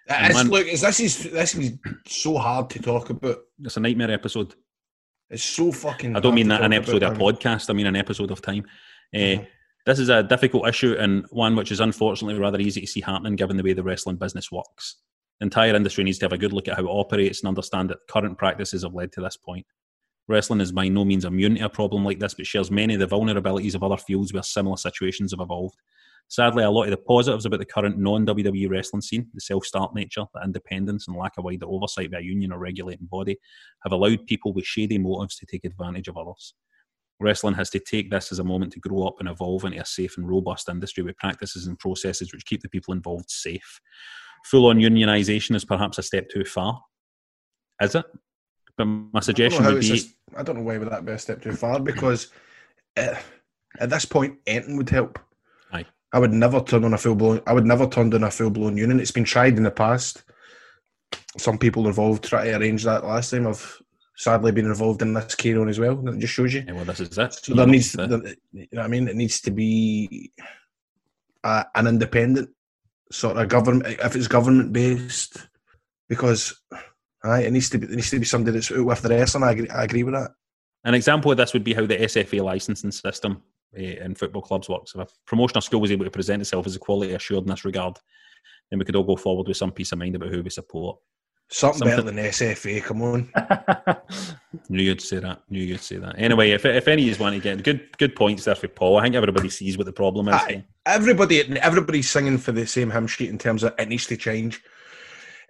It's, 0.08 0.36
Man- 0.36 0.50
look, 0.50 0.68
this 0.68 1.00
is 1.00 1.24
this 1.32 1.56
is 1.56 1.78
so 2.06 2.38
hard 2.38 2.70
to 2.72 2.80
talk 2.80 3.10
about. 3.10 3.38
It's 3.64 3.78
a 3.78 3.80
nightmare 3.80 4.12
episode. 4.12 4.54
It's 5.30 5.44
so 5.44 5.72
fucking. 5.72 6.16
I 6.16 6.20
don't 6.20 6.36
mean 6.36 6.48
that 6.50 6.62
an 6.62 6.74
episode 6.74 7.04
of 7.04 7.16
a 7.16 7.20
podcast. 7.20 7.70
I 7.70 7.74
mean 7.74 7.88
an 7.88 7.96
episode 7.96 8.32
of 8.32 8.42
time. 8.42 8.66
Uh. 9.14 9.38
This 9.86 10.00
is 10.00 10.10
a 10.10 10.24
difficult 10.24 10.68
issue 10.68 10.96
and 10.98 11.26
one 11.30 11.56
which 11.56 11.72
is 11.72 11.80
unfortunately 11.80 12.40
rather 12.40 12.60
easy 12.60 12.82
to 12.82 12.88
see 12.88 13.02
happening 13.02 13.36
given 13.36 13.56
the 13.56 13.62
way 13.62 13.74
the 13.74 13.84
wrestling 13.84 14.16
business 14.16 14.52
works. 14.52 14.96
The 15.40 15.46
entire 15.46 15.76
industry 15.76 16.04
needs 16.04 16.18
to 16.20 16.26
have 16.26 16.34
a 16.34 16.40
good 16.40 16.54
look 16.54 16.68
at 16.68 16.76
how 16.76 16.86
it 16.86 16.90
operates 16.90 17.42
and 17.42 17.48
understand 17.48 17.92
that 17.92 18.00
current 18.10 18.38
practices 18.40 18.82
have 18.82 18.96
led 18.96 19.12
to 19.12 19.22
this 19.22 19.38
point. 19.38 19.66
Wrestling 20.28 20.62
is 20.62 20.72
by 20.72 20.88
no 20.88 21.06
means 21.06 21.24
immune 21.24 21.56
to 21.56 21.66
a 21.66 21.70
problem 21.70 22.04
like 22.04 22.18
this, 22.18 22.34
but 22.34 22.48
shares 22.48 22.72
many 22.72 22.96
of 22.96 23.00
the 23.00 23.08
vulnerabilities 23.08 23.76
of 23.76 23.84
other 23.84 23.98
fields 23.98 24.34
where 24.34 24.42
similar 24.42 24.76
situations 24.76 25.32
have 25.34 25.40
evolved. 25.40 25.80
Sadly, 26.28 26.64
a 26.64 26.72
lot 26.72 26.86
of 26.86 26.92
the 26.92 26.98
positives 26.98 27.46
about 27.46 27.60
the 27.60 27.66
current 27.66 27.98
non 27.98 28.26
WWE 28.26 28.70
wrestling 28.70 29.02
scene, 29.02 29.28
the 29.34 29.42
self 29.42 29.66
start 29.66 29.94
nature, 29.94 30.26
the 30.34 30.42
independence, 30.44 31.08
and 31.08 31.16
lack 31.16 31.34
of 31.38 31.44
wider 31.44 31.68
oversight 31.68 32.12
by 32.12 32.20
a 32.20 32.22
union 32.22 32.52
or 32.52 32.60
regulating 32.60 33.08
body, 33.10 33.38
have 33.84 33.92
allowed 33.92 34.26
people 34.26 34.52
with 34.54 34.66
shady 34.66 34.98
motives 34.98 35.36
to 35.38 35.46
take 35.46 35.66
advantage 35.66 36.08
of 36.08 36.18
others. 36.18 36.56
Wrestling 37.20 37.54
has 37.54 37.70
to 37.70 37.80
take 37.80 38.10
this 38.12 38.32
as 38.32 38.40
a 38.40 38.44
moment 38.44 38.74
to 38.74 38.80
grow 38.80 39.08
up 39.08 39.16
and 39.20 39.30
evolve 39.30 39.64
into 39.64 39.80
a 39.80 39.86
safe 39.86 40.18
and 40.18 40.28
robust 40.28 40.68
industry 40.68 41.04
with 41.04 41.16
practices 41.18 41.68
and 41.68 41.80
processes 41.80 42.34
which 42.34 42.46
keep 42.46 42.62
the 42.62 42.70
people 42.70 42.94
involved 42.94 43.30
safe. 43.30 43.80
Full 44.46 44.66
on 44.66 44.80
unionisation 44.80 45.56
is 45.56 45.64
perhaps 45.64 45.98
a 45.98 46.04
step 46.04 46.28
too 46.30 46.44
far. 46.44 46.82
Is 47.82 47.96
it? 47.96 48.06
But 48.78 48.86
my 48.86 48.92
I 48.92 49.02
don't, 49.02 49.14
know 49.14 49.20
suggestion 49.22 49.66
would 49.66 49.80
be 49.80 50.00
a 50.00 50.40
I 50.40 50.44
don't 50.44 50.58
know 50.58 50.64
why 50.64 50.78
would 50.78 50.92
that 50.92 51.06
be 51.06 51.14
a 51.14 51.20
step 51.20 51.42
too 51.42 51.54
far 51.54 51.80
because 51.80 52.32
uh, 52.98 53.16
at 53.80 53.90
this 53.90 54.06
point, 54.06 54.38
anything 54.48 54.78
would 54.78 54.90
help. 54.90 55.20
I 56.16 56.18
would 56.18 56.32
never 56.32 56.62
turn 56.62 56.86
on 56.86 56.94
a 56.94 56.98
full 56.98 57.14
blown. 57.14 57.42
I 57.46 57.52
would 57.52 57.66
never 57.66 57.86
turn 57.88 58.10
down 58.10 58.24
a 58.24 58.32
full 58.32 58.50
blown 58.50 58.78
union. 58.78 59.02
It's 59.02 59.12
been 59.12 59.26
tried 59.26 59.58
in 59.58 59.64
the 59.64 59.70
past. 59.70 60.24
Some 61.38 61.58
people 61.58 61.88
involved 61.88 62.24
try 62.24 62.46
to 62.46 62.58
arrange 62.58 62.86
that 62.86 63.04
last 63.04 63.32
time. 63.32 63.46
I've 63.46 63.82
sadly 64.16 64.54
been 64.54 64.66
involved 64.66 65.02
in 65.02 65.14
this 65.14 65.36
carry 65.36 65.60
on 65.60 65.68
as 65.68 65.78
well. 65.78 65.98
That 65.98 66.18
just 66.20 66.34
shows 66.34 66.54
you. 66.54 66.64
Yeah, 66.66 66.72
well, 66.72 66.86
this 66.86 67.02
is 67.02 67.18
it. 67.18 67.34
So 67.34 67.54
there 67.54 67.68
needs, 67.68 67.92
there, 67.92 68.08
you 68.08 68.38
know 68.54 68.68
what 68.72 68.86
I 68.86 68.88
mean? 68.88 69.10
It 69.10 69.18
needs 69.18 69.42
to 69.42 69.52
be 69.52 70.32
a, 71.44 71.66
an 71.76 71.86
independent 71.86 72.50
sort 73.12 73.36
of 73.36 73.50
government, 73.50 73.86
if 73.86 74.16
it's 74.16 74.30
government 74.30 74.72
based, 74.72 75.50
because 76.08 76.58
aye, 77.26 77.42
it 77.42 77.52
needs 77.52 77.70
to 77.72 77.78
be, 77.78 77.88
it 77.88 77.94
needs 77.94 78.12
to 78.12 78.20
be 78.20 78.26
somebody 78.26 78.54
that's 78.54 78.72
out 78.72 78.86
with 78.86 79.02
the 79.02 79.10
wrestling. 79.10 79.44
I 79.44 79.52
agree, 79.52 79.70
I 79.70 79.84
agree 79.84 80.04
with 80.04 80.14
that. 80.14 80.32
An 80.86 80.94
example 80.94 81.32
of 81.32 81.36
this 81.36 81.52
would 81.52 81.66
be 81.66 81.74
how 81.74 81.86
the 81.86 81.98
SFA 81.98 82.42
licensing 82.42 82.92
system 82.92 83.44
uh, 83.78 84.04
in 84.04 84.16
football 84.16 84.42
clubs 84.42 84.70
works. 84.70 84.94
If 84.96 85.02
a 85.02 85.08
promotional 85.26 85.62
school 85.62 85.82
was 85.82 85.92
able 85.92 86.06
to 86.06 86.12
present 86.12 86.42
itself 86.42 86.66
as 86.66 86.76
equality 86.76 87.14
assured 87.14 87.44
in 87.44 87.50
this 87.50 87.66
regard, 87.66 87.98
then 88.70 88.80
we 88.80 88.86
could 88.86 88.96
all 88.96 89.04
go 89.04 89.16
forward 89.16 89.48
with 89.48 89.58
some 89.58 89.72
peace 89.72 89.92
of 89.92 90.00
mind 90.00 90.16
about 90.16 90.30
who 90.30 90.42
we 90.42 90.50
support. 90.50 90.98
Something, 91.50 91.88
better 91.88 92.02
than 92.02 92.16
SFA. 92.16 92.84
Come 92.84 93.04
on. 93.04 93.32
Knew 94.70 94.82
you'd 94.82 95.02
say 95.02 95.20
that. 95.20 95.42
Knew 95.48 95.64
you'd 95.64 95.80
say 95.80 95.98
that. 95.98 96.16
Anyway, 96.18 96.50
if, 96.50 96.66
if 96.66 96.88
any 96.88 97.08
of 97.08 97.18
you 97.18 97.24
want 97.24 97.36
to 97.36 97.42
get 97.42 97.64
good 97.64 97.96
good 98.00 98.16
points 98.16 98.46
there 98.46 98.56
for 98.56 98.68
Paul, 98.68 98.98
I 98.98 99.04
think 99.04 99.16
everybody 99.16 99.50
sees 99.50 99.78
what 99.78 99.86
the 99.86 99.94
problem 99.94 100.28
is. 100.28 100.34
Aye. 100.34 100.66
Everybody, 100.88 101.42
everybody's 101.60 102.10
singing 102.10 102.40
for 102.40 102.52
the 102.52 102.66
same 102.66 102.90
hymn 102.90 103.06
sheet 103.06 103.30
in 103.30 103.38
terms 103.38 103.62
of 103.64 103.76
it 103.78 103.88
needs 103.88 104.08
to 104.08 104.18
change, 104.18 104.64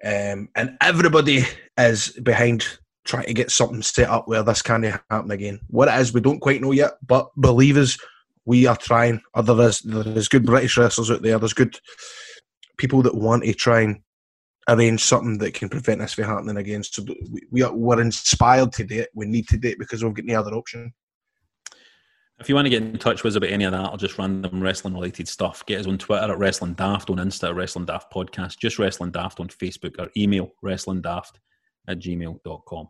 um, 0.03 0.49
and 0.55 0.77
everybody 0.81 1.45
is 1.77 2.09
behind 2.23 2.65
trying 3.05 3.27
to 3.27 3.33
get 3.33 3.51
something 3.51 3.81
set 3.81 4.09
up 4.09 4.27
where 4.27 4.43
this 4.43 4.61
can't 4.61 4.83
happen 4.83 5.31
again. 5.31 5.59
What 5.67 5.87
it 5.87 5.99
is, 5.99 6.13
we 6.13 6.21
don't 6.21 6.39
quite 6.39 6.61
know 6.61 6.71
yet, 6.71 6.93
but 7.05 7.29
believe 7.39 7.77
us, 7.77 7.97
we 8.45 8.65
are 8.67 8.77
trying. 8.77 9.21
Uh, 9.33 9.41
There 9.41 9.67
is 9.67 9.79
there 9.81 10.07
is 10.07 10.29
good 10.29 10.45
British 10.45 10.77
wrestlers 10.77 11.11
out 11.11 11.21
there. 11.21 11.39
There's 11.39 11.53
good 11.53 11.79
people 12.77 13.01
that 13.03 13.15
want 13.15 13.43
to 13.43 13.53
try 13.53 13.81
and 13.81 14.01
arrange 14.67 15.03
something 15.03 15.37
that 15.39 15.53
can 15.53 15.69
prevent 15.69 15.99
this 16.01 16.13
from 16.13 16.25
happening 16.25 16.57
again. 16.57 16.83
So 16.83 17.05
we 17.51 17.61
are 17.61 17.73
we're 17.73 18.01
inspired 18.01 18.71
to 18.73 18.83
do 18.83 19.01
it. 19.01 19.09
We 19.13 19.25
need 19.25 19.47
to 19.49 19.57
do 19.57 19.69
it 19.69 19.79
because 19.79 20.03
we've 20.03 20.13
got 20.13 20.25
no 20.25 20.39
other 20.39 20.53
option. 20.53 20.93
If 22.37 22.49
you 22.49 22.55
want 22.55 22.65
to 22.65 22.69
get 22.69 22.83
in 22.83 22.97
touch 22.97 23.23
with 23.23 23.31
us 23.31 23.37
about 23.37 23.49
any 23.49 23.63
of 23.63 23.71
that 23.71 23.91
or 23.91 23.97
just 23.97 24.17
random 24.17 24.61
wrestling 24.61 24.93
related 24.93 25.25
stuff, 25.29 25.65
get 25.65 25.79
us 25.79 25.87
on 25.87 25.97
Twitter 25.97 26.29
at 26.29 26.37
Wrestling 26.37 26.73
Daft, 26.73 27.09
on 27.09 27.15
Insta 27.15 27.49
at 27.49 27.55
Wrestling 27.55 27.85
Daft 27.85 28.11
Podcast, 28.11 28.57
just 28.57 28.77
Wrestling 28.77 29.11
Daft 29.11 29.39
on 29.39 29.47
Facebook 29.47 29.97
or 29.99 30.09
email 30.17 30.51
wrestlingdaft 30.61 31.31
at 31.87 31.99
gmail.com. 31.99 32.89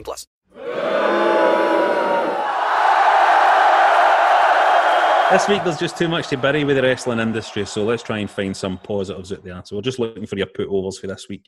plus. 0.03 0.27
This 5.31 5.47
week, 5.47 5.63
there's 5.63 5.79
just 5.79 5.97
too 5.97 6.09
much 6.09 6.27
to 6.27 6.37
bury 6.37 6.65
with 6.65 6.75
the 6.75 6.81
wrestling 6.83 7.19
industry, 7.19 7.65
so 7.65 7.85
let's 7.85 8.03
try 8.03 8.17
and 8.17 8.29
find 8.29 8.55
some 8.55 8.77
positives 8.79 9.31
out 9.31 9.45
there. 9.45 9.61
So 9.63 9.77
we're 9.77 9.81
just 9.81 9.97
looking 9.97 10.25
for 10.25 10.35
your 10.35 10.47
put 10.47 10.67
overs 10.67 10.99
for 10.99 11.07
this 11.07 11.29
week 11.29 11.45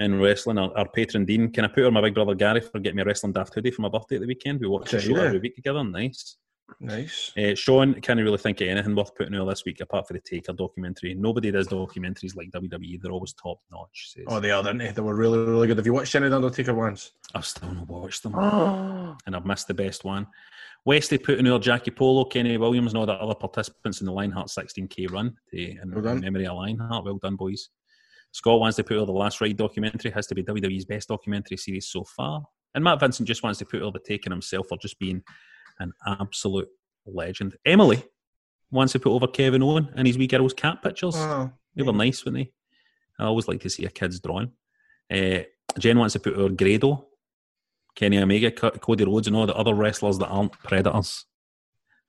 in 0.00 0.20
wrestling. 0.20 0.58
Our, 0.58 0.76
our 0.76 0.88
patron 0.88 1.24
Dean, 1.24 1.52
can 1.52 1.64
I 1.64 1.68
put 1.68 1.84
on 1.84 1.92
my 1.92 2.00
big 2.00 2.14
brother 2.14 2.34
Gary 2.34 2.60
for 2.60 2.80
getting 2.80 2.96
me 2.96 3.02
a 3.02 3.04
wrestling 3.04 3.32
daft 3.32 3.54
hoodie 3.54 3.70
for 3.70 3.82
my 3.82 3.88
birthday 3.88 4.16
at 4.16 4.22
the 4.22 4.26
weekend? 4.26 4.60
We 4.60 4.66
watch 4.66 4.90
the 4.90 4.96
Okay, 4.96 5.06
show 5.06 5.16
yeah. 5.16 5.22
every 5.26 5.38
week 5.38 5.54
together. 5.54 5.84
Nice. 5.84 6.38
Nice. 6.80 7.32
Uh, 7.36 7.54
Sean 7.54 7.94
can't 8.00 8.20
really 8.20 8.38
think 8.38 8.60
of 8.60 8.68
anything 8.68 8.94
worth 8.96 9.14
putting 9.14 9.34
out 9.34 9.46
this 9.48 9.64
week 9.64 9.80
apart 9.80 10.08
from 10.08 10.14
the 10.16 10.20
Taker 10.20 10.52
documentary. 10.52 11.14
Nobody 11.14 11.50
does 11.50 11.68
documentaries 11.68 12.34
like 12.36 12.50
WWE. 12.50 13.00
They're 13.00 13.12
always 13.12 13.34
top 13.34 13.60
notch. 13.70 14.12
Says. 14.14 14.24
Oh, 14.28 14.40
they 14.40 14.50
are, 14.50 14.62
didn't 14.62 14.78
they? 14.78 14.90
They 14.90 15.02
were 15.02 15.14
really, 15.14 15.38
really 15.38 15.66
good. 15.66 15.76
Have 15.76 15.86
you 15.86 15.92
watched 15.92 16.14
any 16.14 16.26
of 16.26 16.30
the 16.30 16.36
Undertaker 16.36 16.74
ones? 16.74 17.12
I've 17.34 17.46
still 17.46 17.72
not 17.72 17.88
watched 17.88 18.22
them, 18.22 18.34
and 19.26 19.36
I've 19.36 19.46
missed 19.46 19.68
the 19.68 19.74
best 19.74 20.04
one. 20.04 20.26
Putting 20.86 21.48
out 21.48 21.62
Jackie 21.62 21.90
Polo, 21.90 22.24
Kenny 22.26 22.56
Williams, 22.56 22.92
and 22.92 22.98
all 22.98 23.06
the 23.06 23.12
other 23.12 23.34
participants 23.34 24.00
in 24.00 24.06
the 24.06 24.12
Lionheart 24.12 24.48
16k 24.48 25.10
run 25.10 25.34
to, 25.50 25.58
in 25.58 25.90
Well 25.92 26.02
done. 26.02 26.20
memory 26.20 26.46
of 26.46 26.56
Lionheart. 26.56 27.04
Well 27.04 27.18
done, 27.18 27.36
boys. 27.36 27.70
Scott 28.32 28.60
wants 28.60 28.76
to 28.76 28.84
put 28.84 28.98
out 28.98 29.06
the 29.06 29.12
Last 29.12 29.40
Ride 29.40 29.56
documentary. 29.56 30.10
Has 30.10 30.26
to 30.26 30.34
be 30.34 30.42
WWE's 30.42 30.84
best 30.84 31.08
documentary 31.08 31.56
series 31.56 31.88
so 31.88 32.04
far. 32.04 32.42
And 32.74 32.82
Matt 32.82 33.00
Vincent 33.00 33.28
just 33.28 33.42
wants 33.42 33.60
to 33.60 33.64
put 33.64 33.80
all 33.82 33.92
the 33.92 34.00
taking 34.00 34.32
himself 34.32 34.66
for 34.68 34.76
just 34.78 34.98
being 34.98 35.22
an 35.78 35.92
absolute 36.06 36.68
legend. 37.06 37.56
Emily 37.64 38.02
wants 38.70 38.92
to 38.92 38.98
put 39.00 39.12
over 39.12 39.26
Kevin 39.26 39.62
Owen 39.62 39.88
and 39.96 40.06
his 40.06 40.18
wee 40.18 40.26
girl's 40.26 40.54
cat 40.54 40.82
pictures. 40.82 41.14
Oh, 41.16 41.50
They 41.74 41.82
were 41.82 41.92
nice, 41.92 42.24
weren't 42.24 42.36
they? 42.36 42.52
I 43.18 43.24
always 43.24 43.46
like 43.48 43.60
to 43.60 43.70
see 43.70 43.84
a 43.84 43.90
kid's 43.90 44.20
drawing. 44.20 44.52
Uh, 45.12 45.40
Jen 45.78 45.98
wants 45.98 46.14
to 46.14 46.20
put 46.20 46.34
over 46.34 46.48
Grado, 46.54 47.06
Kenny 47.94 48.18
Omega, 48.18 48.50
Cody 48.50 49.04
Rhodes, 49.04 49.26
and 49.28 49.36
all 49.36 49.46
the 49.46 49.54
other 49.54 49.74
wrestlers 49.74 50.18
that 50.18 50.26
aren't 50.28 50.52
predators. 50.52 51.24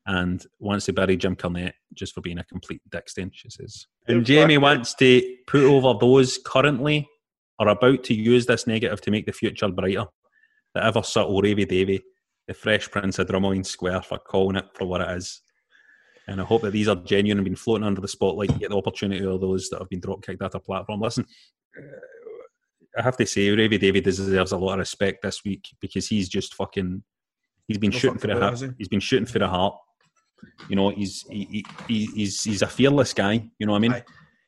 And 0.07 0.45
wants 0.59 0.85
to 0.85 0.93
bury 0.93 1.17
Jim 1.17 1.35
Cornette 1.35 1.73
just 1.95 2.13
for 2.13 2.21
being 2.21 2.37
a 2.37 2.43
complete 2.43 2.81
dick 2.91 3.09
stain, 3.09 3.31
she 3.33 3.49
says. 3.49 3.87
And 4.07 4.23
Jamie 4.23 4.59
wants 4.59 4.93
to 4.95 5.35
put 5.47 5.63
over 5.63 5.97
those 5.99 6.37
currently 6.45 7.09
are 7.57 7.69
about 7.69 8.03
to 8.03 8.13
use 8.13 8.45
this 8.45 8.67
negative 8.67 9.01
to 9.01 9.09
make 9.11 9.25
the 9.25 9.31
future 9.31 9.67
brighter. 9.69 10.05
The 10.75 10.85
ever 10.85 11.01
subtle 11.01 11.41
Ravy 11.41 11.65
Davy, 11.67 12.03
the 12.47 12.53
fresh 12.53 12.89
prince 12.89 13.19
of 13.19 13.27
Drumoyne 13.27 13.65
Square 13.65 14.03
for 14.03 14.17
calling 14.19 14.55
it 14.57 14.65
for 14.73 14.85
what 14.85 15.01
it 15.01 15.09
is. 15.17 15.41
And 16.27 16.41
I 16.41 16.43
hope 16.43 16.63
that 16.63 16.71
these 16.71 16.87
are 16.87 16.95
genuine 16.95 17.37
and 17.37 17.45
been 17.45 17.55
floating 17.55 17.85
under 17.85 18.01
the 18.01 18.07
spotlight 18.07 18.49
to 18.49 18.57
get 18.59 18.71
the 18.71 18.77
opportunity 18.77 19.23
of 19.23 19.41
those 19.41 19.69
that 19.69 19.79
have 19.79 19.89
been 19.89 19.99
drop 19.99 20.23
kicked 20.23 20.41
out 20.41 20.55
of 20.55 20.63
platform. 20.63 21.01
Listen, 21.01 21.25
I 22.97 23.01
have 23.01 23.17
to 23.17 23.25
say, 23.25 23.47
Ravy 23.47 23.79
Davy 23.79 24.01
deserves 24.01 24.51
a 24.51 24.57
lot 24.57 24.73
of 24.73 24.79
respect 24.79 25.21
this 25.21 25.43
week 25.43 25.67
because 25.79 26.07
he's 26.07 26.29
just 26.29 26.55
fucking. 26.55 27.03
He's 27.67 27.77
been 27.77 27.91
No 27.91 27.97
shooting 27.97 28.19
for 28.19 28.27
the 28.27 28.39
heart. 28.39 28.59
he? 28.59 28.69
He's 28.77 28.87
been 28.87 28.99
shooting 28.99 29.25
for 29.25 29.39
the 29.39 29.47
heart. 29.47 29.75
You 30.69 30.75
know, 30.75 30.89
he's 30.89 31.25
he, 31.29 31.65
he, 31.87 32.05
he's 32.07 32.43
he's 32.43 32.61
a 32.61 32.67
fearless 32.67 33.13
guy. 33.13 33.47
You 33.59 33.65
know 33.65 33.73
what 33.73 33.79
I 33.79 33.81
mean? 33.81 33.93
Aye. 33.93 34.03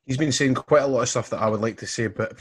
He's 0.05 0.17
been 0.17 0.31
saying 0.31 0.55
quite 0.55 0.83
a 0.83 0.87
lot 0.87 1.01
of 1.01 1.09
stuff 1.09 1.29
that 1.31 1.41
I 1.41 1.49
would 1.49 1.61
like 1.61 1.77
to 1.77 1.87
say, 1.87 2.07
but 2.07 2.33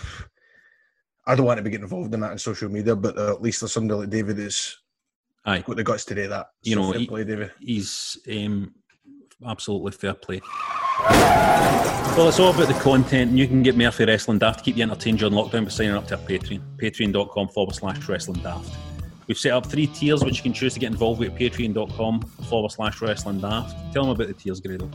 I 1.27 1.35
don't 1.35 1.47
want 1.47 1.59
to 1.59 1.63
be 1.63 1.71
getting 1.71 1.85
involved 1.85 2.15
in 2.15 2.21
that 2.21 2.33
in 2.33 2.39
social 2.39 2.69
media. 2.69 2.95
But 2.95 3.19
uh, 3.19 3.33
at 3.33 3.43
least 3.43 3.61
there's 3.61 3.73
somebody 3.73 4.01
like 4.01 4.11
David 4.11 4.37
who's 4.37 4.79
Aye. 5.47 5.61
got 5.61 5.77
the 5.77 5.85
guts 5.85 6.05
to 6.07 6.15
do 6.15 6.29
that. 6.29 6.49
You 6.63 6.75
So 6.75 6.81
know, 6.81 6.93
he- 6.93 7.07
play, 7.07 7.25
David. 7.25 7.53
he's 7.61 8.19
um, 8.31 8.75
absolutely 9.47 9.93
fair 9.93 10.15
play. 10.15 10.41
Well, 12.17 12.29
it's 12.29 12.41
all 12.41 12.53
about 12.55 12.69
the 12.69 12.75
content, 12.81 13.31
and 13.31 13.39
you 13.39 13.47
can 13.47 13.63
get 13.63 13.77
Murphy 13.77 14.07
Wrestling 14.07 14.39
Daft. 14.39 14.59
To 14.61 14.65
keep 14.65 14.77
you 14.79 14.83
entertained 14.83 15.19
during 15.19 15.35
lockdown 15.35 15.65
by 15.65 15.71
signing 15.71 15.93
up 15.93 16.07
to 16.09 16.17
our 16.17 16.23
Patreon, 16.23 16.61
patreon.com 16.79 17.49
forward 17.49 17.75
slash 17.75 18.09
wrestling 18.09 18.41
daft. 18.43 18.75
We've 19.27 19.37
set 19.37 19.53
up 19.53 19.67
three 19.67 19.87
tiers 19.89 20.25
which 20.25 20.37
you 20.39 20.43
can 20.43 20.53
choose 20.55 20.73
to 20.75 20.81
get 20.81 20.91
involved 20.93 21.21
with 21.21 21.33
at 21.33 21.39
patreon.com 21.39 22.23
forward 22.49 22.71
slash 22.73 23.03
wrestling 23.03 23.41
daft. 23.41 23.77
Tell 23.93 24.05
them 24.05 24.13
about 24.13 24.29
the 24.29 24.33
tiers, 24.35 24.61
Grado. 24.61 24.91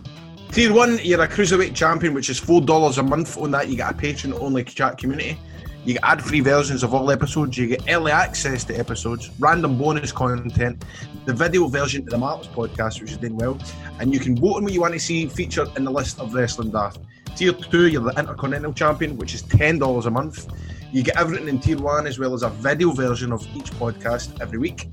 Tier 0.52 0.74
one, 0.74 1.00
you're 1.04 1.22
a 1.22 1.28
cruiserweight 1.28 1.76
champion, 1.76 2.14
which 2.16 2.30
is 2.30 2.40
four 2.40 2.60
dollars 2.62 2.98
a 2.98 3.04
month. 3.04 3.38
On 3.38 3.52
that, 3.52 3.70
you 3.70 3.78
get 3.78 3.92
a 3.92 3.94
patron 3.96 4.34
only 4.34 4.64
chat 4.64 4.98
community. 4.98 5.38
You 5.84 5.94
get 5.94 6.04
ad 6.04 6.22
free 6.22 6.42
versions 6.42 6.84
of 6.84 6.94
all 6.94 7.10
episodes. 7.10 7.58
You 7.58 7.68
get 7.68 7.84
early 7.90 8.12
access 8.12 8.64
to 8.66 8.76
episodes, 8.76 9.32
random 9.40 9.80
bonus 9.80 10.12
content, 10.12 10.86
the 11.26 11.34
video 11.34 11.68
version 11.68 12.04
of 12.04 12.10
the 12.10 12.18
Marks 12.20 12.46
podcast, 12.46 13.02
which 13.02 13.12
is 13.12 13.18
doing 13.18 13.36
well, 13.36 13.58
and 14.00 14.14
you 14.14 14.20
can 14.20 14.36
vote 14.36 14.58
on 14.58 14.64
what 14.64 14.74
you 14.74 14.82
want 14.82 14.94
to 14.94 15.00
see 15.00 15.26
featured 15.26 15.70
in 15.78 15.84
the 15.84 15.92
list 15.92 16.20
of 16.20 16.36
Wrestling 16.36 16.70
Daft. 16.70 17.00
Tier 17.36 17.54
two, 17.54 17.88
you're 17.88 18.04
the 18.04 18.12
Intercontinental 18.12 18.74
Champion, 18.74 19.18
which 19.18 19.34
is 19.34 19.42
ten 19.42 19.80
dollars 19.80 20.06
a 20.06 20.12
month. 20.12 20.48
You 20.92 21.02
get 21.02 21.18
everything 21.18 21.48
in 21.48 21.60
Tier 21.60 21.78
one 21.78 22.06
as 22.06 22.20
well 22.20 22.34
as 22.34 22.44
a 22.44 22.50
video 22.50 22.92
version 22.92 23.32
of 23.32 23.42
each 23.56 23.72
podcast 23.72 24.40
every 24.40 24.60
week. 24.60 24.88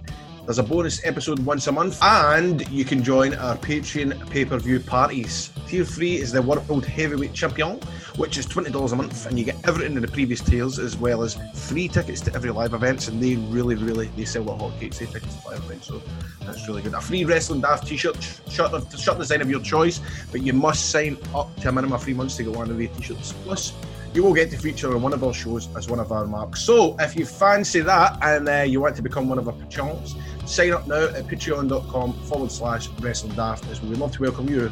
There's 0.49 0.59
a 0.59 0.62
bonus 0.62 1.05
episode 1.05 1.40
once 1.40 1.66
a 1.66 1.72
month, 1.72 2.03
and 2.03 2.66
you 2.70 2.82
can 2.82 3.03
join 3.03 3.34
our 3.34 3.55
Patreon 3.59 4.30
pay 4.30 4.46
per 4.46 4.59
view 4.59 4.80
parties. 4.80 5.51
Tier 5.66 5.84
3 5.84 6.14
is 6.14 6.32
the 6.32 6.40
World 6.40 6.86
Heavyweight 6.86 7.34
Champion, 7.34 7.78
which 8.16 8.38
is 8.38 8.46
$20 8.46 8.90
a 8.90 8.96
month, 8.96 9.26
and 9.26 9.38
you 9.38 9.44
get 9.44 9.57
everything 9.68 9.94
in 9.94 10.01
the 10.01 10.09
previous 10.09 10.40
tiers 10.40 10.78
as 10.78 10.96
well 10.96 11.22
as 11.22 11.36
free 11.53 11.86
tickets 11.86 12.22
to 12.22 12.34
every 12.34 12.51
live 12.51 12.72
events. 12.72 13.09
And 13.09 13.22
they 13.22 13.36
really, 13.36 13.74
really 13.74 14.07
they 14.16 14.24
sell 14.24 14.44
like 14.44 14.59
hotcakes, 14.59 15.01
they 15.01 15.05
tickets 15.05 15.36
to 15.36 15.49
live 15.51 15.62
events, 15.64 15.88
so 15.88 16.01
that's 16.46 16.66
really 16.66 16.80
good. 16.80 16.94
A 16.94 17.01
free 17.03 17.26
Wrestling 17.26 17.61
Daft 17.61 17.86
t 17.86 17.99
shirt, 17.99 18.16
shirt, 18.49 18.72
shirt 18.99 19.18
design 19.18 19.42
of 19.42 19.51
your 19.51 19.61
choice, 19.61 20.01
but 20.32 20.40
you 20.40 20.55
must 20.55 20.88
sign 20.88 21.18
up 21.34 21.55
to 21.57 21.68
a 21.68 21.72
minimum 21.72 21.92
of 21.92 22.03
three 22.03 22.14
months 22.14 22.36
to 22.38 22.44
get 22.44 22.57
one 22.57 22.70
of 22.70 22.78
the 22.78 22.86
t 22.86 23.03
shirts. 23.03 23.34
Plus, 23.44 23.74
you 24.14 24.22
will 24.22 24.34
get 24.34 24.51
to 24.51 24.57
feature 24.57 24.94
on 24.94 25.03
one 25.03 25.12
of 25.12 25.22
our 25.22 25.34
shows 25.34 25.68
as 25.76 25.88
one 25.88 26.01
of 26.01 26.11
our 26.11 26.26
marks. 26.26 26.62
So 26.62 26.96
if 26.99 27.14
you 27.14 27.26
fancy 27.26 27.80
that 27.80 28.18
and 28.22 28.49
uh, 28.49 28.62
you 28.62 28.80
want 28.80 28.96
to 28.96 29.03
become 29.03 29.28
one 29.28 29.38
of 29.38 29.46
our 29.46 29.55
patrons, 29.55 30.16
sign 30.49 30.72
up 30.72 30.86
now 30.86 31.05
at 31.09 31.26
patreon.com 31.26 32.12
forward 32.24 32.51
slash 32.51 32.88
wrestling 33.01 33.34
daft 33.34 33.66
as 33.66 33.82
we 33.82 33.90
would 33.90 33.99
love 33.99 34.12
to 34.12 34.22
welcome 34.22 34.49
you 34.49 34.70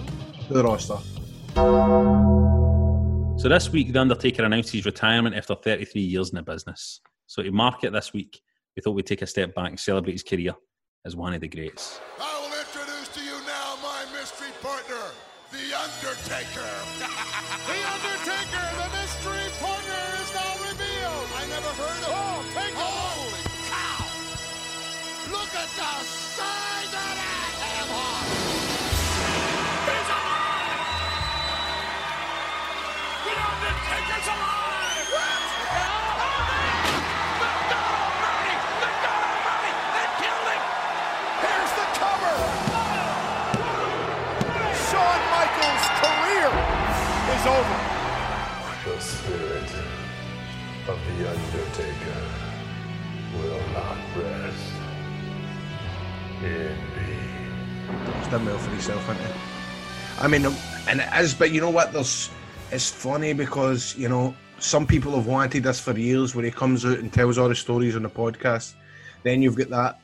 to 0.48 0.54
the 0.54 0.62
roster. 0.62 0.96
So 3.38 3.48
this 3.48 3.70
week, 3.70 3.92
The 3.92 4.00
Undertaker 4.00 4.44
announced 4.44 4.72
his 4.72 4.86
retirement 4.86 5.36
after 5.36 5.54
33 5.54 6.00
years 6.00 6.30
in 6.30 6.36
the 6.36 6.42
business. 6.42 7.00
So 7.26 7.42
to 7.42 7.50
mark 7.50 7.84
it 7.84 7.92
this 7.92 8.12
week, 8.12 8.40
we 8.74 8.82
thought 8.82 8.92
we'd 8.92 9.06
take 9.06 9.22
a 9.22 9.26
step 9.26 9.54
back 9.54 9.68
and 9.68 9.78
celebrate 9.78 10.12
his 10.12 10.22
career 10.22 10.54
as 11.04 11.14
one 11.14 11.34
of 11.34 11.40
the 11.40 11.48
greats. 11.48 12.00
I 12.18 12.40
will 12.40 12.58
introduce 12.58 13.08
to 13.14 13.20
you 13.22 13.38
now 13.46 13.76
my 13.82 14.04
mystery 14.12 14.48
partner, 14.62 14.96
The 15.52 15.76
Undertaker. 15.78 16.65
Is 47.46 47.52
over. 47.52 47.80
The 48.84 49.00
spirit 49.00 49.72
of 50.88 50.98
the 51.06 51.30
Undertaker 51.30 52.22
will 53.34 53.60
not 53.72 53.98
rest 54.16 54.72
in 56.42 56.76
me. 56.94 58.18
He's 58.18 58.28
done 58.28 58.46
well 58.46 58.58
for 58.58 58.70
himself, 58.70 59.04
hasn't 59.06 59.26
he? 59.26 59.32
I 60.18 60.28
mean, 60.28 60.46
and 60.88 61.00
it 61.00 61.08
is, 61.20 61.34
but 61.34 61.50
you 61.50 61.60
know 61.60 61.70
what? 61.70 61.92
There's, 61.92 62.30
it's 62.70 62.90
funny 62.90 63.32
because 63.32 63.96
you 63.96 64.08
know 64.08 64.34
some 64.58 64.86
people 64.86 65.12
have 65.12 65.26
wanted 65.26 65.64
this 65.64 65.80
for 65.80 65.96
years, 65.98 66.34
where 66.34 66.44
he 66.44 66.50
comes 66.50 66.84
out 66.84 66.98
and 66.98 67.12
tells 67.12 67.38
all 67.38 67.48
the 67.48 67.54
stories 67.54 67.96
on 67.96 68.02
the 68.02 68.10
podcast. 68.10 68.74
Then 69.22 69.42
you've 69.42 69.56
got 69.56 69.70
that 69.70 70.00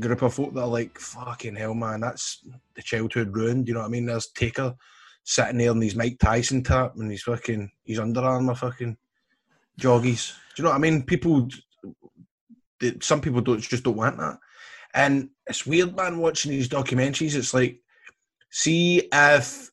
group 0.00 0.22
of 0.22 0.34
folk 0.34 0.54
that 0.54 0.62
are 0.62 0.66
like, 0.66 0.98
"Fucking 0.98 1.56
hell, 1.56 1.74
man, 1.74 2.00
that's 2.00 2.44
the 2.74 2.82
childhood 2.82 3.34
ruined." 3.36 3.68
You 3.68 3.74
know 3.74 3.80
what 3.80 3.86
I 3.86 3.90
mean? 3.90 4.06
There's 4.06 4.28
Taker 4.28 4.74
sitting 5.24 5.58
there 5.58 5.70
in 5.70 5.80
his 5.80 5.94
Mike 5.94 6.18
Tyson 6.18 6.62
tap 6.62 6.94
and 6.96 7.10
he's 7.10 7.22
fucking 7.22 7.70
his 7.84 7.98
Under 7.98 8.20
Armour 8.20 8.54
fucking 8.54 8.96
joggies. 9.80 10.34
Do 10.54 10.62
you 10.62 10.64
know 10.64 10.70
what 10.70 10.76
I 10.76 10.80
mean? 10.80 11.02
People, 11.02 11.48
some 13.00 13.20
people 13.20 13.40
don't 13.40 13.60
just 13.60 13.84
don't 13.84 13.96
want 13.96 14.18
that. 14.18 14.38
And 14.94 15.30
it's 15.46 15.66
weird, 15.66 15.96
man, 15.96 16.18
watching 16.18 16.50
these 16.52 16.68
documentaries. 16.68 17.34
It's 17.34 17.54
like, 17.54 17.80
see 18.50 19.08
if 19.12 19.70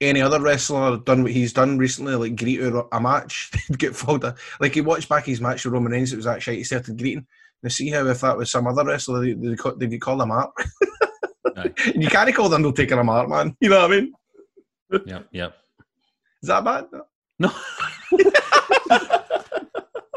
any 0.00 0.20
other 0.20 0.40
wrestler 0.40 0.98
done 0.98 1.22
what 1.22 1.32
he's 1.32 1.52
done 1.52 1.78
recently, 1.78 2.14
like 2.16 2.36
greet 2.36 2.60
out 2.62 2.88
a 2.92 3.00
match, 3.00 3.50
they'd 3.68 3.78
get 3.78 3.96
followed. 3.96 4.24
a- 4.24 4.34
Like 4.60 4.74
he 4.74 4.80
watched 4.80 5.08
back 5.08 5.24
his 5.26 5.40
match 5.40 5.64
with 5.64 5.72
Roman 5.72 5.92
Reigns, 5.92 6.12
it 6.12 6.16
was 6.16 6.26
actually 6.26 6.58
he 6.58 6.64
started 6.64 6.98
greeting. 6.98 7.26
Now 7.62 7.68
see 7.68 7.88
how 7.90 8.06
if 8.08 8.20
that 8.20 8.36
was 8.36 8.50
some 8.50 8.66
other 8.66 8.84
wrestler, 8.84 9.20
they, 9.20 9.32
they, 9.34 9.54
call, 9.56 9.76
they 9.76 9.98
call 9.98 10.20
him 10.20 10.28
Mark. 10.28 10.50
Aye. 11.56 11.72
you 11.94 12.08
can't 12.08 12.34
call 12.34 12.48
the 12.48 12.56
Undertaker 12.56 12.98
a 12.98 13.04
Mark, 13.04 13.28
man. 13.28 13.56
You 13.60 13.68
know 13.70 13.82
what 13.82 13.92
I 13.92 14.00
mean? 14.00 14.12
Yep, 15.06 15.28
yep. 15.32 15.54
Is 16.42 16.48
that 16.48 16.64
bad? 16.64 16.86
No. 17.38 17.48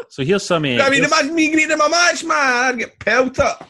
so 0.10 0.24
here's 0.24 0.44
some. 0.44 0.66
Uh, 0.66 0.80
I 0.82 0.90
mean, 0.90 1.04
imagine 1.04 1.36
me 1.36 1.52
greeting 1.52 1.80
a 1.80 1.90
match, 1.90 2.24
man. 2.24 2.38
I'd 2.38 2.80
get 2.80 3.00
pelted. 3.00 3.40
I 3.40 3.66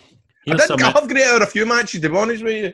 here's 0.45 0.61
did 0.61 0.67
some, 0.67 0.83
I 0.83 0.91
have 0.91 1.07
great 1.07 1.25
out 1.25 1.41
a 1.41 1.45
few 1.45 1.65
matches, 1.65 2.01
to 2.01 2.09
be 2.09 2.17
honest 2.17 2.43
with 2.43 2.63
you. 2.63 2.73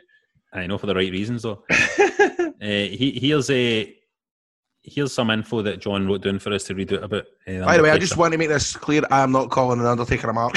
I 0.54 0.68
know 0.68 0.78
for 0.78 0.88
the 0.88 0.96
right 0.96 1.12
reasons 1.12 1.44
though. 1.44 1.64
uh, 1.70 2.52
he, 2.62 3.18
here's 3.22 3.50
a 3.50 3.96
here's 4.84 5.14
some 5.14 5.30
info 5.30 5.62
that 5.62 5.80
John 5.80 6.08
wrote 6.08 6.24
down 6.24 6.40
for 6.40 6.54
us 6.54 6.64
to 6.66 6.76
read 6.76 6.94
out 6.94 7.04
about. 7.04 7.26
Uh, 7.48 7.66
By 7.66 7.78
the 7.78 7.84
way, 7.84 7.92
I 7.92 7.98
just 7.98 8.18
want 8.18 8.34
to 8.34 8.38
make 8.38 8.50
this 8.50 8.76
clear. 8.76 9.04
I 9.12 9.22
am 9.22 9.32
not 9.32 9.50
calling 9.50 9.80
an 9.80 9.86
Undertaker 9.86 10.30
a 10.30 10.34
Mark. 10.34 10.56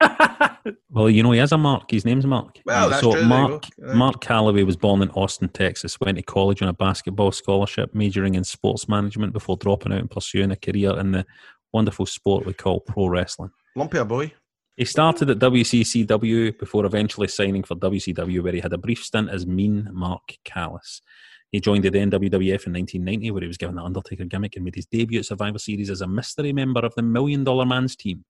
Well, 0.90 1.10
you 1.10 1.22
know, 1.22 1.32
he 1.32 1.38
has 1.38 1.52
a 1.52 1.58
Mark. 1.58 1.90
His 1.90 2.04
name's 2.04 2.26
Mark. 2.26 2.60
Well, 2.64 2.90
that's 2.90 3.02
so 3.02 3.12
true, 3.12 3.24
Mark. 3.24 3.66
Aye. 3.86 3.94
Mark 3.94 4.22
Calaway 4.22 4.64
was 4.64 4.76
born 4.76 5.02
in 5.02 5.10
Austin, 5.10 5.48
Texas. 5.48 6.00
Went 6.00 6.16
to 6.16 6.22
college 6.22 6.62
on 6.62 6.68
a 6.68 6.72
basketball 6.72 7.32
scholarship, 7.32 7.94
majoring 7.94 8.34
in 8.34 8.44
sports 8.44 8.88
management 8.88 9.32
before 9.32 9.56
dropping 9.56 9.92
out 9.92 10.00
and 10.00 10.10
pursuing 10.10 10.50
a 10.50 10.56
career 10.56 10.98
in 10.98 11.12
the 11.12 11.26
wonderful 11.72 12.06
sport 12.06 12.46
we 12.46 12.52
call 12.52 12.80
pro 12.80 13.08
wrestling. 13.08 13.50
Lumpy 13.76 13.98
a 13.98 14.04
boy. 14.04 14.32
He 14.76 14.84
started 14.84 15.28
at 15.28 15.40
WCCW 15.40 16.56
before 16.58 16.86
eventually 16.86 17.26
signing 17.26 17.64
for 17.64 17.74
WCW, 17.74 18.42
where 18.42 18.52
he 18.52 18.60
had 18.60 18.72
a 18.72 18.78
brief 18.78 19.02
stint 19.02 19.28
as 19.28 19.46
Mean 19.46 19.88
Mark 19.92 20.36
Callous. 20.44 21.02
He 21.50 21.60
joined 21.60 21.84
the 21.84 21.90
then 21.90 22.10
WWF 22.10 22.66
in 22.66 22.74
1990, 22.74 23.30
where 23.30 23.40
he 23.40 23.48
was 23.48 23.56
given 23.56 23.74
the 23.74 23.82
Undertaker 23.82 24.24
gimmick 24.24 24.54
and 24.54 24.64
made 24.64 24.74
his 24.74 24.86
debut 24.86 25.18
at 25.18 25.26
Survivor 25.26 25.58
Series 25.58 25.90
as 25.90 26.00
a 26.00 26.06
mystery 26.06 26.52
member 26.52 26.80
of 26.80 26.94
the 26.94 27.02
Million 27.02 27.42
Dollar 27.42 27.66
Man's 27.66 27.96
team. 27.96 28.24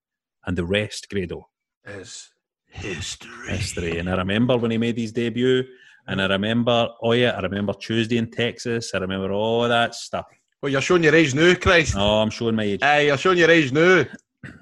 And 0.46 0.56
the 0.56 0.64
rest, 0.64 1.08
Grado, 1.10 1.48
Is 1.88 2.28
history. 2.66 3.48
history. 3.48 3.98
And 3.98 4.10
I 4.10 4.16
remember 4.16 4.56
when 4.56 4.70
he 4.70 4.78
made 4.78 4.98
his 4.98 5.12
debut, 5.12 5.64
and 6.06 6.20
I 6.20 6.26
remember, 6.26 6.88
oh 7.02 7.12
yeah, 7.12 7.30
I 7.30 7.40
remember 7.40 7.72
Tuesday 7.72 8.18
in 8.18 8.30
Texas. 8.30 8.92
I 8.94 8.98
remember 8.98 9.32
all 9.32 9.68
that 9.68 9.94
stuff. 9.94 10.26
Well, 10.62 10.70
you're 10.70 10.80
showing 10.80 11.04
your 11.04 11.14
age 11.14 11.34
now, 11.34 11.54
Christ. 11.54 11.94
Oh, 11.96 12.20
I'm 12.20 12.30
showing 12.30 12.56
my 12.56 12.64
age. 12.64 12.82
Hey, 12.82 13.06
you're 13.06 13.16
showing 13.16 13.38
your 13.38 13.50
age 13.50 13.72
now. 13.72 14.04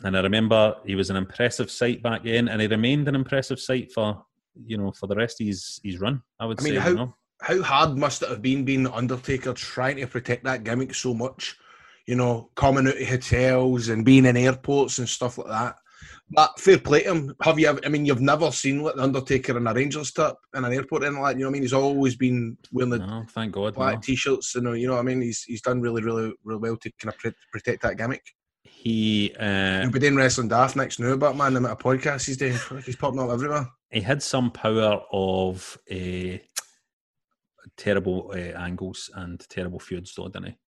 And 0.04 0.16
I 0.16 0.20
remember 0.20 0.76
he 0.84 0.94
was 0.94 1.10
an 1.10 1.16
impressive 1.16 1.70
sight 1.70 2.02
back 2.02 2.24
then, 2.24 2.48
and 2.48 2.60
he 2.60 2.66
remained 2.66 3.08
an 3.08 3.14
impressive 3.14 3.60
sight 3.60 3.92
for 3.92 4.24
you 4.64 4.78
know 4.78 4.92
for 4.92 5.06
the 5.06 5.16
rest 5.16 5.40
of 5.40 5.46
his 5.46 5.80
his 5.82 5.98
run. 6.00 6.22
I 6.40 6.46
would 6.46 6.60
I 6.60 6.64
mean, 6.64 6.74
say. 6.74 6.80
how- 6.80 6.88
you 6.90 6.96
know. 6.96 7.14
How 7.42 7.60
hard 7.60 7.98
must 7.98 8.22
it 8.22 8.30
have 8.30 8.40
been 8.40 8.64
being 8.64 8.84
the 8.84 8.94
Undertaker 8.94 9.52
trying 9.52 9.96
to 9.96 10.06
protect 10.06 10.44
that 10.44 10.64
gimmick 10.64 10.94
so 10.94 11.12
much? 11.12 11.54
You 12.06 12.14
know, 12.14 12.50
coming 12.54 12.88
out 12.88 12.96
of 12.98 13.06
hotels 13.06 13.90
and 13.90 14.06
being 14.06 14.24
in 14.24 14.38
airports 14.38 14.98
and 14.98 15.06
stuff 15.06 15.36
like 15.36 15.48
that. 15.48 15.76
But 16.30 16.58
fair 16.58 16.78
play 16.78 17.04
to 17.04 17.10
him. 17.14 17.34
Have 17.42 17.58
you 17.58 17.68
ever, 17.68 17.80
I 17.84 17.88
mean, 17.88 18.04
you've 18.04 18.20
never 18.20 18.50
seen 18.50 18.82
like, 18.82 18.96
the 18.96 19.02
Undertaker 19.02 19.56
in 19.56 19.66
a 19.66 19.72
Rangers 19.74 20.12
top 20.12 20.38
in 20.54 20.64
an 20.64 20.72
airport 20.72 21.04
and 21.04 21.16
like 21.16 21.34
that. 21.34 21.38
You 21.38 21.44
know 21.44 21.50
what 21.50 21.50
I 21.50 21.52
mean? 21.52 21.62
He's 21.62 21.72
always 21.72 22.16
been 22.16 22.56
wearing 22.72 22.90
the 22.90 22.98
No, 22.98 23.24
thank 23.30 23.52
God. 23.52 23.74
black 23.74 23.94
no. 23.94 24.00
t-shirts 24.00 24.54
and 24.56 24.66
uh, 24.66 24.72
you 24.72 24.86
know 24.86 24.94
what 24.94 25.00
I 25.00 25.04
mean. 25.04 25.20
He's 25.22 25.42
he's 25.44 25.62
done 25.62 25.80
really, 25.80 26.02
really, 26.02 26.32
really 26.44 26.60
well 26.60 26.76
to 26.76 26.90
kind 27.00 27.14
of 27.14 27.34
protect 27.52 27.82
that 27.82 27.96
gimmick. 27.96 28.24
He 28.64 29.34
uh, 29.38 29.82
He'll 29.82 29.90
be 29.90 30.00
doing 30.00 30.16
wrestling 30.16 30.48
daft 30.48 30.76
next 30.76 30.98
now, 30.98 31.16
but 31.16 31.36
man, 31.36 31.52
the 31.54 31.58
amount 31.58 31.72
of 31.72 31.78
podcasts 31.78 32.26
he's 32.26 32.36
doing, 32.36 32.56
he's 32.84 32.96
popping 32.96 33.20
up 33.20 33.30
everywhere. 33.30 33.68
he 33.90 34.00
had 34.00 34.22
some 34.22 34.50
power 34.50 35.00
of 35.12 35.78
uh, 35.90 36.38
terrible 37.76 38.30
uh, 38.32 38.58
angles 38.58 39.10
and 39.14 39.40
terrible 39.48 39.78
feuds, 39.78 40.14
though, 40.14 40.28
didn't 40.28 40.48
he? 40.48 40.58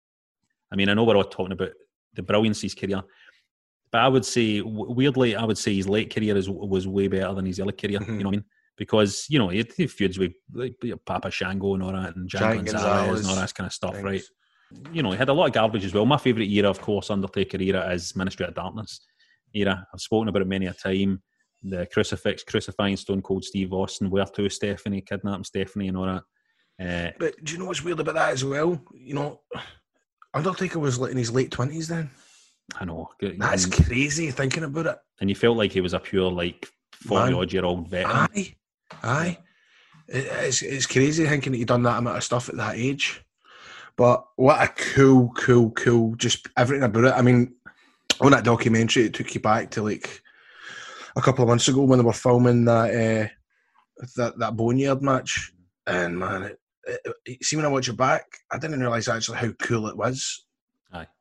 I 0.72 0.76
mean, 0.76 0.88
I 0.88 0.94
know 0.94 1.04
we're 1.04 1.16
all 1.16 1.24
talking 1.24 1.52
about 1.52 1.70
the 2.14 2.22
brilliance 2.22 2.58
of 2.58 2.62
his 2.62 2.74
career, 2.74 3.02
but 3.90 4.00
I 4.00 4.08
would 4.08 4.24
say, 4.24 4.60
weirdly, 4.62 5.36
I 5.36 5.44
would 5.44 5.58
say 5.58 5.74
his 5.74 5.88
late 5.88 6.14
career 6.14 6.36
is, 6.36 6.48
was 6.48 6.86
way 6.86 7.08
better 7.08 7.32
than 7.34 7.46
his 7.46 7.60
early 7.60 7.72
career. 7.72 8.00
Mhm. 8.00 8.06
You 8.08 8.24
know 8.24 8.30
what 8.30 8.34
I 8.34 8.38
mean? 8.38 8.44
Because 8.76 9.26
you 9.28 9.38
know 9.38 9.48
he 9.48 9.58
had 9.58 9.72
feuds 9.72 10.18
with 10.18 10.32
like, 10.52 10.76
Papa 11.04 11.30
Shango 11.30 11.74
and 11.74 11.82
all 11.82 11.92
that, 11.92 12.14
and 12.16 12.28
Giant 12.28 12.66
Gonzalez, 12.66 13.20
and 13.20 13.28
all 13.30 13.36
that 13.36 13.54
kind 13.54 13.66
of 13.66 13.72
stuff, 13.72 14.00
right? 14.02 14.22
You 14.92 15.02
know, 15.02 15.10
he 15.10 15.16
had 15.16 15.30
a 15.30 15.32
lot 15.32 15.46
of 15.46 15.52
garbage 15.52 15.84
as 15.84 15.94
well. 15.94 16.04
My 16.04 16.18
favourite 16.18 16.50
era, 16.50 16.68
of 16.68 16.80
course, 16.80 17.10
Undertaker 17.10 17.60
era 17.60 17.90
is 17.90 18.14
Ministry 18.14 18.46
of 18.46 18.54
Darkness 18.54 19.00
era. 19.54 19.86
I've 19.92 20.00
spoken 20.00 20.28
about 20.28 20.42
it 20.42 20.48
many 20.48 20.66
a 20.66 20.74
time. 20.74 21.22
The 21.62 21.88
crucifix, 21.92 22.44
crucifying 22.44 22.96
Stone 22.96 23.22
Cold 23.22 23.44
Steve 23.44 23.72
Austin, 23.72 24.10
where 24.10 24.24
to 24.26 24.48
Stephanie, 24.48 25.00
kidnapping 25.00 25.42
Stephanie, 25.44 25.88
and 25.88 25.96
all 25.96 26.06
that. 26.06 26.22
Uh, 26.80 27.10
But 27.18 27.42
do 27.42 27.52
you 27.52 27.58
know 27.58 27.64
what's 27.64 27.82
weird 27.82 27.98
about 27.98 28.14
that 28.14 28.32
as 28.32 28.44
well? 28.44 28.80
You 28.94 29.14
know, 29.14 29.40
Undertaker 30.34 30.78
was 30.78 30.98
in 30.98 31.16
his 31.16 31.32
late 31.32 31.50
twenties 31.50 31.88
then. 31.88 32.10
I 32.76 32.84
know. 32.84 33.10
That's 33.20 33.64
and, 33.64 33.72
crazy 33.72 34.30
thinking 34.30 34.64
about 34.64 34.86
it. 34.86 34.98
and 35.20 35.30
you 35.30 35.36
felt 35.36 35.56
like 35.56 35.72
he 35.72 35.80
was 35.80 35.94
a 35.94 35.98
pure 35.98 36.30
like 36.30 36.68
forty 36.92 37.32
odd 37.32 37.52
year 37.52 37.64
old 37.64 37.88
veteran. 37.88 38.28
Aye, 38.34 38.54
aye. 39.02 39.38
It's 40.08 40.62
it's 40.62 40.86
crazy 40.86 41.26
thinking 41.26 41.52
that 41.52 41.58
he 41.58 41.64
done 41.64 41.82
that 41.82 41.98
amount 41.98 42.16
of 42.16 42.24
stuff 42.24 42.48
at 42.48 42.56
that 42.56 42.76
age. 42.76 43.24
But 43.96 44.24
what 44.36 44.62
a 44.62 44.68
cool, 44.68 45.32
cool, 45.36 45.70
cool! 45.72 46.14
Just 46.16 46.46
everything 46.56 46.84
about 46.84 47.04
it. 47.04 47.14
I 47.14 47.22
mean, 47.22 47.54
on 48.20 48.30
that 48.30 48.44
documentary, 48.44 49.04
it 49.04 49.14
took 49.14 49.34
you 49.34 49.40
back 49.40 49.70
to 49.72 49.82
like 49.82 50.22
a 51.16 51.22
couple 51.22 51.42
of 51.42 51.48
months 51.48 51.68
ago 51.68 51.82
when 51.82 51.98
they 51.98 52.04
were 52.04 52.12
filming 52.12 52.64
that 52.66 52.90
uh, 52.94 54.04
that 54.16 54.38
that 54.38 54.56
boneyard 54.56 55.02
match, 55.02 55.52
and 55.86 56.18
man, 56.18 56.42
it, 56.44 56.60
it, 56.86 57.14
it, 57.26 57.44
see 57.44 57.56
when 57.56 57.64
I 57.64 57.68
watch 57.68 57.88
it 57.88 57.96
back, 57.96 58.24
I 58.50 58.58
didn't 58.58 58.80
realize 58.80 59.08
actually 59.08 59.38
how 59.38 59.52
cool 59.60 59.88
it 59.88 59.96
was. 59.96 60.44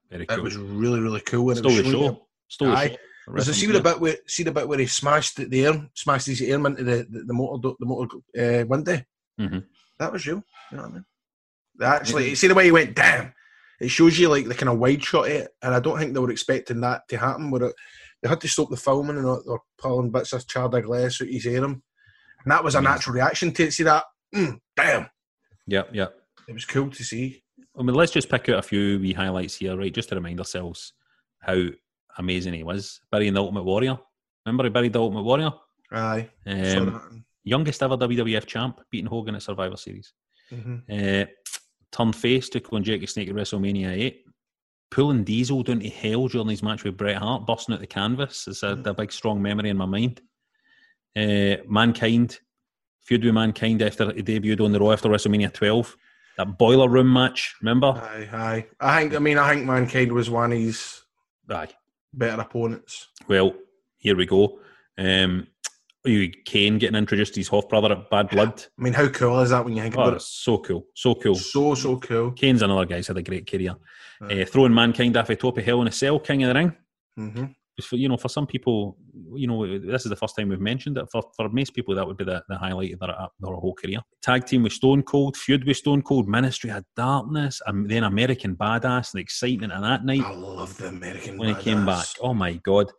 Very 0.10 0.26
It 0.30 0.41
was 0.41 0.58
really, 0.58 0.99
really 0.99 1.22
cool. 1.22 1.49
And 1.49 1.60
it 1.60 1.66
was 1.66 1.76
the 1.78 1.84
you- 1.84 1.91
show. 1.91 2.28
Stole 2.49 2.70
the 2.72 2.88
show. 2.89 2.95
was 3.28 3.49
it 3.49 3.53
see 3.55 3.66
the 3.68 3.82
bit 3.82 3.99
where 3.99 4.16
see 4.26 4.43
the 4.43 4.51
bit 4.51 4.68
where 4.68 4.80
he 4.80 4.88
smashed 4.88 5.49
the, 5.49 5.66
air, 5.66 5.89
smashed 5.95 6.28
his 6.28 6.41
arm 6.49 6.66
into 6.68 6.84
the 6.84 7.05
the, 7.10 7.24
the 7.26 7.34
motor 7.34 7.74
the 7.80 7.86
motor 7.86 8.18
uh, 8.39 8.66
window? 8.66 9.01
Mhm. 9.39 9.66
That 9.99 10.14
was 10.14 10.26
real. 10.26 10.43
You 10.72 10.78
know 10.78 10.84
what 10.84 10.91
I 10.91 10.93
mean? 10.93 11.05
Actually, 11.82 12.30
you 12.30 12.36
see 12.36 12.47
the 12.47 12.55
way 12.55 12.66
he 12.66 12.72
went. 12.72 12.95
Damn! 12.95 13.34
It 13.82 13.89
shows 13.89 14.18
you 14.18 14.30
like 14.30 14.47
the 14.47 14.55
kind 14.55 14.70
of 14.70 14.80
wide 14.80 15.03
shot 15.03 15.28
it, 15.28 15.49
and 15.62 15.76
I 15.76 15.80
don't 15.80 15.99
think 15.99 16.14
they 16.14 16.20
were 16.20 16.32
expecting 16.32 16.80
that 16.82 17.01
to 17.10 17.18
happen. 17.18 17.51
Where 17.51 17.64
it, 17.64 17.76
they 18.24 18.30
had 18.30 18.41
to 18.41 18.47
stop 18.47 18.70
the 18.70 18.78
filming 18.78 19.18
and 19.18 19.26
they 19.26 19.30
were 19.45 19.60
pulling 19.78 20.10
bits 20.10 20.34
of 20.34 20.47
charred 20.47 20.84
glass 20.84 21.22
out 21.22 21.28
his 21.28 21.45
arm, 21.47 21.84
and 22.45 22.51
that 22.51 22.64
was 22.64 22.76
a 22.76 22.82
natural 22.82 23.14
reaction 23.16 23.51
to 23.53 23.64
it. 23.66 23.74
See 23.74 23.84
that? 23.84 24.05
Mm, 24.34 24.60
damn! 24.76 25.10
Yeah, 25.68 25.84
yeah. 25.91 26.08
It 26.47 26.53
was 26.53 26.66
cool 26.66 26.89
to 26.91 27.03
see. 27.03 27.43
I 27.78 27.84
mean, 27.84 27.95
let's 27.95 28.11
just 28.11 28.30
pick 28.30 28.49
out 28.49 28.59
a 28.59 28.63
few 28.63 28.99
wee 28.99 29.13
highlights 29.13 29.55
here, 29.55 29.78
right? 29.78 29.93
Just 29.93 30.09
to 30.09 30.15
remind 30.15 30.39
ourselves 30.39 30.93
how 31.39 31.65
amazing 32.17 32.53
he 32.53 32.63
was. 32.63 32.99
Burying 33.11 33.34
the 33.34 33.41
Ultimate 33.41 33.63
Warrior. 33.63 33.97
Remember 34.45 34.63
he 34.63 34.69
buried 34.69 34.93
the 34.93 35.01
Ultimate 35.01 35.23
Warrior? 35.23 35.51
Aye. 35.91 36.30
Um, 36.45 37.25
youngest 37.43 37.84
ever 37.84 37.97
WWF 37.97 38.45
champ, 38.45 38.82
beating 38.89 39.07
Hogan 39.07 39.36
at 39.36 39.43
Survivor 39.43 39.78
Series. 39.78 40.13
Mhm. 40.51 40.82
Uh, 40.89 41.28
turned 41.91 42.15
face, 42.15 42.49
took 42.49 42.71
on 42.73 42.84
Jake 42.84 43.01
the 43.01 43.07
Snake 43.07 43.30
at 43.30 43.36
WrestleMania 43.36 43.89
8. 43.91 44.23
Pulling 44.89 45.23
Diesel 45.23 45.63
down 45.63 45.82
to 45.82 45.89
hell 45.89 46.28
during 46.28 46.47
his 46.49 46.63
match 46.63 46.84
with 46.84 46.97
Bret 46.97 47.17
Hart, 47.17 47.45
busting 47.45 47.73
out 47.75 47.82
the 47.82 47.88
canvas. 47.88 48.47
It's 48.47 48.63
a, 48.63 48.82
a 48.86 48.93
big, 48.93 49.11
strong 49.11 49.41
memory 49.41 49.69
in 49.69 49.78
my 49.78 49.86
mind. 49.86 50.21
Uh, 51.15 51.57
Mankind, 51.67 52.39
feud 53.01 53.25
with 53.25 53.34
Mankind 53.34 53.82
after 53.82 54.13
he 54.13 54.23
debuted 54.23 54.63
on 54.63 54.71
the 54.71 54.80
Raw 54.80 54.91
after 54.91 55.09
WrestleMania 55.09 55.53
12. 55.53 55.97
That 56.38 56.57
Boiler 56.57 56.88
Room 56.89 57.11
match, 57.11 57.55
remember? 57.61 57.88
Aye, 57.88 58.29
aye. 58.31 58.65
I 58.79 58.99
think. 59.01 59.15
I 59.15 59.19
mean, 59.19 59.38
I 59.38 59.53
think 59.53 59.65
mankind 59.65 60.11
was 60.11 60.29
one 60.29 60.51
of 60.51 60.57
his 60.59 61.01
Aye. 61.49 61.69
better 62.13 62.41
opponents. 62.41 63.07
Well, 63.27 63.53
here 63.97 64.15
we 64.15 64.25
go. 64.27 64.59
Um, 64.97 65.47
you 66.05 66.29
Kane 66.45 66.77
getting 66.77 66.95
introduced 66.95 67.33
to 67.33 67.39
his 67.39 67.49
half 67.49 67.67
brother 67.67 67.91
at 67.91 68.09
Bad 68.09 68.29
Blood. 68.29 68.63
I 68.79 68.81
mean, 68.81 68.93
how 68.93 69.07
cool 69.09 69.39
is 69.41 69.49
that 69.49 69.65
when 69.65 69.75
you 69.75 69.81
think 69.81 69.97
Oh, 69.97 70.01
about 70.03 70.13
it's 70.13 70.27
so 70.27 70.59
cool, 70.59 70.85
so 70.93 71.15
cool. 71.15 71.35
So 71.35 71.75
so 71.75 71.97
cool. 71.97 72.31
Kane's 72.31 72.61
another 72.61 72.85
guy 72.85 72.97
who's 72.97 73.07
had 73.07 73.17
a 73.17 73.23
great 73.23 73.49
career. 73.49 73.75
Uh, 74.21 74.45
throwing 74.45 74.73
mankind 74.73 75.17
off 75.17 75.27
the 75.27 75.35
top 75.35 75.57
of 75.57 75.65
hell 75.65 75.81
in 75.81 75.88
a 75.88 75.91
cell, 75.91 76.19
king 76.19 76.43
of 76.43 76.49
the 76.49 76.55
ring. 76.55 76.75
hmm 77.15 77.45
For, 77.84 77.95
you 77.95 78.09
know, 78.09 78.17
for 78.17 78.28
some 78.30 78.47
people, 78.47 78.97
you 79.36 79.45
know, 79.45 79.78
this 79.78 80.03
is 80.03 80.09
the 80.09 80.15
first 80.15 80.36
time 80.36 80.49
we've 80.49 80.59
mentioned 80.59 80.97
it. 80.97 81.05
For, 81.11 81.21
for 81.36 81.47
most 81.49 81.75
people, 81.75 81.93
that 81.93 82.07
would 82.07 82.17
be 82.17 82.23
the, 82.23 82.43
the 82.49 82.57
highlight 82.57 82.93
of 82.93 82.99
their, 82.99 83.11
uh, 83.11 83.28
their 83.39 83.53
whole 83.53 83.75
career. 83.75 83.99
Tag 84.23 84.45
team 84.45 84.63
with 84.63 84.73
Stone 84.73 85.03
Cold, 85.03 85.38
feud 85.38 85.63
with 85.63 85.78
Stone 85.78 86.01
Cold, 86.01 86.28
Ministry 86.28 86.71
of 86.71 86.84
Darkness, 86.95 87.61
and 87.67 87.88
then 87.88 88.03
American 88.03 88.55
Badass, 88.55 89.11
the 89.11 89.19
excitement 89.19 89.73
of 89.73 89.82
that 89.84 90.03
night 90.05 90.21
I 90.25 90.32
love 90.34 90.75
the 90.78 90.88
American 90.88 91.38
when 91.38 91.49
he 91.55 91.61
came 91.61 91.86
back. 91.86 92.07
Oh 92.21 92.34
my 92.34 92.53
god! 92.53 92.91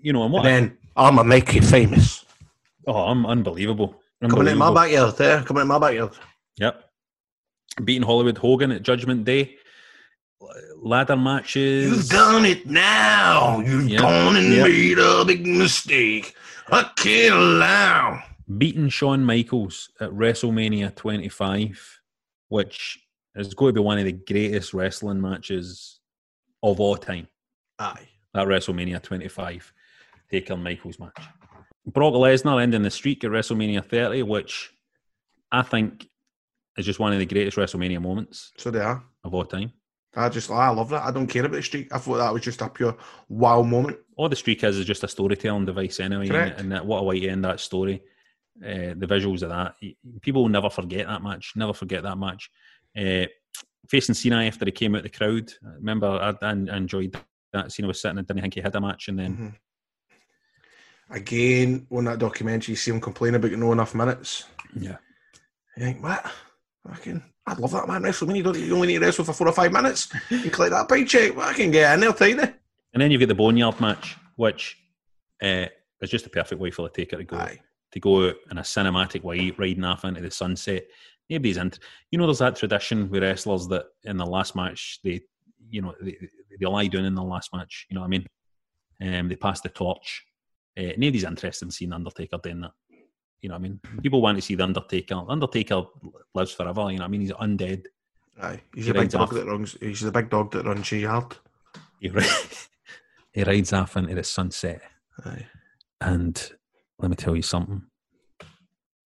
You 0.00 0.12
know, 0.12 0.20
and 0.24 0.26
And 0.26 0.34
what? 0.34 0.42
then 0.44 0.78
I'm 0.96 1.18
a 1.18 1.24
make 1.24 1.52
you 1.54 1.62
famous. 1.62 2.24
oh, 2.86 2.94
I'm 2.94 3.26
unbelievable. 3.26 4.00
Coming 4.28 4.48
in 4.52 4.58
my 4.58 4.72
backyard, 4.72 5.16
there. 5.16 5.42
Coming 5.42 5.62
in 5.62 5.68
my 5.68 5.80
backyard. 5.80 6.12
Yep. 6.58 6.84
Beating 7.84 8.02
Hollywood 8.02 8.38
Hogan 8.38 8.70
at 8.70 8.82
Judgment 8.82 9.24
Day. 9.24 9.56
Ladder 10.76 11.16
matches. 11.16 11.90
You've 11.90 12.08
done 12.08 12.44
it 12.44 12.66
now. 12.66 13.60
You've 13.60 13.88
Yep, 13.88 14.00
gone 14.00 14.36
and 14.36 14.52
yep. 14.52 14.66
made 14.66 14.98
a 14.98 15.24
big 15.24 15.46
mistake. 15.46 16.34
I 16.70 16.82
can't 16.96 17.34
allow. 17.34 18.22
beating 18.58 18.88
Shawn 18.88 19.24
Michaels 19.24 19.90
at 20.00 20.10
WrestleMania 20.10 20.94
25, 20.94 22.00
which 22.48 22.98
is 23.34 23.54
going 23.54 23.70
to 23.74 23.80
be 23.80 23.84
one 23.84 23.98
of 23.98 24.04
the 24.04 24.12
greatest 24.12 24.74
wrestling 24.74 25.20
matches 25.20 26.00
of 26.62 26.80
all 26.80 26.96
time. 26.96 27.28
Aye. 27.78 28.08
That 28.34 28.46
WrestleMania 28.46 29.02
25 29.02 29.72
Taker 30.30 30.56
Michaels 30.56 30.98
match. 30.98 31.16
Brock 31.86 32.14
Lesnar 32.14 32.62
ending 32.62 32.82
the 32.82 32.90
streak 32.90 33.24
at 33.24 33.30
WrestleMania 33.30 33.84
30, 33.84 34.22
which 34.22 34.70
I 35.50 35.62
think 35.62 36.08
is 36.76 36.86
just 36.86 36.98
one 37.00 37.12
of 37.12 37.18
the 37.18 37.26
greatest 37.26 37.56
WrestleMania 37.56 38.00
moments 38.00 38.52
So 38.56 38.70
they 38.70 38.80
are. 38.80 39.02
of 39.24 39.34
all 39.34 39.44
time. 39.44 39.72
I 40.14 40.28
just, 40.28 40.50
I 40.50 40.68
love 40.68 40.90
that. 40.90 41.02
I 41.04 41.10
don't 41.10 41.26
care 41.26 41.44
about 41.44 41.56
the 41.56 41.62
streak. 41.62 41.92
I 41.94 41.98
thought 41.98 42.18
that 42.18 42.32
was 42.32 42.42
just 42.42 42.60
a 42.60 42.68
pure 42.68 42.96
wow 43.28 43.62
moment. 43.62 43.96
All 44.16 44.28
the 44.28 44.36
streak 44.36 44.62
is 44.62 44.76
is 44.78 44.84
just 44.84 45.04
a 45.04 45.08
storytelling 45.08 45.64
device 45.64 46.00
anyway, 46.00 46.24
and, 46.24 46.30
Correct. 46.32 46.60
and 46.60 46.72
that, 46.72 46.84
what 46.84 46.98
a 47.00 47.02
way 47.02 47.20
to 47.20 47.28
end 47.28 47.44
that 47.44 47.60
story. 47.60 48.02
Uh, 48.62 48.92
the 48.96 49.06
visuals 49.08 49.42
of 49.42 49.48
that, 49.48 49.74
people 50.20 50.42
will 50.42 50.50
never 50.50 50.68
forget 50.68 51.06
that 51.06 51.22
match. 51.22 51.52
Never 51.56 51.72
forget 51.72 52.02
that 52.02 52.18
match. 52.18 52.50
Uh, 52.94 53.24
facing 53.88 54.14
Cena 54.14 54.42
after 54.44 54.66
he 54.66 54.70
came 54.70 54.94
out 54.94 55.02
the 55.02 55.08
crowd. 55.08 55.50
I 55.64 55.74
Remember, 55.76 56.06
I, 56.08 56.46
I 56.46 56.52
enjoyed 56.52 57.16
that. 57.54 57.72
Cena 57.72 57.88
was 57.88 58.00
sitting 58.02 58.18
and 58.18 58.26
didn't 58.26 58.42
think 58.42 58.54
he 58.54 58.60
had 58.60 58.76
a 58.76 58.80
match, 58.82 59.08
and 59.08 59.18
then 59.18 59.36
Mhm. 59.36 59.54
Again, 61.10 61.86
on 61.90 62.04
that 62.04 62.18
documentary, 62.18 62.72
you 62.72 62.76
see 62.76 62.90
him 62.90 63.00
complain 63.00 63.34
about 63.34 63.52
no 63.52 63.72
enough 63.72 63.94
minutes. 63.94 64.44
yeah, 64.74 64.96
You 65.76 65.84
think, 65.84 66.02
what? 66.02 66.24
Fucking, 66.88 67.22
I'd 67.46 67.58
love 67.58 67.72
that, 67.72 67.88
man. 67.88 68.02
WrestleMania, 68.02 68.36
you, 68.36 68.42
don't, 68.42 68.58
you 68.58 68.74
only 68.74 68.86
need 68.88 69.00
to 69.00 69.06
wrestle 69.06 69.24
for 69.24 69.32
four 69.32 69.48
or 69.48 69.52
five 69.52 69.72
minutes. 69.72 70.08
You 70.30 70.50
collect 70.50 70.72
that 70.72 70.88
paycheck. 70.88 71.36
I 71.36 71.52
can 71.52 71.70
get 71.70 71.94
in 71.94 72.00
there 72.00 72.12
tiny. 72.12 72.52
and 72.92 73.02
then 73.02 73.10
you've 73.10 73.20
got 73.20 73.28
the 73.28 73.34
Boneyard 73.34 73.80
match, 73.80 74.16
which 74.36 74.78
uh, 75.42 75.66
is 76.00 76.10
just 76.10 76.24
the 76.24 76.30
perfect 76.30 76.60
way 76.60 76.70
for 76.70 76.82
the 76.82 76.88
Taker 76.90 77.16
to 77.16 77.24
go. 77.24 77.36
Aye. 77.36 77.58
To 77.92 78.00
go 78.00 78.28
out 78.28 78.36
in 78.50 78.58
a 78.58 78.62
cinematic 78.62 79.22
way, 79.22 79.50
riding 79.58 79.84
off 79.84 80.04
into 80.04 80.20
the 80.20 80.30
sunset. 80.30 80.84
nobody's 81.28 81.56
in. 81.56 81.72
You 82.10 82.18
know, 82.18 82.26
there's 82.26 82.38
that 82.38 82.56
tradition 82.56 83.10
with 83.10 83.22
wrestlers 83.22 83.66
that 83.68 83.86
in 84.04 84.16
the 84.16 84.26
last 84.26 84.54
match 84.56 85.00
they, 85.02 85.20
you 85.68 85.82
know, 85.82 85.94
they, 86.00 86.16
they 86.58 86.66
lie 86.66 86.86
down 86.86 87.04
in 87.04 87.14
the 87.14 87.22
last 87.22 87.52
match. 87.52 87.86
You 87.90 87.96
know 87.96 88.02
what 88.02 88.06
I 88.06 88.10
mean? 88.10 88.26
Um, 89.02 89.28
they 89.28 89.36
pass 89.36 89.60
the 89.60 89.68
torch. 89.68 90.24
Uh, 90.78 90.92
nobody's 90.96 91.24
interested 91.24 91.66
in 91.66 91.70
seeing 91.70 91.92
Undertaker 91.92 92.38
doing 92.42 92.60
that. 92.62 92.70
You 93.42 93.48
know 93.48 93.56
what 93.56 93.58
I 93.58 93.62
mean? 93.62 93.80
Hmm. 93.84 93.98
People 93.98 94.22
want 94.22 94.38
to 94.38 94.42
see 94.42 94.54
the 94.54 94.64
Undertaker. 94.64 95.22
Undertaker 95.28 95.82
lives 96.34 96.52
forever. 96.52 96.90
You 96.90 96.98
know 96.98 97.02
what 97.02 97.04
I 97.04 97.08
mean? 97.08 97.20
He's 97.22 97.32
undead. 97.32 97.86
Aye, 98.40 98.60
he's 98.74 98.86
He 98.86 98.92
the 98.92 98.98
big 99.00 99.10
dog 99.10 99.22
off. 99.22 99.30
that 99.34 99.46
runs. 99.46 99.76
He's 99.80 100.00
the 100.00 100.12
big 100.12 100.30
dog 100.30 100.52
that 100.52 100.64
runs 100.64 100.88
G 100.88 101.02
hard. 101.02 101.36
He, 102.00 102.08
ri- 102.08 102.24
he 103.32 103.42
rides 103.44 103.72
off 103.72 103.96
into 103.96 104.14
the 104.14 104.24
sunset. 104.24 104.80
Aye. 105.24 105.46
And 106.00 106.50
let 106.98 107.10
me 107.10 107.16
tell 107.16 107.36
you 107.36 107.42
something. 107.42 107.82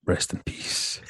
Rest 0.05 0.33
in 0.33 0.43
peace. 0.45 1.01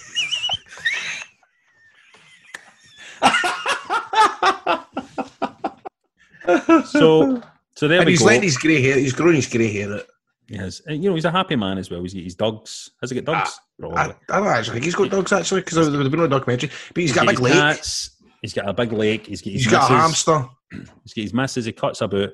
so, 6.86 7.42
so 7.74 7.88
there 7.88 7.98
and 8.00 8.06
we 8.06 8.12
he's 8.12 8.20
go. 8.20 8.26
letting 8.26 8.42
his 8.44 8.56
grey 8.56 8.80
hair. 8.82 8.98
He's 8.98 9.12
growing 9.12 9.36
his 9.36 9.46
grey 9.48 9.72
hair. 9.72 9.94
Out. 9.94 10.06
Yes, 10.49 10.80
and, 10.86 11.03
you 11.03 11.11
know 11.11 11.16
he's 11.16 11.24
a 11.24 11.30
happy 11.30 11.57
man 11.57 11.78
as 11.78 11.90
well. 11.90 12.03
He's 12.03 12.14
got 12.14 12.22
his 12.22 12.34
dogs. 12.36 12.90
Has 13.01 13.11
he 13.11 13.20
got 13.20 13.34
dogs? 13.34 13.61
Probably. 13.78 13.99
I, 13.99 14.14
I 14.30 14.38
don't 14.38 14.47
actually 14.47 14.74
think 14.74 14.84
he's 14.84 14.94
got 14.94 15.11
dogs 15.11 15.32
actually 15.32 15.62
because 15.62 15.74
there 15.74 15.90
would 15.90 16.03
have 16.03 16.11
been 16.11 16.20
a 16.20 16.28
documentary. 16.28 16.70
But 16.94 17.01
he's 17.03 17.12
got 17.12 17.26
a 17.26 17.30
his 17.30 17.40
big 17.40 17.44
lake. 17.44 17.55
cats, 17.55 18.16
He's 18.42 18.53
got 18.53 18.68
a 18.68 18.72
big 18.72 18.92
lake. 18.92 19.26
He's 19.26 19.42
got 19.42 19.53
his 19.53 19.64
He's 19.64 19.72
got 19.72 19.90
a 19.90 19.94
hamster. 19.94 20.47
He's 20.70 21.14
got 21.14 21.22
his 21.22 21.34
missus. 21.34 21.64
He 21.64 21.72
cuts 21.72 22.01
about. 22.01 22.30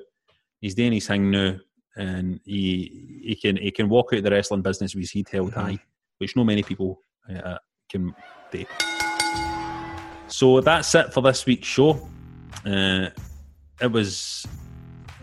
He's 0.61 0.75
doing 0.75 0.93
his 0.93 1.07
thing 1.07 1.31
now, 1.31 1.57
and 1.95 2.39
he 2.45 3.21
he 3.23 3.35
can 3.35 3.57
he 3.57 3.71
can 3.71 3.89
walk 3.89 4.13
out 4.13 4.23
the 4.23 4.31
wrestling 4.31 4.61
business 4.61 4.93
with 4.93 5.03
his 5.03 5.13
head 5.13 5.29
held 5.31 5.53
high, 5.53 5.79
which 6.19 6.35
no 6.35 6.43
many 6.43 6.63
people 6.63 6.99
uh, 7.29 7.57
can 7.89 8.13
do. 8.51 8.65
So 10.27 10.61
that's 10.61 10.93
it 10.95 11.13
for 11.13 11.21
this 11.21 11.45
week's 11.45 11.67
show. 11.67 12.07
Uh, 12.65 13.09
it 13.81 13.91
was 13.91 14.47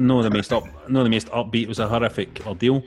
no 0.00 0.22
the 0.22 0.30
most 0.30 0.52
up, 0.52 0.64
no 0.88 1.04
the 1.04 1.10
most 1.10 1.28
upbeat. 1.28 1.62
It 1.62 1.68
was 1.68 1.78
a 1.78 1.86
horrific 1.86 2.44
ordeal. 2.46 2.82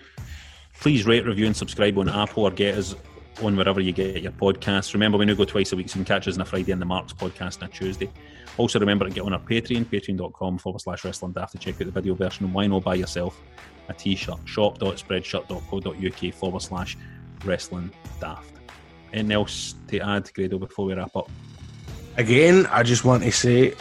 Please 0.81 1.05
rate, 1.05 1.25
review, 1.25 1.45
and 1.45 1.55
subscribe 1.55 1.97
on 1.97 2.09
Apple 2.09 2.43
or 2.43 2.51
get 2.51 2.75
us 2.77 2.95
on 3.41 3.55
wherever 3.55 3.79
you 3.79 3.91
get 3.91 4.21
your 4.21 4.31
podcasts. 4.33 4.93
Remember, 4.93 5.17
we 5.17 5.25
now 5.25 5.33
go 5.33 5.45
twice 5.45 5.71
a 5.71 5.75
week, 5.75 5.89
so 5.89 5.97
you 5.97 6.05
can 6.05 6.13
catch 6.15 6.27
us 6.27 6.35
on 6.35 6.41
a 6.41 6.45
Friday 6.45 6.71
and 6.71 6.81
the 6.81 6.85
Marks 6.85 7.13
podcast 7.13 7.61
on 7.61 7.69
a 7.69 7.71
Tuesday. 7.71 8.09
Also, 8.57 8.79
remember 8.79 9.07
to 9.07 9.11
get 9.11 9.23
on 9.23 9.33
our 9.33 9.39
Patreon, 9.39 9.85
patreon.com 9.85 10.57
forward 10.57 10.81
slash 10.81 11.03
wrestling 11.05 11.31
daft 11.31 11.53
to 11.53 11.57
check 11.57 11.75
out 11.75 11.85
the 11.85 11.91
video 11.91 12.13
version. 12.15 12.45
And 12.45 12.53
why 12.53 12.67
not 12.67 12.83
buy 12.83 12.95
yourself 12.95 13.41
a 13.89 13.93
t 13.93 14.15
shirt? 14.15 14.39
Shop.spreadshirt.co.uk 14.45 16.33
forward 16.33 16.61
slash 16.61 16.97
wrestling 17.45 17.91
daft. 18.19 18.53
Anything 19.13 19.31
else 19.31 19.75
to 19.87 19.99
add, 19.99 20.31
Grado, 20.33 20.57
before 20.57 20.85
we 20.85 20.93
wrap 20.93 21.15
up? 21.15 21.29
Again, 22.17 22.67
I 22.67 22.83
just 22.83 23.05
want 23.05 23.23
to 23.23 23.31
say 23.31 23.73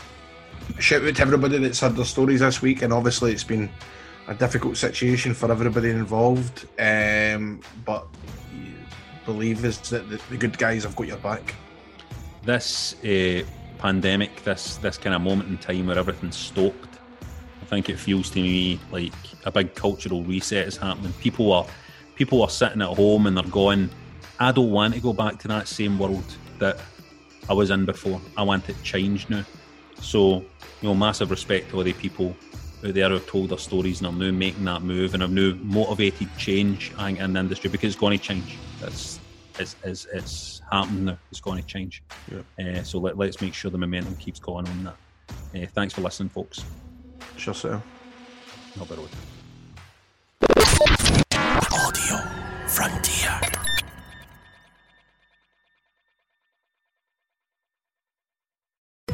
shout 0.82 1.04
out 1.04 1.14
to 1.16 1.22
everybody 1.22 1.58
that's 1.58 1.80
had 1.80 1.96
their 1.96 2.04
stories 2.04 2.40
this 2.40 2.60
week, 2.60 2.82
and 2.82 2.92
obviously 2.92 3.32
it's 3.32 3.44
been 3.44 3.70
a 4.28 4.34
difficult 4.34 4.76
situation 4.76 5.32
for 5.34 5.50
everybody 5.50 5.90
involved. 5.90 6.66
Um, 6.78 7.60
but 7.84 8.06
believe 9.24 9.64
is 9.64 9.78
that 9.90 10.08
the, 10.10 10.36
good 10.36 10.58
guys 10.58 10.82
have 10.82 10.96
got 10.96 11.06
your 11.06 11.16
back. 11.18 11.54
this 12.44 12.96
uh, 13.04 13.42
pandemic, 13.78 14.42
this 14.42 14.76
this 14.78 14.98
kind 14.98 15.14
of 15.14 15.22
moment 15.22 15.48
in 15.48 15.58
time 15.58 15.86
where 15.86 15.98
everything's 15.98 16.36
stopped, 16.36 16.98
I 17.62 17.64
think 17.66 17.88
it 17.88 17.98
feels 17.98 18.30
to 18.30 18.42
me 18.42 18.80
like 18.90 19.12
a 19.44 19.52
big 19.52 19.74
cultural 19.74 20.24
reset 20.24 20.66
is 20.66 20.76
happening. 20.76 21.12
People 21.20 21.52
are 21.52 21.66
people 22.16 22.42
are 22.42 22.50
sitting 22.50 22.82
at 22.82 22.88
home 22.88 23.26
and 23.26 23.36
they're 23.36 23.44
going, 23.44 23.88
I 24.40 24.50
don't 24.52 24.70
want 24.70 24.94
to 24.94 25.00
go 25.00 25.12
back 25.12 25.38
to 25.40 25.48
that 25.48 25.68
same 25.68 25.98
world 25.98 26.24
that 26.58 26.78
I 27.48 27.52
was 27.52 27.70
in 27.70 27.84
before. 27.84 28.20
I 28.36 28.42
want 28.42 28.68
it 28.68 28.76
changed 28.82 29.30
now. 29.30 29.44
So, 30.02 30.40
you 30.40 30.44
know, 30.82 30.94
massive 30.94 31.30
respect 31.30 31.70
to 31.70 31.78
all 31.78 31.84
the 31.84 31.92
people 31.92 32.36
out 32.84 32.94
there 32.94 33.08
who've 33.08 33.26
told 33.26 33.50
their 33.50 33.58
stories 33.58 34.00
and 34.00 34.08
are 34.08 34.12
now 34.12 34.30
making 34.32 34.64
that 34.64 34.82
move 34.82 35.14
and 35.14 35.22
have 35.22 35.30
now 35.30 35.54
motivated 35.62 36.28
change 36.36 36.92
I 36.98 37.06
think, 37.06 37.20
in 37.20 37.32
the 37.32 37.40
industry 37.40 37.70
because 37.70 37.92
it's 37.92 38.00
going 38.00 38.18
to 38.18 38.22
change. 38.22 38.58
It's 38.82 39.20
it's, 39.58 39.76
it's, 39.84 40.06
it's 40.12 40.62
happening 40.70 41.04
now. 41.04 41.18
It's 41.30 41.40
going 41.40 41.60
to 41.60 41.66
change. 41.66 42.02
Uh, 42.58 42.82
so 42.82 42.98
let, 42.98 43.18
let's 43.18 43.40
make 43.40 43.54
sure 43.54 43.70
the 43.70 43.78
momentum 43.78 44.16
keeps 44.16 44.40
going 44.40 44.66
on 44.66 44.84
that. 44.84 44.96
Uh, 45.54 45.66
thanks 45.74 45.94
for 45.94 46.00
listening, 46.00 46.30
folks. 46.30 46.64
Sure, 47.36 47.54
sir. 47.54 47.82
Not 48.76 48.88
bad. 48.88 48.98
Audio 51.70 52.18
Frontier. 52.66 53.61